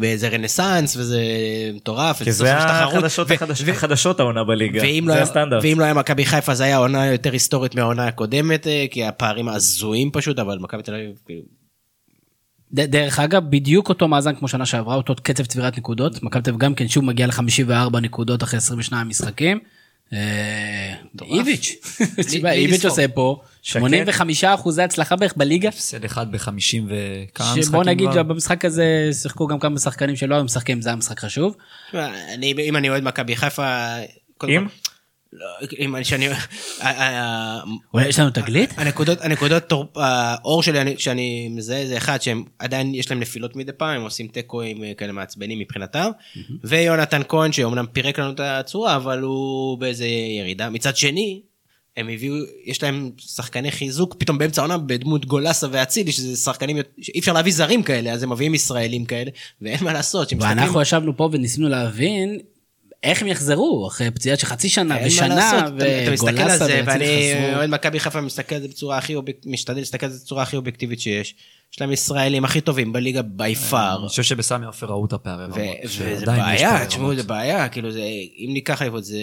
[0.00, 1.22] באיזה רנסאנס וזה
[1.74, 2.22] מטורף.
[2.22, 3.28] כי זה החדשות
[3.70, 4.82] החדשות העונה בליגה.
[4.82, 5.62] לא, זה היה, הסטנדרט.
[5.64, 9.48] ואם לא היה מכבי חיפה זה היה עונה יותר היסטורית מהעונה הקודמת אה, כי הפערים
[9.48, 11.42] הזויים פשוט אבל מכבי תל אביב כאילו,
[12.72, 16.60] דרך אגב, בדיוק אותו מאזן כמו שנה שעברה, אותו קצב צבירת נקודות, מכבי תל אביב
[16.60, 19.58] גם כן שוב מגיע ל-54 נקודות אחרי 22 משחקים.
[20.12, 21.74] אה, איביץ',
[22.44, 22.84] איביץ'.
[22.84, 25.68] עושה פה 85 אחוזי הצלחה בערך בליגה.
[25.68, 28.22] הפסד אחד בחמישים וכמה משחקים שבוא נגיד כבר.
[28.22, 28.84] שבמשחק הזה
[29.22, 31.56] שיחקו גם כמה שחקנים שלא היו משחקים, זה היה משחק חשוב.
[31.94, 33.94] אני אם אני אוהד מכבי חיפה.
[34.48, 34.66] אם?
[35.32, 35.46] לא,
[35.78, 36.28] אם אני שאני.
[36.28, 36.36] ה-
[36.80, 37.62] ה-
[37.94, 38.74] אולי יש לנו תגלית?
[38.76, 43.72] הנקודות הנקודות האור שלי אני- שאני מזהה זה אחד שהם עדיין יש להם נפילות מדי
[43.72, 46.10] פעם הם עושים תיקואים אה, כאלה מעצבנים מבחינתם
[46.64, 50.06] ויונתן כהן שאומנם פירק לנו את הצורה אבל הוא באיזה
[50.38, 51.42] ירידה מצד שני.
[51.96, 52.34] הם הביאו
[52.64, 57.52] יש להם שחקני חיזוק פתאום באמצע העונה בדמות גולסה ואצילי שזה שחקנים שאי אפשר להביא
[57.52, 59.30] זרים כאלה אז הם מביאים ישראלים כאלה
[59.62, 60.28] ואין מה לעשות.
[60.28, 62.38] שמסתכלים- ואנחנו ישבנו פה וניסינו להבין
[63.02, 65.66] איך הם יחזרו אחרי פציעה של חצי שנה ושנה
[66.12, 67.56] וגולסה ואצילי ואני חזרו.
[67.56, 69.14] אוהד מכבי חיפה מסתכל על זה בצורה הכי
[69.46, 71.34] משתדל להסתכל על זה בצורה הכי אובייקטיבית שיש.
[71.74, 73.98] יש להם ישראלים הכי טובים בליגה בי פאר.
[74.00, 77.14] אני חושב שבסמי עופר ראו את הפערי רמות, וזה בעיה, תשמעו.
[77.14, 78.00] זה בעיה, כאילו זה,
[78.38, 79.16] אם ניקח אליפות זה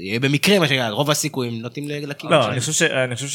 [0.00, 2.48] יהיה במקרה, מה שנקרא, רוב הסיכויים נוטים ל- לכיוון לא.
[2.48, 3.28] אני חושב ש- אני חושב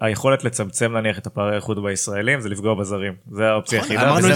[0.00, 3.12] שהיכולת לצמצם נניח את הפערי האיכות בישראלים זה לפגוע בזרים.
[3.32, 4.10] זה האופציה נכון, היחידה.
[4.10, 4.34] אמרנו וזה-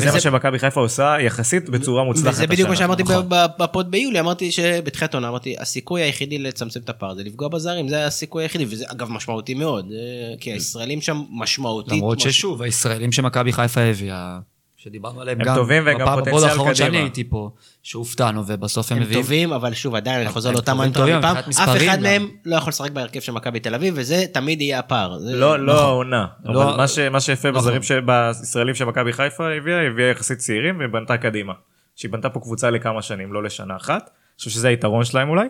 [0.00, 2.28] זה- זה- מה שמכבי חיפה עושה יחסית בצורה מוצלחת.
[2.34, 2.76] וזה בדיוק מה.
[2.76, 3.24] שאמרתי נכון.
[3.28, 7.88] ב- בפוד ביולי, אמרתי שבתחילת העונה, אמרתי, הסיכוי היחידי לצמצם את הפער זה לפגוע בזרים,
[7.88, 9.98] זה הסיכוי היחידי, וזה אגב משמעותי מאוד, אה,
[10.40, 12.02] כי הישראלים שם משמעותית.
[12.20, 14.38] למרות ששוב, הישראלים שמכבי חיפה הביאה,
[14.76, 17.02] שדיברנו עליהם הם גם, טובים והם גם בפעם- בפוד פוטנציאל האחרון שאני קדימה.
[17.02, 17.50] הייתי פה,
[17.82, 19.22] שהופתענו ובסוף הם הם מביאים.
[19.22, 21.98] טובים, אבל שוב, עדיין אני חוזר הם לאותם טובים, טובים, פעם, אף אחד.
[22.02, 25.18] מהם לא יכול לשחק בהרכב של מכבי תל אביב, וזה תמיד יהיה הפער.
[25.20, 25.84] לא, לא נכון.
[25.86, 26.26] העונה.
[26.44, 27.60] לא- אבל מה שיפה נכון.
[27.60, 31.52] בזרים, בישראלים שמכבי חיפה הביאה, הביאה יחסית צעירים ובנתה קדימה.
[31.96, 34.02] שהיא בנתה פה קבוצה לכמה שנים, לא לשנה אחת.
[34.02, 35.46] אני חושב שזה היתרון שלהם אולי.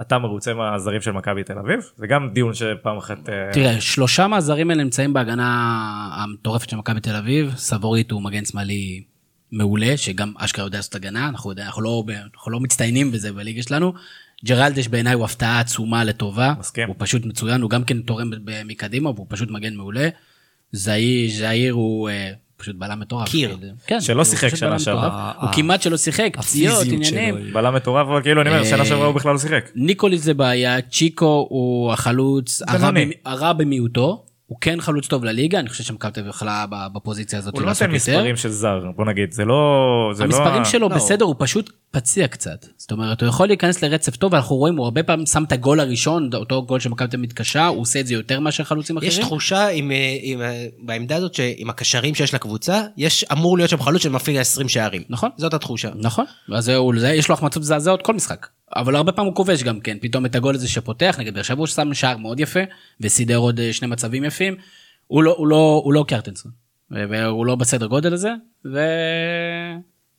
[0.00, 1.80] אתה מרוצה מהזרים של מכבי תל אביב?
[1.96, 3.28] זה גם דיון שפעם אחת...
[3.28, 5.48] אה, תראה, שלושה מהזרים האלה נמצאים בהגנה
[6.12, 7.52] המטורפת של מכבי תל אביב.
[7.56, 9.02] סבורית הוא מגן שמאלי
[9.52, 13.62] מעולה, שגם אשכרה יודע לעשות הגנה, אנחנו, יודע, אנחנו, לא, אנחנו לא מצטיינים בזה בליגה
[13.62, 13.92] שלנו.
[14.44, 16.54] ג'רלדש בעיניי הוא הפתעה עצומה לטובה.
[16.58, 16.88] מסכים.
[16.88, 18.30] הוא פשוט מצוין, הוא גם כן תורם
[18.64, 20.08] מקדימה, והוא פשוט מגן מעולה.
[20.72, 23.28] זעיר, זעיר הוא אה, פשוט בלם מטורף.
[23.28, 23.56] קיר.
[23.86, 25.32] כן, שלא הוא שיחק שנה שעברה.
[25.40, 27.52] הוא כמעט שלא שיחק, פציעות, עניינים.
[27.52, 29.70] בלם מטורף, אבל כאילו אני אומר, שנה שעברה הוא בכלל לא שיחק.
[29.74, 32.62] ניקוליס זה בעיה, צ'יקו הוא החלוץ
[33.24, 37.38] הרע במיעוטו, הוא כן חלוץ טוב לליגה, אני חושב שמכבי תל אביב יכלה ב- בפוזיציה
[37.38, 37.90] הזאת הוא לא נותן.
[37.90, 39.56] מספרים של זר, בוא נגיד, זה לא...
[40.14, 40.94] זה לא המספרים ה- שלו לא.
[40.96, 42.66] בסדר, הוא פשוט פציע קצת.
[42.76, 45.80] זאת אומרת, הוא יכול להיכנס לרצף טוב, ואנחנו רואים, הוא הרבה פעמים שם את הגול
[45.80, 49.12] הראשון, אותו גול שמכבי תל אביב מתקשה, הוא עושה את זה יותר מאשר חלוצים אחרים.
[49.12, 53.70] יש תחושה עם, אה, עם, אה, בעמדה הזאת שעם הקשרים שיש לקבוצה, יש אמור להיות
[53.70, 55.02] שם חלוץ שמפעיל 20 שערים.
[55.08, 55.30] נכון.
[55.36, 55.90] זאת התחושה.
[55.94, 58.46] נכון, אז זהו, זה, יש לו החמצות מזעזעות כל משחק.
[58.76, 61.58] אבל הרבה פעמים הוא כובש גם כן, פתאום את הגול הזה שפותח, נגד באר שבע
[61.58, 62.60] הוא שם שער מאוד יפה,
[63.00, 64.56] וסידר עוד אה, שני מצבים יפים.
[65.06, 66.52] הוא לא, הוא לא, הוא לא קרטנסון,
[66.90, 68.30] והוא לא בסדר גודל הזה,
[68.64, 68.78] וזהו,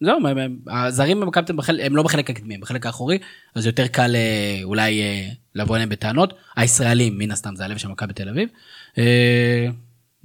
[0.07, 3.17] הם- הם- הזרים במכבי תל אביב הם לא בחלק הקדמי, הם בחלק האחורי,
[3.55, 6.33] אז יותר קל אה, אולי אה, לבוא אליהם בטענות.
[6.55, 8.49] הישראלים, מן הסתם, זה הלב של מכבי תל אביב.
[8.97, 9.67] אה,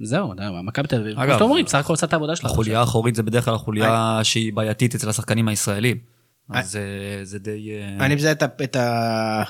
[0.01, 2.49] זהו, מכבי תל אביב, כמו שאתם אומרים, בסך הכל עושה את העבודה שלה.
[2.49, 3.85] החוליה האחורית זה בדרך כלל החוליה
[4.23, 5.97] שהיא בעייתית אצל השחקנים הישראלים.
[6.49, 6.79] אז
[7.23, 7.69] זה די...
[7.99, 9.43] אני מזהה את ה-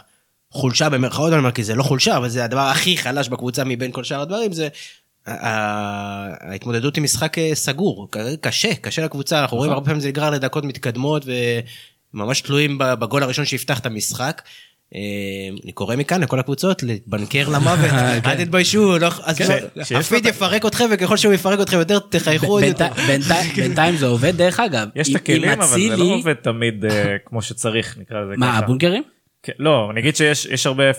[0.51, 3.91] החולשה במרכאות, אני אומר, כי זה לא חולשה, אבל זה הדבר הכי חלש בקבוצה מבין
[3.91, 4.67] כל שאר הדברים, זה
[5.27, 8.07] ההתמודדות עם משחק אה, סגור.
[8.41, 11.25] קשה, קשה לקבוצה, אנחנו רואים הרבה פעמים זה נגרר לדקות מתקדמות,
[12.13, 14.41] וממש תלויים בגול הראשון שיפתח את המשחק.
[14.95, 14.99] אה,
[15.63, 17.89] אני קורא מכאן לכל הקבוצות להתבנקר למוות,
[18.25, 22.47] אל תתביישו, לא- אז כן, לא- הפיד יפרק אתכם וככל שהוא יפרק אתכם יותר תחייכו
[22.47, 22.87] עוד יותר.
[23.55, 24.87] בינתיים- זה עובד, דרך אגב.
[24.95, 28.57] יש את הכלים, אבל זה לא עובד תמיד אה, כמו שצריך, נקרא לזה מה, ככה.
[28.57, 29.03] הבונקרים?
[29.45, 30.95] כן, לא, אני אגיד שיש יש הרבה 0-0,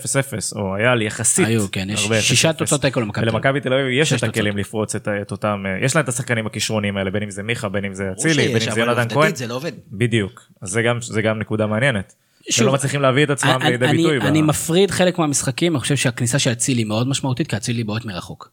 [0.55, 1.47] או היה לי יחסית.
[1.47, 2.53] היו, כן, יש שישה 0-0.
[2.53, 3.33] תוצאות תיקו למכבי תל אביב.
[3.45, 4.57] ולמכבי תל אביב יש את הכלים.
[4.57, 7.85] לפרוץ את אותם, אה, יש להם את השחקנים הכישרוניים האלה, בין אם זה מיכה, בין
[7.85, 9.35] אם זה אצילי, בין אם זה יונתן כהן.
[9.35, 9.71] זה לא עובד.
[9.91, 12.13] בדיוק, אז זה גם- זה גם נקודה מעניינת.
[12.49, 14.19] שוב, שלא מצליחים להביא את עצמם אני- לידי אני- ביטוי.
[14.19, 18.05] ב- אני מפריד חלק מהמשחקים, אני חושב שהכניסה של אצילי מאוד משמעותית, כי אצילי בועט
[18.05, 18.51] מרחוק.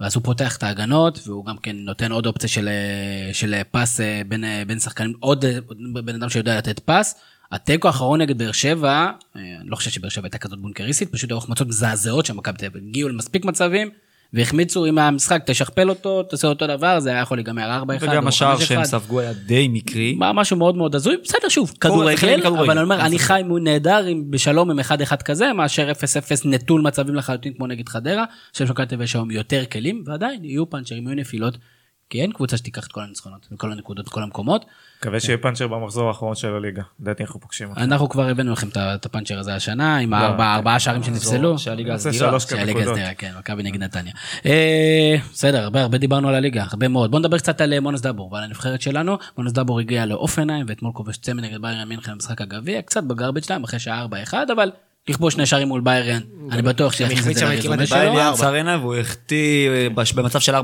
[0.00, 4.00] ואז הוא פותח את ההגנות, והוא גם כן נותן עוד אופציה של, אה, של פס
[4.00, 7.14] אה, בין, אה, בין שחקנים, עוד אה, עוד בן אדם שיודע לתת פס.
[7.54, 9.10] התיקו האחרון נגד באר שבע, אה,
[9.60, 12.66] אני לא חושב שבאר שבע הייתה כזאת בונקריסטית, פשוט היו החמצות מזעזעות של מכבי תל
[12.66, 12.82] אביב.
[12.88, 13.90] הגיעו למספיק מצבים,
[14.32, 18.56] והחמיצו עם המשחק, תשכפל אותו, תעשה אותו דבר, זה היה יכול להיגמר 4-1 וגם השער
[18.56, 18.60] 5-1.
[18.64, 20.14] שהם ספגו היה די מקרי.
[20.14, 23.18] מה- משהו מאוד מאוד הזוי, בסדר שוב, כדורגל, אבל אני אומר, אני.
[23.18, 24.00] חי mu- נהדר
[24.30, 24.82] בשלום עם 1-1
[25.24, 25.94] כזה, מאשר 0-0
[26.44, 30.44] נטול מצבים לחלוטין כמו נגד חדרה, שם שמכבי תל אביב יש היום יותר כלים, ועדיין
[30.44, 31.58] יהיו פאנצ'רים, יהיו נפילות,
[32.10, 34.64] כי אין קבוצה שתיקח את כל הניצחונות, וכל הנקודות, וכל המקומות.
[35.00, 36.82] מקווה שיהיה פאנצ'ר במחזור האחרון של הליגה.
[37.00, 37.80] לדעתי אנחנו פוגשים אותו.
[37.80, 41.58] אנחנו כבר הבאנו לכם את הפאנצ'ר הזה השנה, עם לא, הארבע- הארבעה שערים שנפסלו.
[41.58, 42.38] שהליגה הסדירה.
[43.18, 44.12] כן, מכבי נגד נתניה.
[44.46, 47.10] אה, בסדר, הרבה הרבה דיברנו על הליגה, הרבה מאוד.
[47.10, 49.16] בוא נדבר קצת על אה, מונס דבור ועל הנבחרת שלנו.
[49.38, 53.46] מונס דבור הגיע לעוף עיניים, ואתמול כובש צמד נגד ביירן מינכן במשחק הגביע, קצת בגרביץ'
[53.46, 54.70] שלהם אחרי שעה 4-1, אבל
[55.08, 57.96] לכבוש שני שערים מול ביירן, אני בטוח שיכניס את זה שם לרזומה שלו.
[57.96, 58.34] ביירן.
[58.42, 60.58] ארנה והוא החטיא אה, במצב של 4-2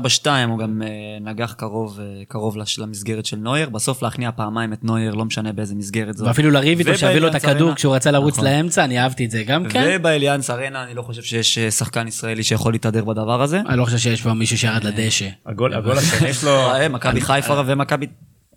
[0.47, 0.87] הוא גם אה,
[1.21, 6.17] נגח קרוב אה, למסגרת של נויר בסוף להכניע פעמיים את נויר לא משנה באיזה מסגרת
[6.17, 6.27] זאת.
[6.27, 7.75] ואפילו לריב איתו, שיביא לו את הכדור.
[7.75, 8.45] כשהוא רצה לרוץ נכון.
[8.45, 9.83] לאמצע, אני אהבתי את זה גם כן.
[9.95, 13.61] ובאליאנס ארנה אני לא חושב שיש שחקן ישראלי שיכול להתהדר בדבר הזה.
[13.69, 15.27] אני לא חושב שיש פה מישהו שירד לדשא.
[15.45, 18.07] הגול הגול השני שלו, מכבי חיפה ומכבי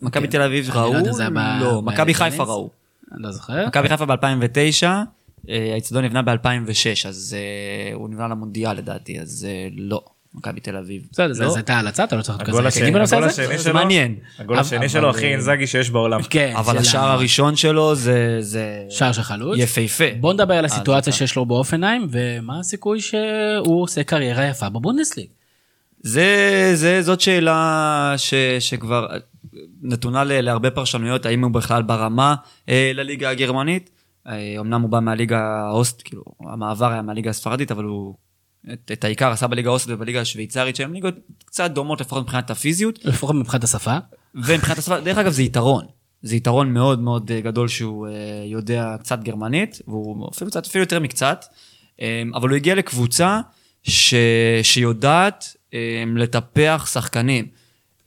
[0.02, 2.14] מכבי תל אביב אני לא ראו, יודע, זה היה ב- לא, מכבי?
[2.14, 2.70] חיפה ראו.
[3.14, 3.66] אני לא זוכר.
[3.66, 4.86] מכבי חיפה ב-2009,
[5.72, 10.00] האיצטדיון נבנה ב-2006, אז אה, הוא נבנה למונדיאל לדעתי, אז אה, לא.
[10.36, 11.02] מכבי תל אביב.
[11.12, 11.50] בסדר, זה- לא.
[11.50, 13.46] זו הייתה הלצה, אתה לא צריך להיות כזה בנושא הגול הזה?
[13.56, 14.14] זה שלו- מעניין.
[14.38, 16.22] הגול השני שלו הכי אינזאגי שיש בעולם.
[16.22, 18.36] כן, אבל של השער הראשון שלו זה...
[18.40, 18.82] זה...
[18.90, 19.58] שער של חלוץ.
[19.58, 20.04] יפהפה.
[20.20, 25.26] בוא נדבר על הסיטואציה שיש לו באופנהיים, ומה הסיכוי שהוא עושה קריירה יפה בבונדסליג.
[26.00, 26.26] זה,
[26.74, 29.06] זה, זאת שאלה ש, שכבר
[29.82, 32.34] נתונה ל, להרבה פרשנויות, האם הוא בכלל ברמה
[32.68, 33.90] אה, לליגה הגרמנית.
[34.28, 38.14] אה, אמנם הוא בא מהליגה האוסט, כאילו, המעבר היה מהליגה הספרדית, אבל הוא
[38.72, 41.14] את, את העיקר עשה בליגה האוסטית ובליגה השוויצרית, שהן ליגות
[41.44, 43.04] קצת דומות לפחות מבחינת הפיזיות.
[43.04, 43.96] לפחות מבחינת השפה.
[44.34, 45.84] ומבחינת השפה, דרך אגב זה יתרון.
[46.22, 48.12] זה יתרון מאוד מאוד אה, גדול שהוא אה,
[48.46, 51.44] יודע קצת גרמנית, והוא אפילו קצת, אפילו יותר מקצת,
[52.34, 53.40] אבל הוא הגיע לקבוצה
[53.82, 54.14] ש,
[54.62, 55.56] שיודעת
[56.16, 57.46] לטפח שחקנים.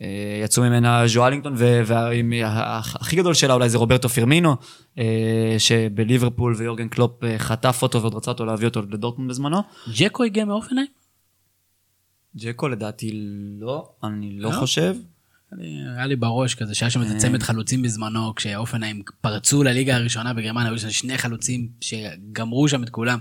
[0.01, 1.53] אה, יצאו ממנה ז'ואלינגטון,
[1.85, 4.55] והכי גדול שלה אולי זה רוברטו פירמינו,
[4.97, 9.61] אה, שבליברפול ויורגן קלופ אה, חטף אותו ועוד רצה אותו להביא אותו לדורטמונד בזמנו.
[9.97, 10.87] ג'קו הגיע מאופנהיים?
[12.35, 13.11] ג'קו לדעתי
[13.59, 14.55] לא, אני לא לא?
[14.55, 14.95] חושב.
[15.95, 20.69] היה לי בראש כזה שהיה שם איזה צמד חלוצים בזמנו כשאופנהיים פרצו לליגה הראשונה בגרמניה
[20.69, 23.19] היו שם שני חלוצים שגמרו שם את כולם.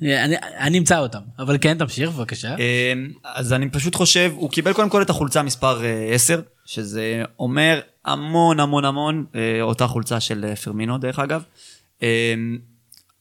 [0.00, 2.54] כן, אני אני אמצא אותם אבל כן תמשיך בבקשה.
[2.54, 7.22] אמ, אז אני פשוט חושב, הוא קיבל קודם כל את החולצה מספר אה, 10, שזה
[7.38, 11.42] אומר המון המון המון, אה, אותה חולצה של אה, פרמינו דרך אגב.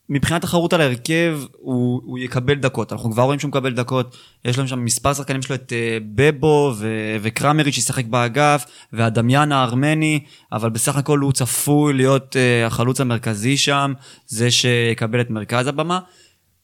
[0.10, 4.60] מבחינת תחרות על ההרכב, הוא, הוא יקבל דקות, אנחנו כבר רואים שהוא מקבל דקות, יש
[4.60, 10.20] לנו שם מספר שחקנים שלו את אה, בבו ו- וקרמרי שישחק באגף, והדמיין הארמני,
[10.52, 13.94] אבל בסך הכל הוא צפוי להיות אה, החלוץ המרכזי שם,
[14.28, 16.00] זה שיקבל את מרכז הבמה.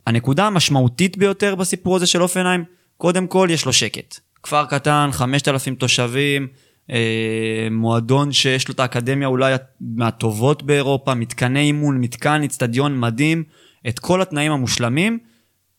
[0.08, 2.64] הנקודה המשמעותית ביותר בסיפור הזה של אופנהיים,
[2.97, 4.20] קודם כל יש לו שקט.
[4.43, 6.47] כפר קטן, 5,000 תושבים,
[6.91, 6.97] אה,
[7.72, 13.43] מועדון שיש לו את האקדמיה אולי מהטובות באירופה, מתקני אימון, מתקן, אצטדיון מדהים,
[13.88, 15.20] את כל התנאים המושלמים,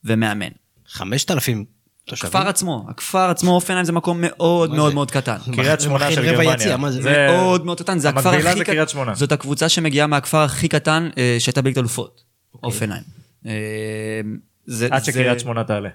[0.05, 0.49] ומאמן.
[0.89, 1.65] 5,000
[2.07, 2.29] תושבים.
[2.31, 4.95] הכפר עצמו, הכפר עצמו, אופנהיים זה מקום מאוד מה מאוד זה?
[4.95, 5.37] מאוד קטן.
[5.57, 6.53] קריית זה שמונה של גרמניה.
[6.55, 7.03] יציע, מה זה?
[7.03, 8.73] זה- מאוד מאוד קטן, זה הכפר המקבילה הכי זה קטן.
[8.73, 9.15] קריית שמונה.
[9.15, 12.21] זאת הקבוצה שמגיעה מהכפר הכי קטן אה, שהייתה בליגת אלופות,
[12.55, 12.67] אוקיי.
[12.67, 13.22] אופנהיים.
[13.47, 13.53] אה,
[14.67, 15.89] זה- עד זה- שקריית שמונה תעלה.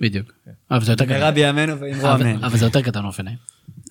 [0.00, 0.32] בדיוק.
[0.70, 1.34] אבל זה יותר במהרה קטן.
[1.34, 2.44] בימינו ואמרו אמן.
[2.44, 3.38] אבל זה יותר קטן אופנהיים.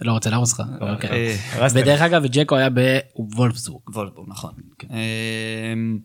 [0.02, 0.62] לא רוצה להרוס לך.
[1.00, 1.08] כן.
[1.14, 1.68] אה.
[1.74, 3.90] ודרך אגב ג'קו היה בוולפסבורג.
[3.90, 4.52] וולפסבורג, נכון.
[4.90, 6.00] אמ,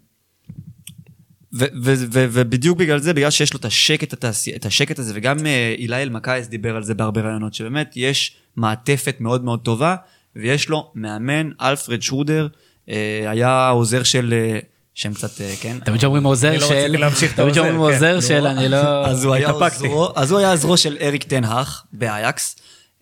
[1.54, 5.46] ו- ו- ובדיוק בגלל זה, בגלל שיש לו את השקט, התעשי- את השקט הזה, וגם
[5.46, 9.96] אה, אילי אלמקייס דיבר על זה בהרבה רעיונות, שבאמת יש מעטפת מאוד מאוד טובה,
[10.36, 12.48] ויש לו מאמן, אלפרד שרודר,
[12.88, 14.58] אה, היה עוזר של, אה,
[14.94, 15.78] שם קצת, אה, כן?
[15.84, 18.14] תמיד שאומרים עוזר לא של, להמשיך את תמיד שאומרים העוזר, כן.
[18.14, 19.50] עוזר של אני לא, אז הוא היה.
[19.50, 22.56] עוזרו, אז הוא היה עוזרו של אריק תנהך באייקס,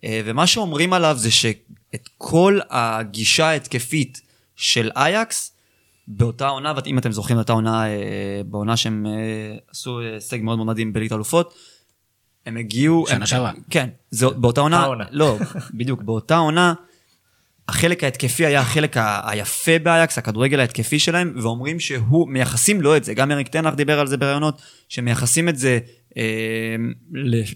[0.04, 4.20] אה, ומה שאומרים עליו זה שאת כל הגישה ההתקפית
[4.56, 5.52] של אייקס,
[6.08, 9.06] באותה עונה, ואם אתם זוכרים את אותה עונה, אה, בעונה שהם
[9.70, 11.54] עשו הישג מאוד מאוד מדהים בליגת האלופות,
[12.46, 13.04] הם הגיעו...
[13.08, 13.52] שנה שעברה.
[13.70, 15.04] כן, זה באותה עונה, העונה.
[15.10, 15.38] לא,
[15.74, 16.74] בדיוק, באותה עונה,
[17.70, 23.14] החלק ההתקפי היה החלק היפה באייקס, הכדורגל ההתקפי שלהם, ואומרים שהוא, מייחסים לו את זה,
[23.14, 25.78] גם אריק תנח דיבר על זה בראיונות, שמייחסים את זה
[26.16, 26.76] אה,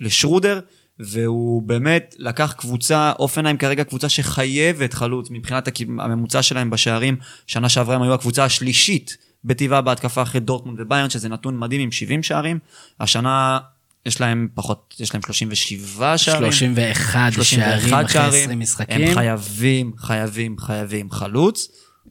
[0.00, 0.60] לשרודר,
[0.98, 7.94] והוא באמת לקח קבוצה, אופנהיים כרגע קבוצה שחייבת חלוץ מבחינת הממוצע שלהם בשערים, שנה שעברה
[7.94, 12.58] הם היו הקבוצה השלישית בטבעה בהתקפה אחרי דורטמונד וביירן, שזה נתון מדהים עם 70 שערים,
[13.00, 13.58] השנה
[14.06, 16.52] יש להם פחות, יש להם 37 שערים.
[16.52, 19.14] 31 שערים אחרי 20 הם משחקים.
[19.14, 21.68] חייבים, חייבים, חייבים חלוץ.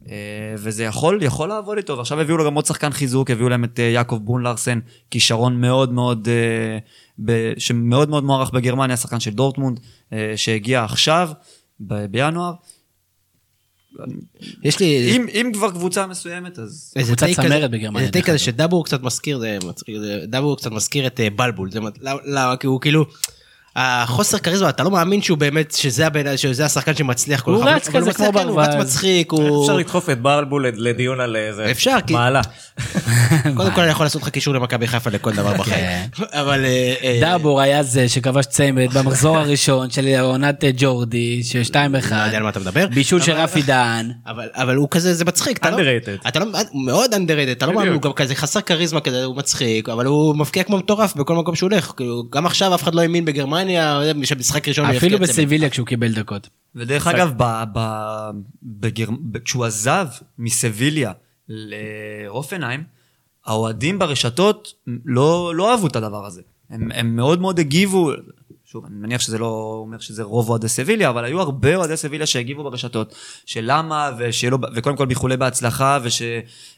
[0.08, 3.64] אה, וזה יכול, יכול לעבוד איתו, ועכשיו הביאו לו גם עוד שחקן חיזוק, הביאו להם
[3.64, 4.78] את אה, יעקב בון לארסן,
[5.10, 6.28] כישרון מאוד מאוד,
[7.28, 9.80] אה, שמאוד מאוד מוערך בגרמניה, שחקן של דורטמונד,
[10.36, 11.30] שהגיע עכשיו,
[12.10, 12.52] בינואר.
[14.62, 16.92] יש לי אם, אם כבר קבוצה מסוימת, אז...
[16.96, 18.38] איזה קבוצה טייק כזה- צמרת בגרמניה, איזה טייק כזה.
[18.38, 21.70] שדאבור קצת מזכיר, זה מצחיק, זה- דאבור קצת מזכיר את אה, בלבול,
[22.24, 22.56] למה?
[22.56, 23.06] כי הוא כאילו,
[23.76, 27.66] החוסר כריזמה, אתה לא מאמין שהוא באמת, שזה הבן- שזה השחקן שמצליח כל הוא כך,
[27.66, 28.84] אבל- רץ אבל כזה הוא כמו כן, הוא רץ ברווז.
[28.84, 29.62] מצחיק, הוא...
[29.62, 32.40] אפשר לדחוף את ברלבול לדיון על איזה אפשר, כי- מעלה.
[33.56, 36.08] קודם כל אני יכול לעשות לך קישור למכבי חיפה לכל דבר בחיים.
[36.32, 36.64] אבל...
[36.64, 42.22] אה, אה, דאבור היה זה שכבש צמד במחזור הראשון של עונת ג'ורדי, ששתיים לא אחד.
[42.26, 42.86] יודע על מה אתה מדבר.
[42.94, 44.10] בישול של רפי דהן.
[44.26, 46.28] אבל אבל הוא כזה זה מצחיק אתה לא- Underrated.
[46.28, 49.36] אתה לא הוא מאוד underrated אתה לא מאמין הוא גם כזה חסר כריזמה כזה הוא
[49.36, 52.94] מצחיק אבל הוא מבקיע כמו מטורף בכל מקום שהוא הולך כאילו, גם עכשיו אף אחד
[52.94, 53.63] לא האמין בגרמניה
[54.36, 55.44] משחק ראשון הוא אפילו יבקיע צמד.
[55.44, 56.48] בסביליה כשהוא קיבל דקות.
[56.74, 57.80] ודרך אגב, ב, ב,
[58.62, 59.08] בגר...
[59.10, 60.06] ב- כשהוא עזב
[60.38, 61.12] מסביליה
[61.48, 62.84] לאופנהיים,
[63.46, 66.42] האוהדים ברשתות לא, לא אהבו את הדבר הזה.
[66.70, 68.12] הם, הם מאוד מאוד הגיבו,
[68.64, 72.26] שוב, אני מניח שזה לא אומר שזה רוב אוהדי סביליה, אבל היו הרבה אוהדי סביליה
[72.26, 73.14] שהגיבו ברשתות,
[73.46, 76.22] של למה, ושלא, וקודם כל באיחולי בהצלחה, וש,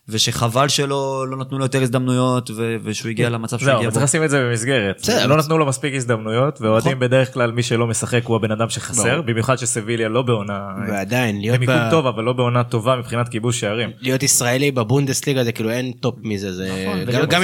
[0.08, 0.96] ושחבל שלא
[1.28, 4.24] לא נתנו לו יותר הזדמנויות, ו, ושהוא הגיע למצב שהוא זהו, הגיע אבל צריך לשים
[4.24, 4.98] את זה במסגרת.
[5.02, 7.00] בסדר, לא נתנו לו מספיק הזדמנויות, ואוהדים נכון.
[7.08, 9.22] בדרך כלל מי שלא משחק הוא הבן אדם שחסר.
[9.22, 13.60] במיוחד שסביליה לא בעונה, ועדיין, להיות במיקום ב- טוב אבל לא בעונה טובה מבחינת כיבוש
[13.60, 13.90] שערים.
[14.00, 16.84] להיות ישראלי בבונדסליגה זה כאילו אין top מזה, זה...
[16.86, 17.42] נכון, גם-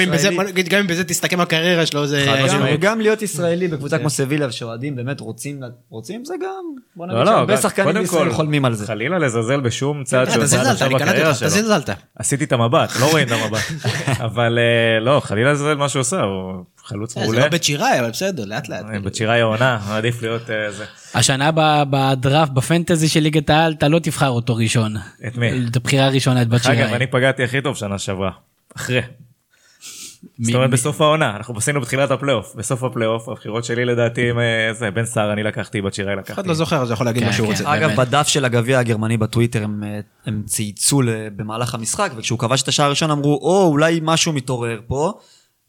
[0.79, 2.25] אם בזה- תסתכם הקריירה שלו זה...
[2.79, 5.59] גם, להיות ישראלי בקבוצה כמו סביליה, ושאוהדים באמת רוצים,
[5.89, 6.63] רוצים זה גם,
[6.95, 8.87] בוא נגיד לא, לא, שהרבה שחקנים קודם בישראל כל, חולמים על זה.
[8.87, 11.47] חלילה לזלזל בשום צעד שהוא עשה עכשיו בקריירה שלו.
[12.53, 13.61] את המבט, לא רואים את המבט.
[14.27, 17.39] אבל אה, לא, חלילה לזלזל מה שהוא עושה, הוא חלוץ זה מעולה.
[17.39, 18.85] לא בית שיראי, אבל בסדר, לאט לאט.
[19.03, 20.85] בשיראי העונה, עדיף להיות אה, זה.
[21.13, 21.49] השנה
[21.89, 24.95] בדראפט בפנטזי של ליגת העל אתה לא תבחר אותו ראשון.
[25.27, 25.67] את מי?
[25.71, 26.95] את הבחירה הראשונה את בת אגב, שיראי.
[26.95, 28.31] אני פגעתי הכי טוב שנה שעברה.
[28.75, 29.01] אחרי.
[30.39, 32.55] זאת אומרת בסוף העונה, אנחנו עשינו בתחילת הפלייאוף.
[32.55, 36.19] בסוף הפלייאוף, הבחירות שלי לדעתי עם אה, זה, בן סער אני לקחתי, בת שיראי אחד
[36.31, 36.47] לקחתי.
[36.47, 37.51] לא זוכר, אז יכול להגיד כן, מה שהוא כן.
[37.53, 37.73] רוצה.
[37.73, 37.99] אגב, באמת.
[37.99, 41.01] בדף של הגביע הגרמני בטוויטר הם, אה, הם צייצו
[41.35, 45.13] במהלך המשחק, וכשהוא כבש את השער הראשון אמרו, או, אולי משהו מתעורר פה,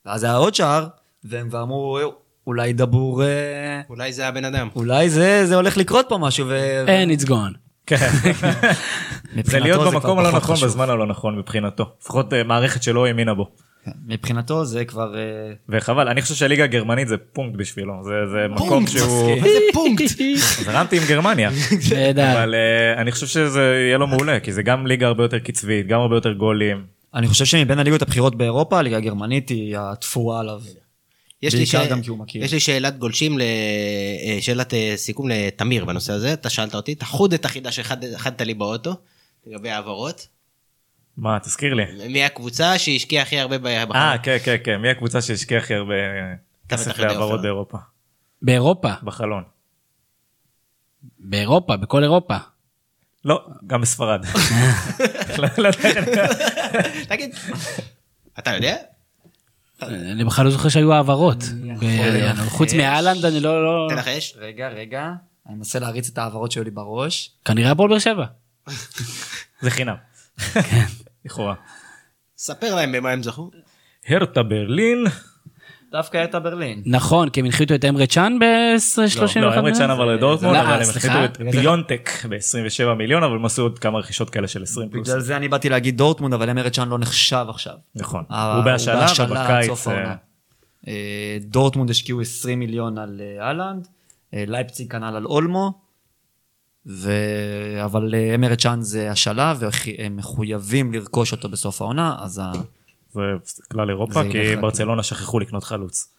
[0.06, 0.86] ואז היה עוד שער,
[1.24, 2.04] והם אמרו, "אה,
[2.46, 3.22] אולי דבור,
[3.90, 4.68] אולי זה הבן אדם.
[4.76, 6.46] אולי זה, זה הולך לקרות פה משהו.
[6.86, 7.58] And it's gone.
[7.86, 8.10] כן.
[9.44, 10.56] זה להיות במקום הלא נכון.
[10.64, 11.84] בזמן הלא נכון מבחינתו.
[12.00, 13.50] לפחות מערכת שלא האמינה בו.
[13.84, 15.14] כן, מבחינתו זה כבר...
[15.16, 17.94] אה, וחבל, אני חושב שהליגה הגרמנית זה פונקט בשבילו.
[18.04, 19.30] זה, זה מקום שהוא...
[19.30, 20.04] איזה פונקט.
[20.64, 21.50] זרמתי עם גרמניה.
[22.16, 25.86] אבל אה, אני חושב שזה יהיה לו מעולה, כי זה גם ליגה הרבה יותר קצבית,
[25.86, 26.84] גם הרבה יותר גולים.
[27.14, 30.60] אני חושב שמבין הליגות הבכירות באירופה, הליגה הגרמנית היא התפורה עליו.
[31.42, 31.74] יש לי, ש...
[31.74, 32.44] גם כי הוא מכיר.
[32.44, 33.42] יש לי שאלת גולשים, ל...
[33.42, 38.94] אה, שאלת סיכום לתמיר בנושא הזה, אתה שאלת אותי, תחוד את החידה שאחדת לי באוטו,
[39.46, 40.33] לגבי העברות.
[41.16, 42.08] מה, תזכיר לי.
[42.08, 43.66] מי הקבוצה שהשקיעה הכי הרבה ב...
[43.66, 45.94] אה, כן, כן, כן, מי הקבוצה שהשקיעה הכי הרבה
[46.68, 47.42] כסף להעברות.
[47.42, 47.78] באירופה?
[48.42, 49.42] באירופה, בחלון.
[51.18, 52.36] באירופה, בכל אירופה.
[53.24, 54.24] לא, גם בספרד.
[57.08, 57.34] תגיד,
[58.38, 58.76] אתה יודע?
[59.82, 61.44] אני בכלל לא זוכר שהיו העברות.
[61.80, 63.88] ב- חוץ מאהלנד אני לא, לא,
[64.18, 64.34] אש.
[64.36, 65.12] רגע, רגע,
[65.46, 67.30] אני מנסה להריץ את ההעברות שהיו לי בראש.
[67.44, 68.24] כנראה הפועל באר שבע.
[69.60, 69.96] זה חינם.
[71.24, 71.54] לכאורה.
[72.36, 73.50] ספר להם במה הם זכו.
[74.08, 75.04] הרטה ברלין.
[75.92, 76.82] דווקא הייתה ברלין.
[76.86, 79.40] נכון, כי הם הנחיתו את אמרה צ'אן ב-31.
[79.40, 81.08] לא, אמרי צ'אן עבר לדורטמונד, לא, אבל הם סליחה.
[81.08, 85.08] החליטו את פיונטק ב-27 מיליון, אבל הם עשו עוד כמה רכישות כאלה של 20 פלוס.
[85.08, 87.74] בגלל זה אני באתי להגיד דורטמונד, אבל אמרה צ'אן לא נחשב עכשיו.
[87.94, 88.24] נכון.
[88.30, 89.88] אה, הוא בהשאלה, ובקיץ...
[89.88, 90.14] אה.
[90.88, 93.88] אה, דורטמונד השקיעו 20 מיליון על אה, אהלנד,
[94.34, 95.83] אה, לייפציג כנ"ל על אולמו,
[96.86, 97.12] ו...
[97.84, 102.52] אבל אה, אמרה צ'אן זה השאלה, והם מחויבים לרכוש אותו בסוף העונה, אז ה...
[103.14, 103.20] זה
[103.70, 106.10] כלל אירופה, זה כי ברצלונה שכחו לקנות חלוץ.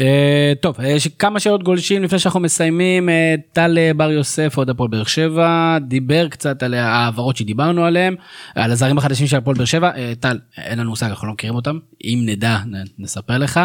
[0.00, 3.08] אה, טוב, יש כמה שאלות גולשים לפני שאנחנו מסיימים.
[3.08, 8.16] אה, טל אה, בר יוסף, אוהד הפועל באר שבע, דיבר קצת על ההעברות שדיברנו עליהן,
[8.54, 9.90] על הזרים החדשים של הפועל באר שבע.
[9.96, 11.78] אה, טל, אין לנו מושג, אנחנו לא מכירים אותם.
[12.04, 13.60] אם נדע, נ- נספר לך.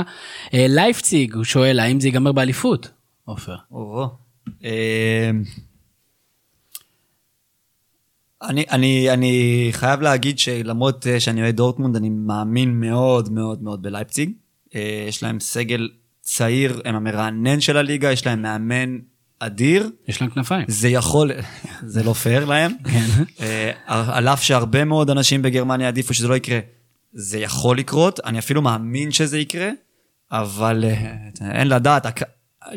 [0.54, 2.92] אה, לייפציג, הוא שואל, האם זה ייגמר באליפות?
[3.26, 3.56] עופר.
[8.44, 13.82] אני, אני, אני חייב להגיד שלמרות אה, שאני אוהד דורטמונד, אני מאמין מאוד מאוד מאוד
[13.82, 14.32] בלייפציג.
[14.76, 15.90] אה, יש להם סגל
[16.22, 18.98] צעיר, הם המרענן של הליגה, יש להם מאמן
[19.40, 19.90] אדיר.
[20.08, 20.66] יש להם כנפיים.
[20.68, 21.32] זה יכול,
[21.86, 22.72] זה לא פייר להם.
[22.92, 23.24] כן.
[23.42, 26.60] אה, על אף שהרבה מאוד אנשים בגרמניה עדיפו שזה לא יקרה,
[27.14, 29.70] זה יכול לקרות, אני אפילו מאמין שזה יקרה,
[30.32, 30.86] אבל
[31.42, 32.24] אין לדעת,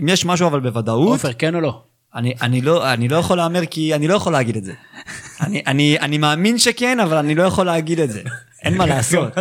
[0.00, 1.82] אם יש משהו אבל בוודאות, עופר, כן או לא?
[2.16, 4.72] אני, אני, לא, אני לא יכול להמר כי אני לא יכול להגיד את זה.
[5.40, 8.22] אני, אני, אני מאמין שכן, אבל אני לא יכול להגיד את זה.
[8.62, 9.36] אין מה לעשות.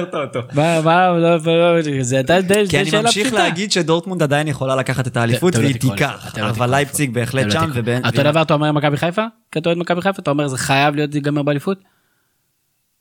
[0.54, 3.44] מה, מה, לא, לא, לא, זה הייתה די כי אני שאלה ממשיך פשוטה.
[3.44, 7.20] להגיד שדורטמונד עדיין יכולה לקחת את האליפות אתה לא והיא תיקח, לא אבל לייפציג אתה
[7.20, 7.70] בהחלט לא שם.
[7.74, 9.26] ובין- אותו דבר אתה אומר על מכבי חיפה?
[9.52, 10.22] כי אתה אוהד מכבי חיפה?
[10.22, 11.78] אתה אומר זה חייב להיות ייגמר באליפות?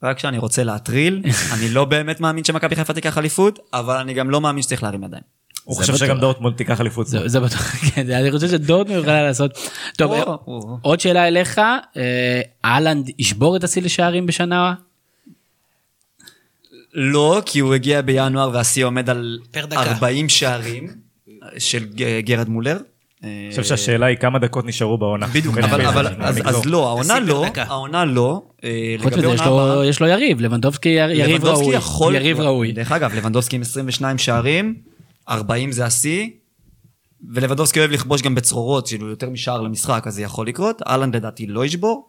[0.03, 1.23] רק כשאני רוצה להטריל,
[1.53, 5.05] אני לא באמת מאמין שמכבי חיפה תיקח אליפות, אבל אני גם לא מאמין שצריך להרים
[5.05, 5.23] ידיים.
[5.65, 6.07] הוא זה חושב.
[6.07, 7.07] שגם דורטמונד תיקח אליפות.
[7.07, 7.61] זה בטוח,
[7.95, 9.59] כן, אני חושב שדורטמונד יכולה לעשות.
[9.97, 10.23] טוב, אה.
[10.83, 14.75] עוד שאלה אליך, אה, אהלנד ישבור את השיא לשערים בשנה?
[16.95, 19.83] לא, כי הוא הגיע בינואר והשיא עומד על פר דקה.
[19.83, 20.89] 40 שערים
[21.59, 22.77] של ג- גרד מולר.
[23.23, 25.27] אני חושב שהשאלה היא כמה דקות נשארו בעונה.
[25.27, 26.07] בדיוק, אבל,
[26.45, 27.63] אז, לא, העונה לא, דקה.
[27.63, 28.43] העונה לא.
[28.65, 30.89] אה, חוץ מזה יש לו- הבאה, יש לו יריב, לבנדובסקי
[32.15, 32.73] יריב ראוי.
[32.73, 34.75] דרך אגב, לבנדובסקי עם 22 שערים,
[35.29, 36.29] 40 זה השיא,
[37.31, 40.83] ולבנדובסקי אוהב לכבוש גם בצרורות, כאילו יותר משער למשחק, אז זה יכול לקרות.
[40.87, 42.09] אהלנד לדעתי לא ישבור,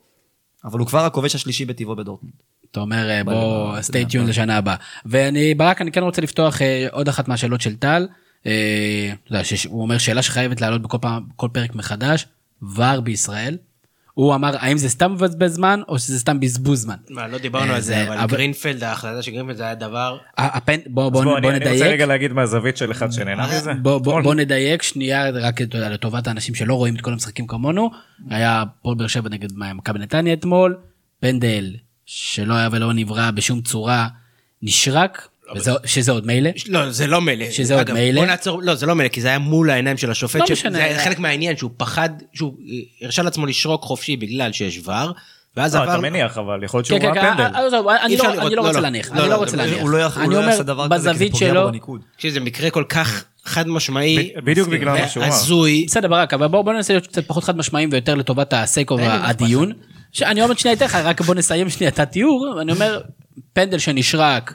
[0.66, 2.34] אבל הוא כבר הכובש השלישי בטבעו בדורטמונד.
[2.72, 4.76] אתה אומר אה, בוא סטי טיון לשנה הבאה.
[5.06, 8.08] ואני ברק אני כן רוצה לפתוח אה, עוד אחת מהשאלות של טל.
[8.46, 9.14] אה,
[9.68, 12.28] הוא אומר שאלה שחייבת לעלות בכל פעם, כל פרק מחדש,
[12.62, 13.58] ור בישראל.
[14.16, 16.96] הוא אמר האם זה סתם מבזבז זמן או שזה סתם בזבוז זמן.
[17.10, 19.76] מה, לא דיברנו אה, על זה- זה, אבל אבל- גרינפלד, ההחלטה של גרינפלד זה היה
[19.76, 20.18] דבר...
[20.38, 21.94] ה- הפן, בוא, אז בוא, בוא, בוא, אני אני רוצה נדייק.
[21.94, 23.74] רגע להגיד מהזווית של אחד שנהנה מזה.
[23.74, 27.92] בוא, בוא, אתמול- בוא נדייק שנייה רק לטובת האנשים שלא רואים את כל המשחקים כמונו.
[28.30, 30.78] היה פועל באר שבע נגד מכבי נתניה אתמול,
[31.20, 31.76] פנדל
[32.06, 34.08] שלא היה ולא נברא בשום צורה,
[34.62, 36.50] נשרק, וזה, שזה עוד מילא.
[36.68, 37.52] לא, זה לא מילא.
[37.52, 38.22] שזה עוד אגב, מילא.
[38.22, 40.40] בוא נעצור, לא, זה לא מילא, כי זה היה מול העיניים של השופט.
[40.40, 40.72] לא ש- משנה.
[40.78, 44.94] זה היה חלק מהעניין, שהוא פחד, שהוא אה, הרשה לעצמו לשרוק חופשי בגלל שיש ור,
[45.58, 45.92] ואז לא, עבר...
[45.94, 47.90] אתה מניח, אבל יכול להיות כן, שהוא כן, ראה כן, פנדל.
[47.90, 48.80] אה, אני אפשר לא- אני לא לא, רוצה.
[48.80, 49.82] להניח, אני לא, רוצה להניח.
[49.82, 52.02] הוא לא יעשה דבר כזה, כי זה פוגע בניקוד.
[52.18, 55.34] שזה מקרה כל כך חד משמעי, בדיוק בגלל מה שהוא אמר.
[55.34, 58.61] הזוי, בסדר ברק, אבל בואו בוא ננסה להיות קצת פחות חד משמעיים ויותר לטובת ה
[58.61, 59.72] sake of אין לי מה אכפת הדיון.
[60.22, 63.02] אני עוד שנייה אתן לך, רק בוא נסיים שנייה את התיאור, אני אומר,
[63.54, 64.54] פנדל שנשרק,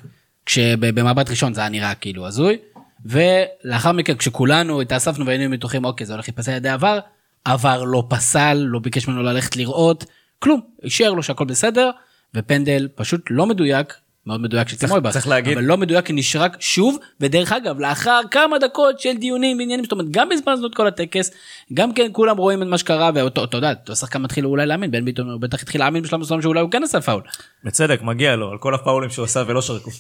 [0.51, 2.59] כשבמבט ראשון זה היה נראה כאילו הזוי,
[3.07, 6.99] ולאחר מכן כשכולנו התאספנו והיינו בטוחים, אוקיי, זה הולך להיפסל על ידי ה VAR,
[7.45, 10.05] ה VAR לא פסל, לא ביקש ממנו ללכת לראות,
[10.39, 11.91] כלום, אישר לו שהכל בסדר,
[12.35, 13.95] ופנדל פשוט לא מדויק,
[14.27, 18.59] מאוד מדויק של צימוי, צריך להגיד- אבל לא מדויק, נשרק שוב, ודרך אגב, לאחר כמה
[18.59, 21.31] דקות של דיונים ועניינים, זאת אומרת, גם בזבזנו את כל הטקס,
[21.75, 24.91] גם כן כולם רואים את מה שקרה, ואותו, אתה יודע, אותו שחקן מתחיל אולי להאמין,
[24.91, 27.23] בן ביטון הוא בטח התחיל להאמין בשלב מסוים שאולי הוא כן עשה פאול.
[27.65, 29.91] בצדק, מגיע לו, על כל הפאולים שהוא עשה ולא שרקו.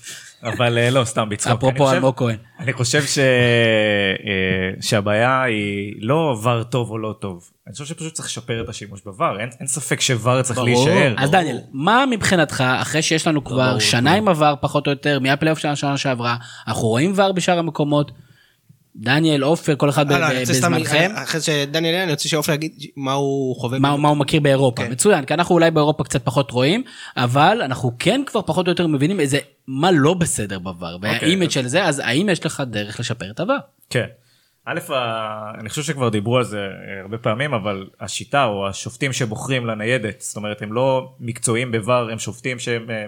[0.42, 1.52] אבל אה, לא, סתם בצחוק.
[1.52, 2.36] אפרופו אני חושב- אלמוג כהן.
[2.60, 3.18] אני חושב ש...
[3.18, 3.24] אה,
[4.80, 7.50] שהבעיה היא לא ור טוב או לא טוב.
[7.66, 9.40] אני חושב שפשוט צריך לשפר את השימוש בוואר.
[9.40, 10.68] אין, אין ספק שוואר צריך ברור.
[10.88, 11.14] להישאר.
[11.18, 15.58] אז דניאל, מה מבחינתך, אחרי שיש לנו כבר שנה עם עבר פחות או יותר, מהפלייאוף
[15.58, 16.36] של השנה שעברה,
[16.68, 18.10] אנחנו רואים עבר בשאר המקומות,
[18.96, 20.06] דניאל, עופר, כל אחד
[20.40, 21.10] בזמנכם.
[21.14, 23.78] אחרי שדניאל אני רוצה שעופר יגיד מה הוא חווה.
[23.78, 24.92] מה, מה הוא מכיר באירופה, כן.
[24.92, 26.82] מצוין, כי אנחנו אולי באירופה קצת פחות רואים,
[27.16, 31.66] אבל אנחנו כן כבר פחות או יותר מבינים איזה, מה לא בסדר בעבר, והאימג' של
[31.66, 33.56] זה, אז האם יש לך דרך לשפר את עבר?
[33.90, 34.06] כן.
[34.64, 34.80] א',
[35.60, 40.20] אני חושב שכבר דיברו על זה אה, הרבה פעמים, אבל השיטה או השופטים שבוחרים לניידת,
[40.20, 43.06] זאת אומרת, הם לא מקצועיים בVAR, הם שופטים שהם אה,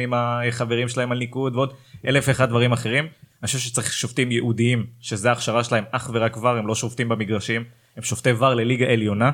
[0.00, 1.72] עם החברים שלהם על ניקוד ועוד
[2.06, 3.08] אלף ואחד דברים אחרים.
[3.44, 7.64] אני חושב שצריך שופטים ייעודיים, שזה ההכשרה שלהם אך ורק VAR, הם לא שופטים במגרשים,
[7.96, 9.30] הם שופטי VAR לליגה עליונה,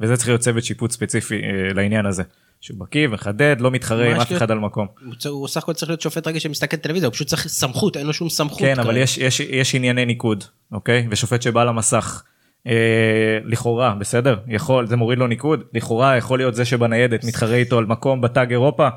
[0.00, 2.22] וזה צריך להיות צוות שיפוט ספציפי אה, לעניין הזה.
[2.60, 4.86] שהוא בקיא, מחדד, לא מתחרה עם אף אחד על מקום.
[5.28, 8.12] הוא סך הכל צריך להיות שופט רגע שמסתכל טלוויזיה, הוא פשוט צריך סמכות, אין לו
[8.12, 8.58] שום סמכות.
[8.58, 8.96] כן, אבל.
[8.96, 11.06] יש, יש, יש ענייני ניקוד, אוקיי?
[11.10, 12.22] ושופט שבא למסך,
[12.66, 14.36] אה, לכאורה, בסדר?
[14.48, 18.46] יכול, זה מוריד לו ניקוד, לכאורה יכול להיות זה שבניידת מתחרה איתו על מקום בתג
[18.50, 18.88] אירופה,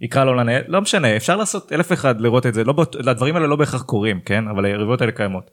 [0.00, 3.36] יקרא לו לניידת, לא משנה, אפשר לעשות אלף אחד לראות את זה, לא, באות- הדברים
[3.36, 4.48] האלה לא בהכרח קורים, כן?
[4.48, 5.50] אבל היריבויות האלה קיימות.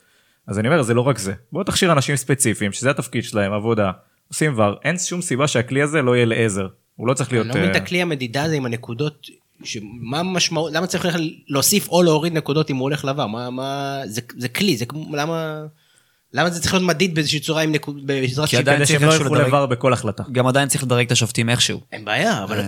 [0.47, 1.33] אז אני אומר, זה לא רק זה.
[1.51, 3.91] בוא תכשיר אנשים ספציפיים, שזה התפקיד שלהם, עבודה,
[4.27, 6.67] עושים ור, אין שום סיבה שהכלי הזה לא יהיה לעזר.
[6.95, 7.45] הוא לא צריך להיות...
[7.45, 9.27] אני לא מבין את אה, הכלי המדידה הזה עם הנקודות,
[10.01, 11.17] מה המשמעות, למה צריך
[11.47, 13.27] להוסיף או להוריד נקודות אם הוא הולך לעבר?
[13.27, 15.63] מה, מה, זה, זה כלי, זה כמו, למה,
[16.33, 18.57] למה זה צריך להיות מדיד באיזושהי צורה עם נקוד, בעזרת כי?
[18.57, 20.23] עדיין כדי שהם לא ילכו לבר בכל החלטה.
[20.31, 21.81] גם עדיין צריך לדרג את השופטים איכשהו.
[21.91, 22.61] אין בעיה, אבל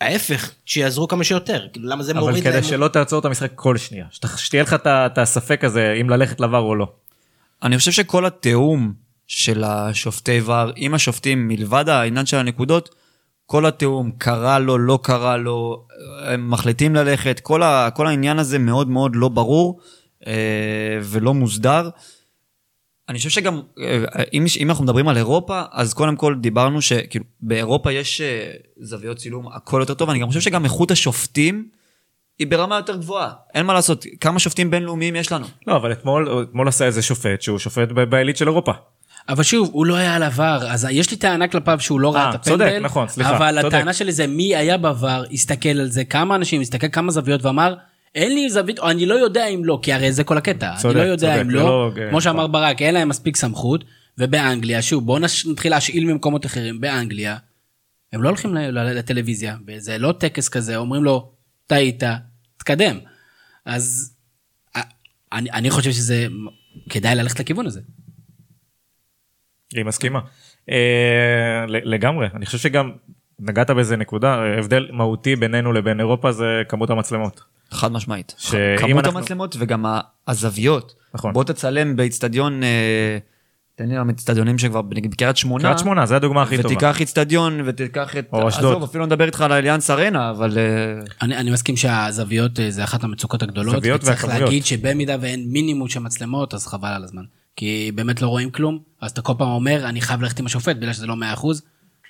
[0.00, 2.62] ההפך, שיעזרו כמה שיותר, כאילו למה זה אבל מוריד כדי להם?
[2.62, 6.58] שלא תעצור את המשחק כל שנייה, שת- שתהיה לך את הספק הזה אם ללכת לבר
[6.58, 6.86] או לא.
[7.62, 8.92] אני חושב שכל התיאום
[9.26, 12.94] של השופטי ור עם השופטים מלבד העניין של הנקודות,
[13.46, 15.86] כל התיאום, קרה לו, לא קרה לו,
[16.26, 19.80] הם מחליטים ללכת, כל, ה, כל העניין הזה מאוד מאוד לא ברור
[20.26, 20.32] אה,
[21.02, 21.88] ולא מוסדר.
[23.08, 27.24] אני חושב שגם, אה, אם, אם אנחנו מדברים על אירופה, אז קודם כל דיברנו שכאילו
[27.40, 28.50] באירופה יש אה,
[28.80, 31.68] זוויות צילום הכל יותר טוב, אני גם חושב שגם איכות השופטים
[32.38, 33.32] היא ברמה יותר גבוהה.
[33.54, 35.46] אין מה לעשות, כמה שופטים בינלאומיים יש לנו?
[35.66, 38.72] לא, אבל אתמול, אתמול עשה איזה שופט שהוא שופט בעילית של אירופה.
[39.28, 42.24] אבל שוב, הוא לא היה על עבר, אז יש לי טענה כלפיו שהוא לא ראה
[42.24, 43.74] אה, את הפנדל, צודק, נכון, סליחה, אבל צודק.
[43.74, 47.74] הטענה שלי זה מי היה בעבר, הסתכל על זה, כמה אנשים, הסתכל כמה זוויות ואמר,
[48.14, 50.96] אין לי זווית, או אני לא יודע אם לא, כי הרי זה כל הקטע, צודק,
[50.96, 52.46] אני לא יודע צודק, אם זה לא, לא- כמו שאמר.
[52.46, 53.84] ברק, אין להם מספיק סמכות,
[54.18, 57.36] ובאנגליה, שוב, בואו נש- נתחיל להשאיל ממקומות אחרים, באנגליה,
[58.12, 61.32] הם לא הולכים לטלוויזיה, וזה לא טקס כזה, אומרים לו,
[61.66, 62.02] טעית,
[62.56, 62.98] תקדם.
[63.64, 64.14] אז
[65.32, 66.26] אני, אני חושב שזה,
[66.90, 67.80] כדאי ללכת לכיוון הזה.
[69.74, 70.20] היא מסכימה.
[70.70, 72.90] אה, לגמרי, אני חושב שגם
[73.40, 77.40] נגעת באיזה נקודה, הבדל מהותי בינינו לבין אירופה זה כמות המצלמות.
[77.70, 78.34] חד משמעית.
[78.38, 79.84] שאם כמות אנחנו- המצלמות וגם
[80.28, 80.94] הזוויות.
[81.14, 81.32] נכון.
[81.32, 83.18] בוא תצלם באיצטדיון, אה,
[83.74, 85.62] תן לי איצטדיונים שכבר, נגיד בקריית שמונה.
[85.64, 86.68] קריית שמונה, זה הדוגמה הכי טובה.
[86.68, 88.70] ותיקח איצטדיון ותיקח את, או אשדוד.
[88.70, 90.64] עזוב, אפילו לא נדבר איתך על האליאנס ארנה, אבל אה,
[91.22, 93.74] אני, אני מסכים שהזוויות אה, זה אחת המצוקות הגדולות.
[93.74, 94.42] זוויות וצריך והכמויות.
[94.48, 97.22] להגיד שבמידה ואין מינימום של מצלמות אז חבל על הזמן.
[97.56, 100.76] כי באמת לא רואים כלום, אז אתה כל פעם אומר אני חייב ללכת עם השופט
[100.76, 101.46] בגלל שזה לא 100%.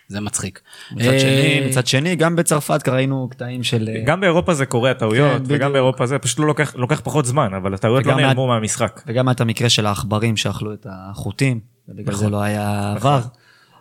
[0.09, 0.61] זה מצחיק.
[0.93, 3.89] מצד שני, אה, מצד שני, גם בצרפת ראינו קטעים של...
[3.89, 5.43] אה, גם באירופה זה קורה הטעויות, כן.
[5.47, 9.03] וגם באירופה זה פשוט לא לוקח, לוקח פחות זמן, אבל הטעויות לא נעלמו מה- מהמשחק.
[9.07, 13.21] וגם היה את המקרה של העכברים שאכלו את החוטים, ובגלל זה לא היה עבר.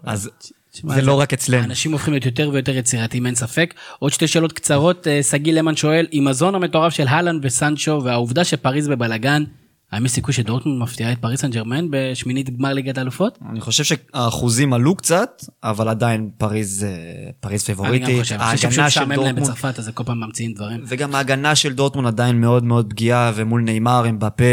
[0.04, 0.30] אז
[0.72, 1.64] תשמע, זה לא רק אצלנו.
[1.64, 3.74] אנשים הופכים להיות יותר ויותר יצירתיים, אין ספק.
[4.00, 8.44] עוד שתי שאלות קצרות, אה, שגיא למן שואל, עם הזון המטורף של הלנד וסנצ'ו והעובדה
[8.44, 9.44] שפריז בבלאגן,
[9.94, 13.40] האם יש סיכוי שדורטמונד מפתיעה את פריס סן ג'רמן בשמינית גמר ליגת האלופות?
[13.50, 15.30] אני חושב שהאחוזים עלו קצת,
[15.64, 16.90] אבל עדיין פריז, אה,
[17.40, 18.20] פריז אני גם פיבוריטית.
[18.22, 20.84] חושב, אני חושב של שמשעמם להם בצרפת, אז כל פעם ממציאים דברים.
[20.88, 24.44] וגם ההגנה של דורטמונד עדיין מאוד מאוד פגיעה, ומול נאמר, אמבפה,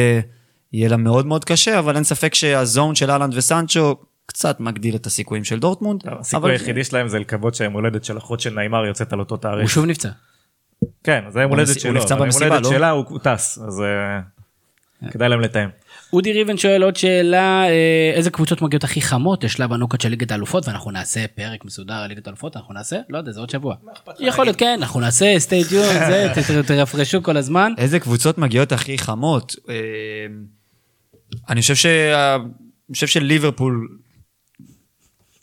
[0.73, 3.97] יהיה לה מאוד מאוד קשה, אבל אין ספק שהזון של אהלנד וסנצ'ו
[4.27, 6.01] קצת מגדיל את הסיכויים של דורטמונד.
[6.07, 9.35] הסיכוי אבל- היחידי שלהם זה לקוות שהיום הולדת של אחות של נעימר יוצאת על אותו
[9.35, 9.71] הוא תאריך.
[9.71, 10.09] שוב נפצע.
[11.05, 12.71] כן, זה היום הוא הולדת נפצע- הוא שלו, נפצע היום במסיבה, הולדת לא?
[12.71, 14.21] שלה הוא הוא טס, אז אה,
[15.10, 15.68] כדאי להם לתאם.
[16.12, 20.31] אודי ריבן שואל עוד שאלה, אה, איזה קבוצות מגיעות הכי חמות לשלב הנוקות של ליגת
[20.31, 22.97] האלופות, ואנחנו נעשה פרק מסודר על ליגת האלופות, אנחנו נעשה?
[23.09, 23.74] לא יודע, זה עוד שבוע.
[24.20, 25.64] יכול להיות, כן, אנחנו נעשה, tuned,
[26.09, 26.32] זה,
[26.66, 27.72] תרפרשו כל הזמן.
[27.78, 29.56] איזה קבוצות מגיעות הכי חמות?
[29.68, 29.74] אה,
[31.48, 32.35] אני חושב שה...
[32.36, 33.89] אני חושב שליברפול,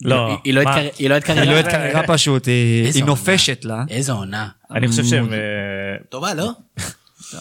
[0.06, 0.76] לא, היא- היא לא מה?
[0.76, 1.46] התקר- היא לא התקררה.
[1.46, 3.04] לא התקררה פשוט, היא.
[3.04, 3.84] נופשת לה.
[3.90, 4.48] איזה עונה.
[4.72, 5.34] אני חושב שהם...
[5.34, 5.38] אה,
[6.10, 6.52] טובה, לא?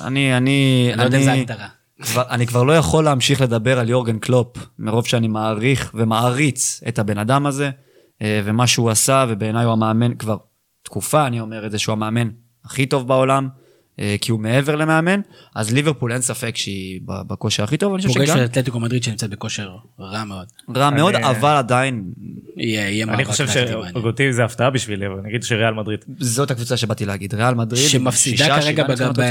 [0.04, 1.68] אני, אני, אני לא יודע אם זה אני, הגדרה.
[2.06, 6.98] כבר, אני כבר לא יכול להמשיך לדבר על יורגן קלופ, מרוב שאני מעריך ומעריץ את
[6.98, 7.70] הבן אדם הזה,
[8.22, 10.36] אה, ומה שהוא עשה, ובעיניי הוא המאמן, כבר
[10.82, 12.28] תקופה אני אומר את זה, שהוא המאמן
[12.64, 13.48] הכי טוב בעולם,
[14.20, 15.20] כי הוא מעבר למאמן,
[15.54, 18.80] אז ליברפול אין ספק שהיא ב- בכושר הכי טוב, אני חושב פוגש שגם את אתלטיקו
[18.80, 19.70] מדריד שנמצאת בכושר
[20.00, 20.46] רע מאוד.
[20.76, 22.04] רע מאוד, אבל עדיין,
[22.56, 23.46] יהיה יהיה אני מאבק חושב.
[23.48, 25.98] שאותי זה הפתעה בשבילי, אבל נגיד שריאל מדריד.
[26.18, 28.84] זאת הקבוצה שבאתי להגיד, ריאל מדריד, שמפסידה כרגע.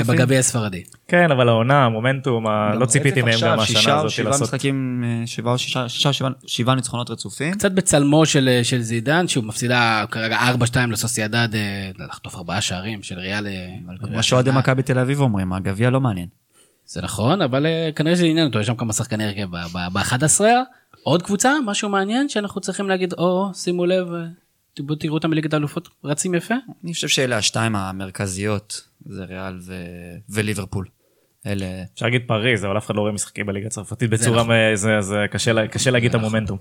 [0.08, 0.84] בגביע הספרדי.
[1.08, 2.46] כן, אבל העונה, המומנטום,
[2.80, 4.42] לא ציפיתי מהם גם השנה הזאת לעשות.
[4.42, 6.14] משחקים, אה, שבעה או שישה,
[6.48, 7.54] שבעה- ניצחונות רצופים.
[7.54, 13.20] קצת בצלמו של, של זידן שהוא מפסידה כרגע 4-2 לסוסיידד אה, לחטוף ארבעה שערים של
[13.20, 13.48] ריאל.
[14.56, 16.28] אה, מכבי תל אביב אומרים, הגביע לא מעניין.
[16.86, 19.48] זה נכון אבל אה, כנראה שזה עניין אותו יש שם כמה שחקני הרכב
[19.94, 20.42] ב-11
[21.04, 24.20] עוד קבוצה משהו מעניין שאנחנו צריכים להגיד או שימו לב אה,
[24.80, 26.56] בואו תראו אותם בליגת האלופות רצים יפה.
[26.84, 29.60] אני חושב שאלה השתיים המרכזיות, זה ריאל
[30.30, 30.86] וליברפול.
[31.48, 31.66] אלה...
[31.94, 34.56] אפשר להגיד פריז, אבל אף אחד לא רואה משחקים בליגה הצרפתית בצורה, נכון.
[34.76, 36.58] זה- זה קשה לה- קשה להגיד את המומנטום.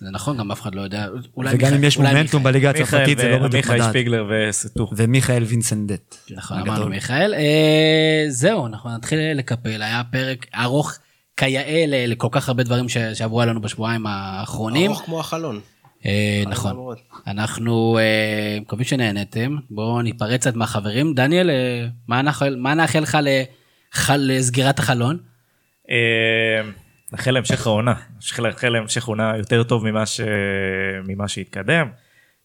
[0.00, 1.06] זה נכון גם אף אחד לא יודע
[1.36, 2.52] אולי וגם מיכאל- אם יש אולי מומנטום מיכאל.
[2.52, 3.88] בליגה מיכאל הצרפתית זה לא בדיוק ומיכאל מדד.
[3.90, 4.88] שפיגלר וסטו.
[4.96, 6.14] ומיכאל וינסנדט.
[6.30, 6.58] נכון.
[6.58, 10.94] אמרנו מיכאל אה, זהו אנחנו נתחיל לקפל היה פרק ארוך
[11.36, 14.90] כיאה לכל כך הרבה דברים שעברו עלינו בשבועיים האחרונים.
[14.90, 15.60] ארוך כמו החלון.
[16.06, 16.94] אה, נכון.
[17.26, 23.18] אנחנו אה, מקווים שנהנתם בואו ניפרד קצת מהחברים דניאל אה, מה נאחל מה נאחל לך
[23.22, 25.18] לח- לסגירת החלון.
[27.12, 27.94] נאחל להמשך העונה,
[28.38, 30.20] נאחל להמשך עונה יותר טוב ממה, ש...
[31.08, 31.88] ממה שהתקדם,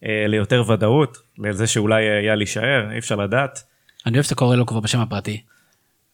[0.06, 3.64] אה, ליותר ודאות, לזה שאולי יאל יישאר, אי אפשר לדעת.
[4.06, 5.42] אני אוהב שאתה קורא לו כבר בשם הפרטי.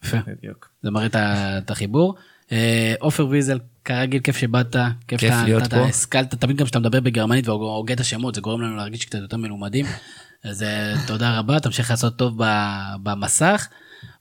[0.03, 0.17] יפה.
[0.27, 0.69] בדיוק.
[0.83, 2.15] זה מראה את החיבור.
[2.51, 4.75] אה, עופר ויזל כרגיל כיף שבאת
[5.07, 5.85] כיף שאתה להיות אתה פה.
[5.85, 9.37] השכלת תמיד גם כשאתה מדבר בגרמנית והוגה את השמות זה גורם לנו להרגיש קצת יותר
[9.37, 9.85] מלומדים.
[10.43, 13.67] אז אה, תודה רבה תמשיך לעשות טוב ב- במסך.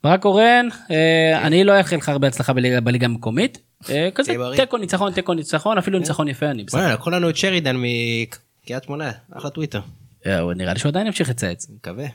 [0.04, 3.58] ברק קורן אה, אני לא אאחל לך הרבה הצלחה בליגה בליגה המקומית.
[3.90, 4.34] אה, כזה.
[4.56, 6.92] תיקו ניצחון תיקו ניצחון אפילו ניצחון יפה אני בסדר.
[6.92, 9.80] לקחו לנו את שרידן מקריית שמונה, אחלה טוויטר.
[10.26, 11.66] אה, נראה לי שהוא עדיין ימשיך לצייץ.
[11.70, 12.06] מקווה.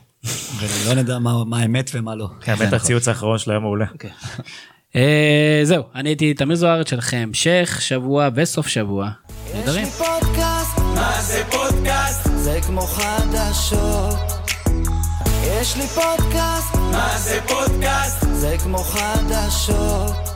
[0.58, 2.28] ולא נדע מה האמת ומה לא.
[2.40, 3.86] כן, האמת הציוץ האחרון שלו היה מעולה.
[4.96, 9.10] אה, זהו אני הייתי תמיר זוארץ שלכם המשך שבוע וסוף שבוע.
[9.46, 9.84] יש נהדרים.
[9.84, 12.30] לי פודקאסט, מה זה פודקאסט?
[12.36, 14.14] זה כמו חדשות.
[15.44, 18.26] יש לי פודקאסט, מה זה פודקאסט?
[18.32, 20.33] זה כמו חדשות.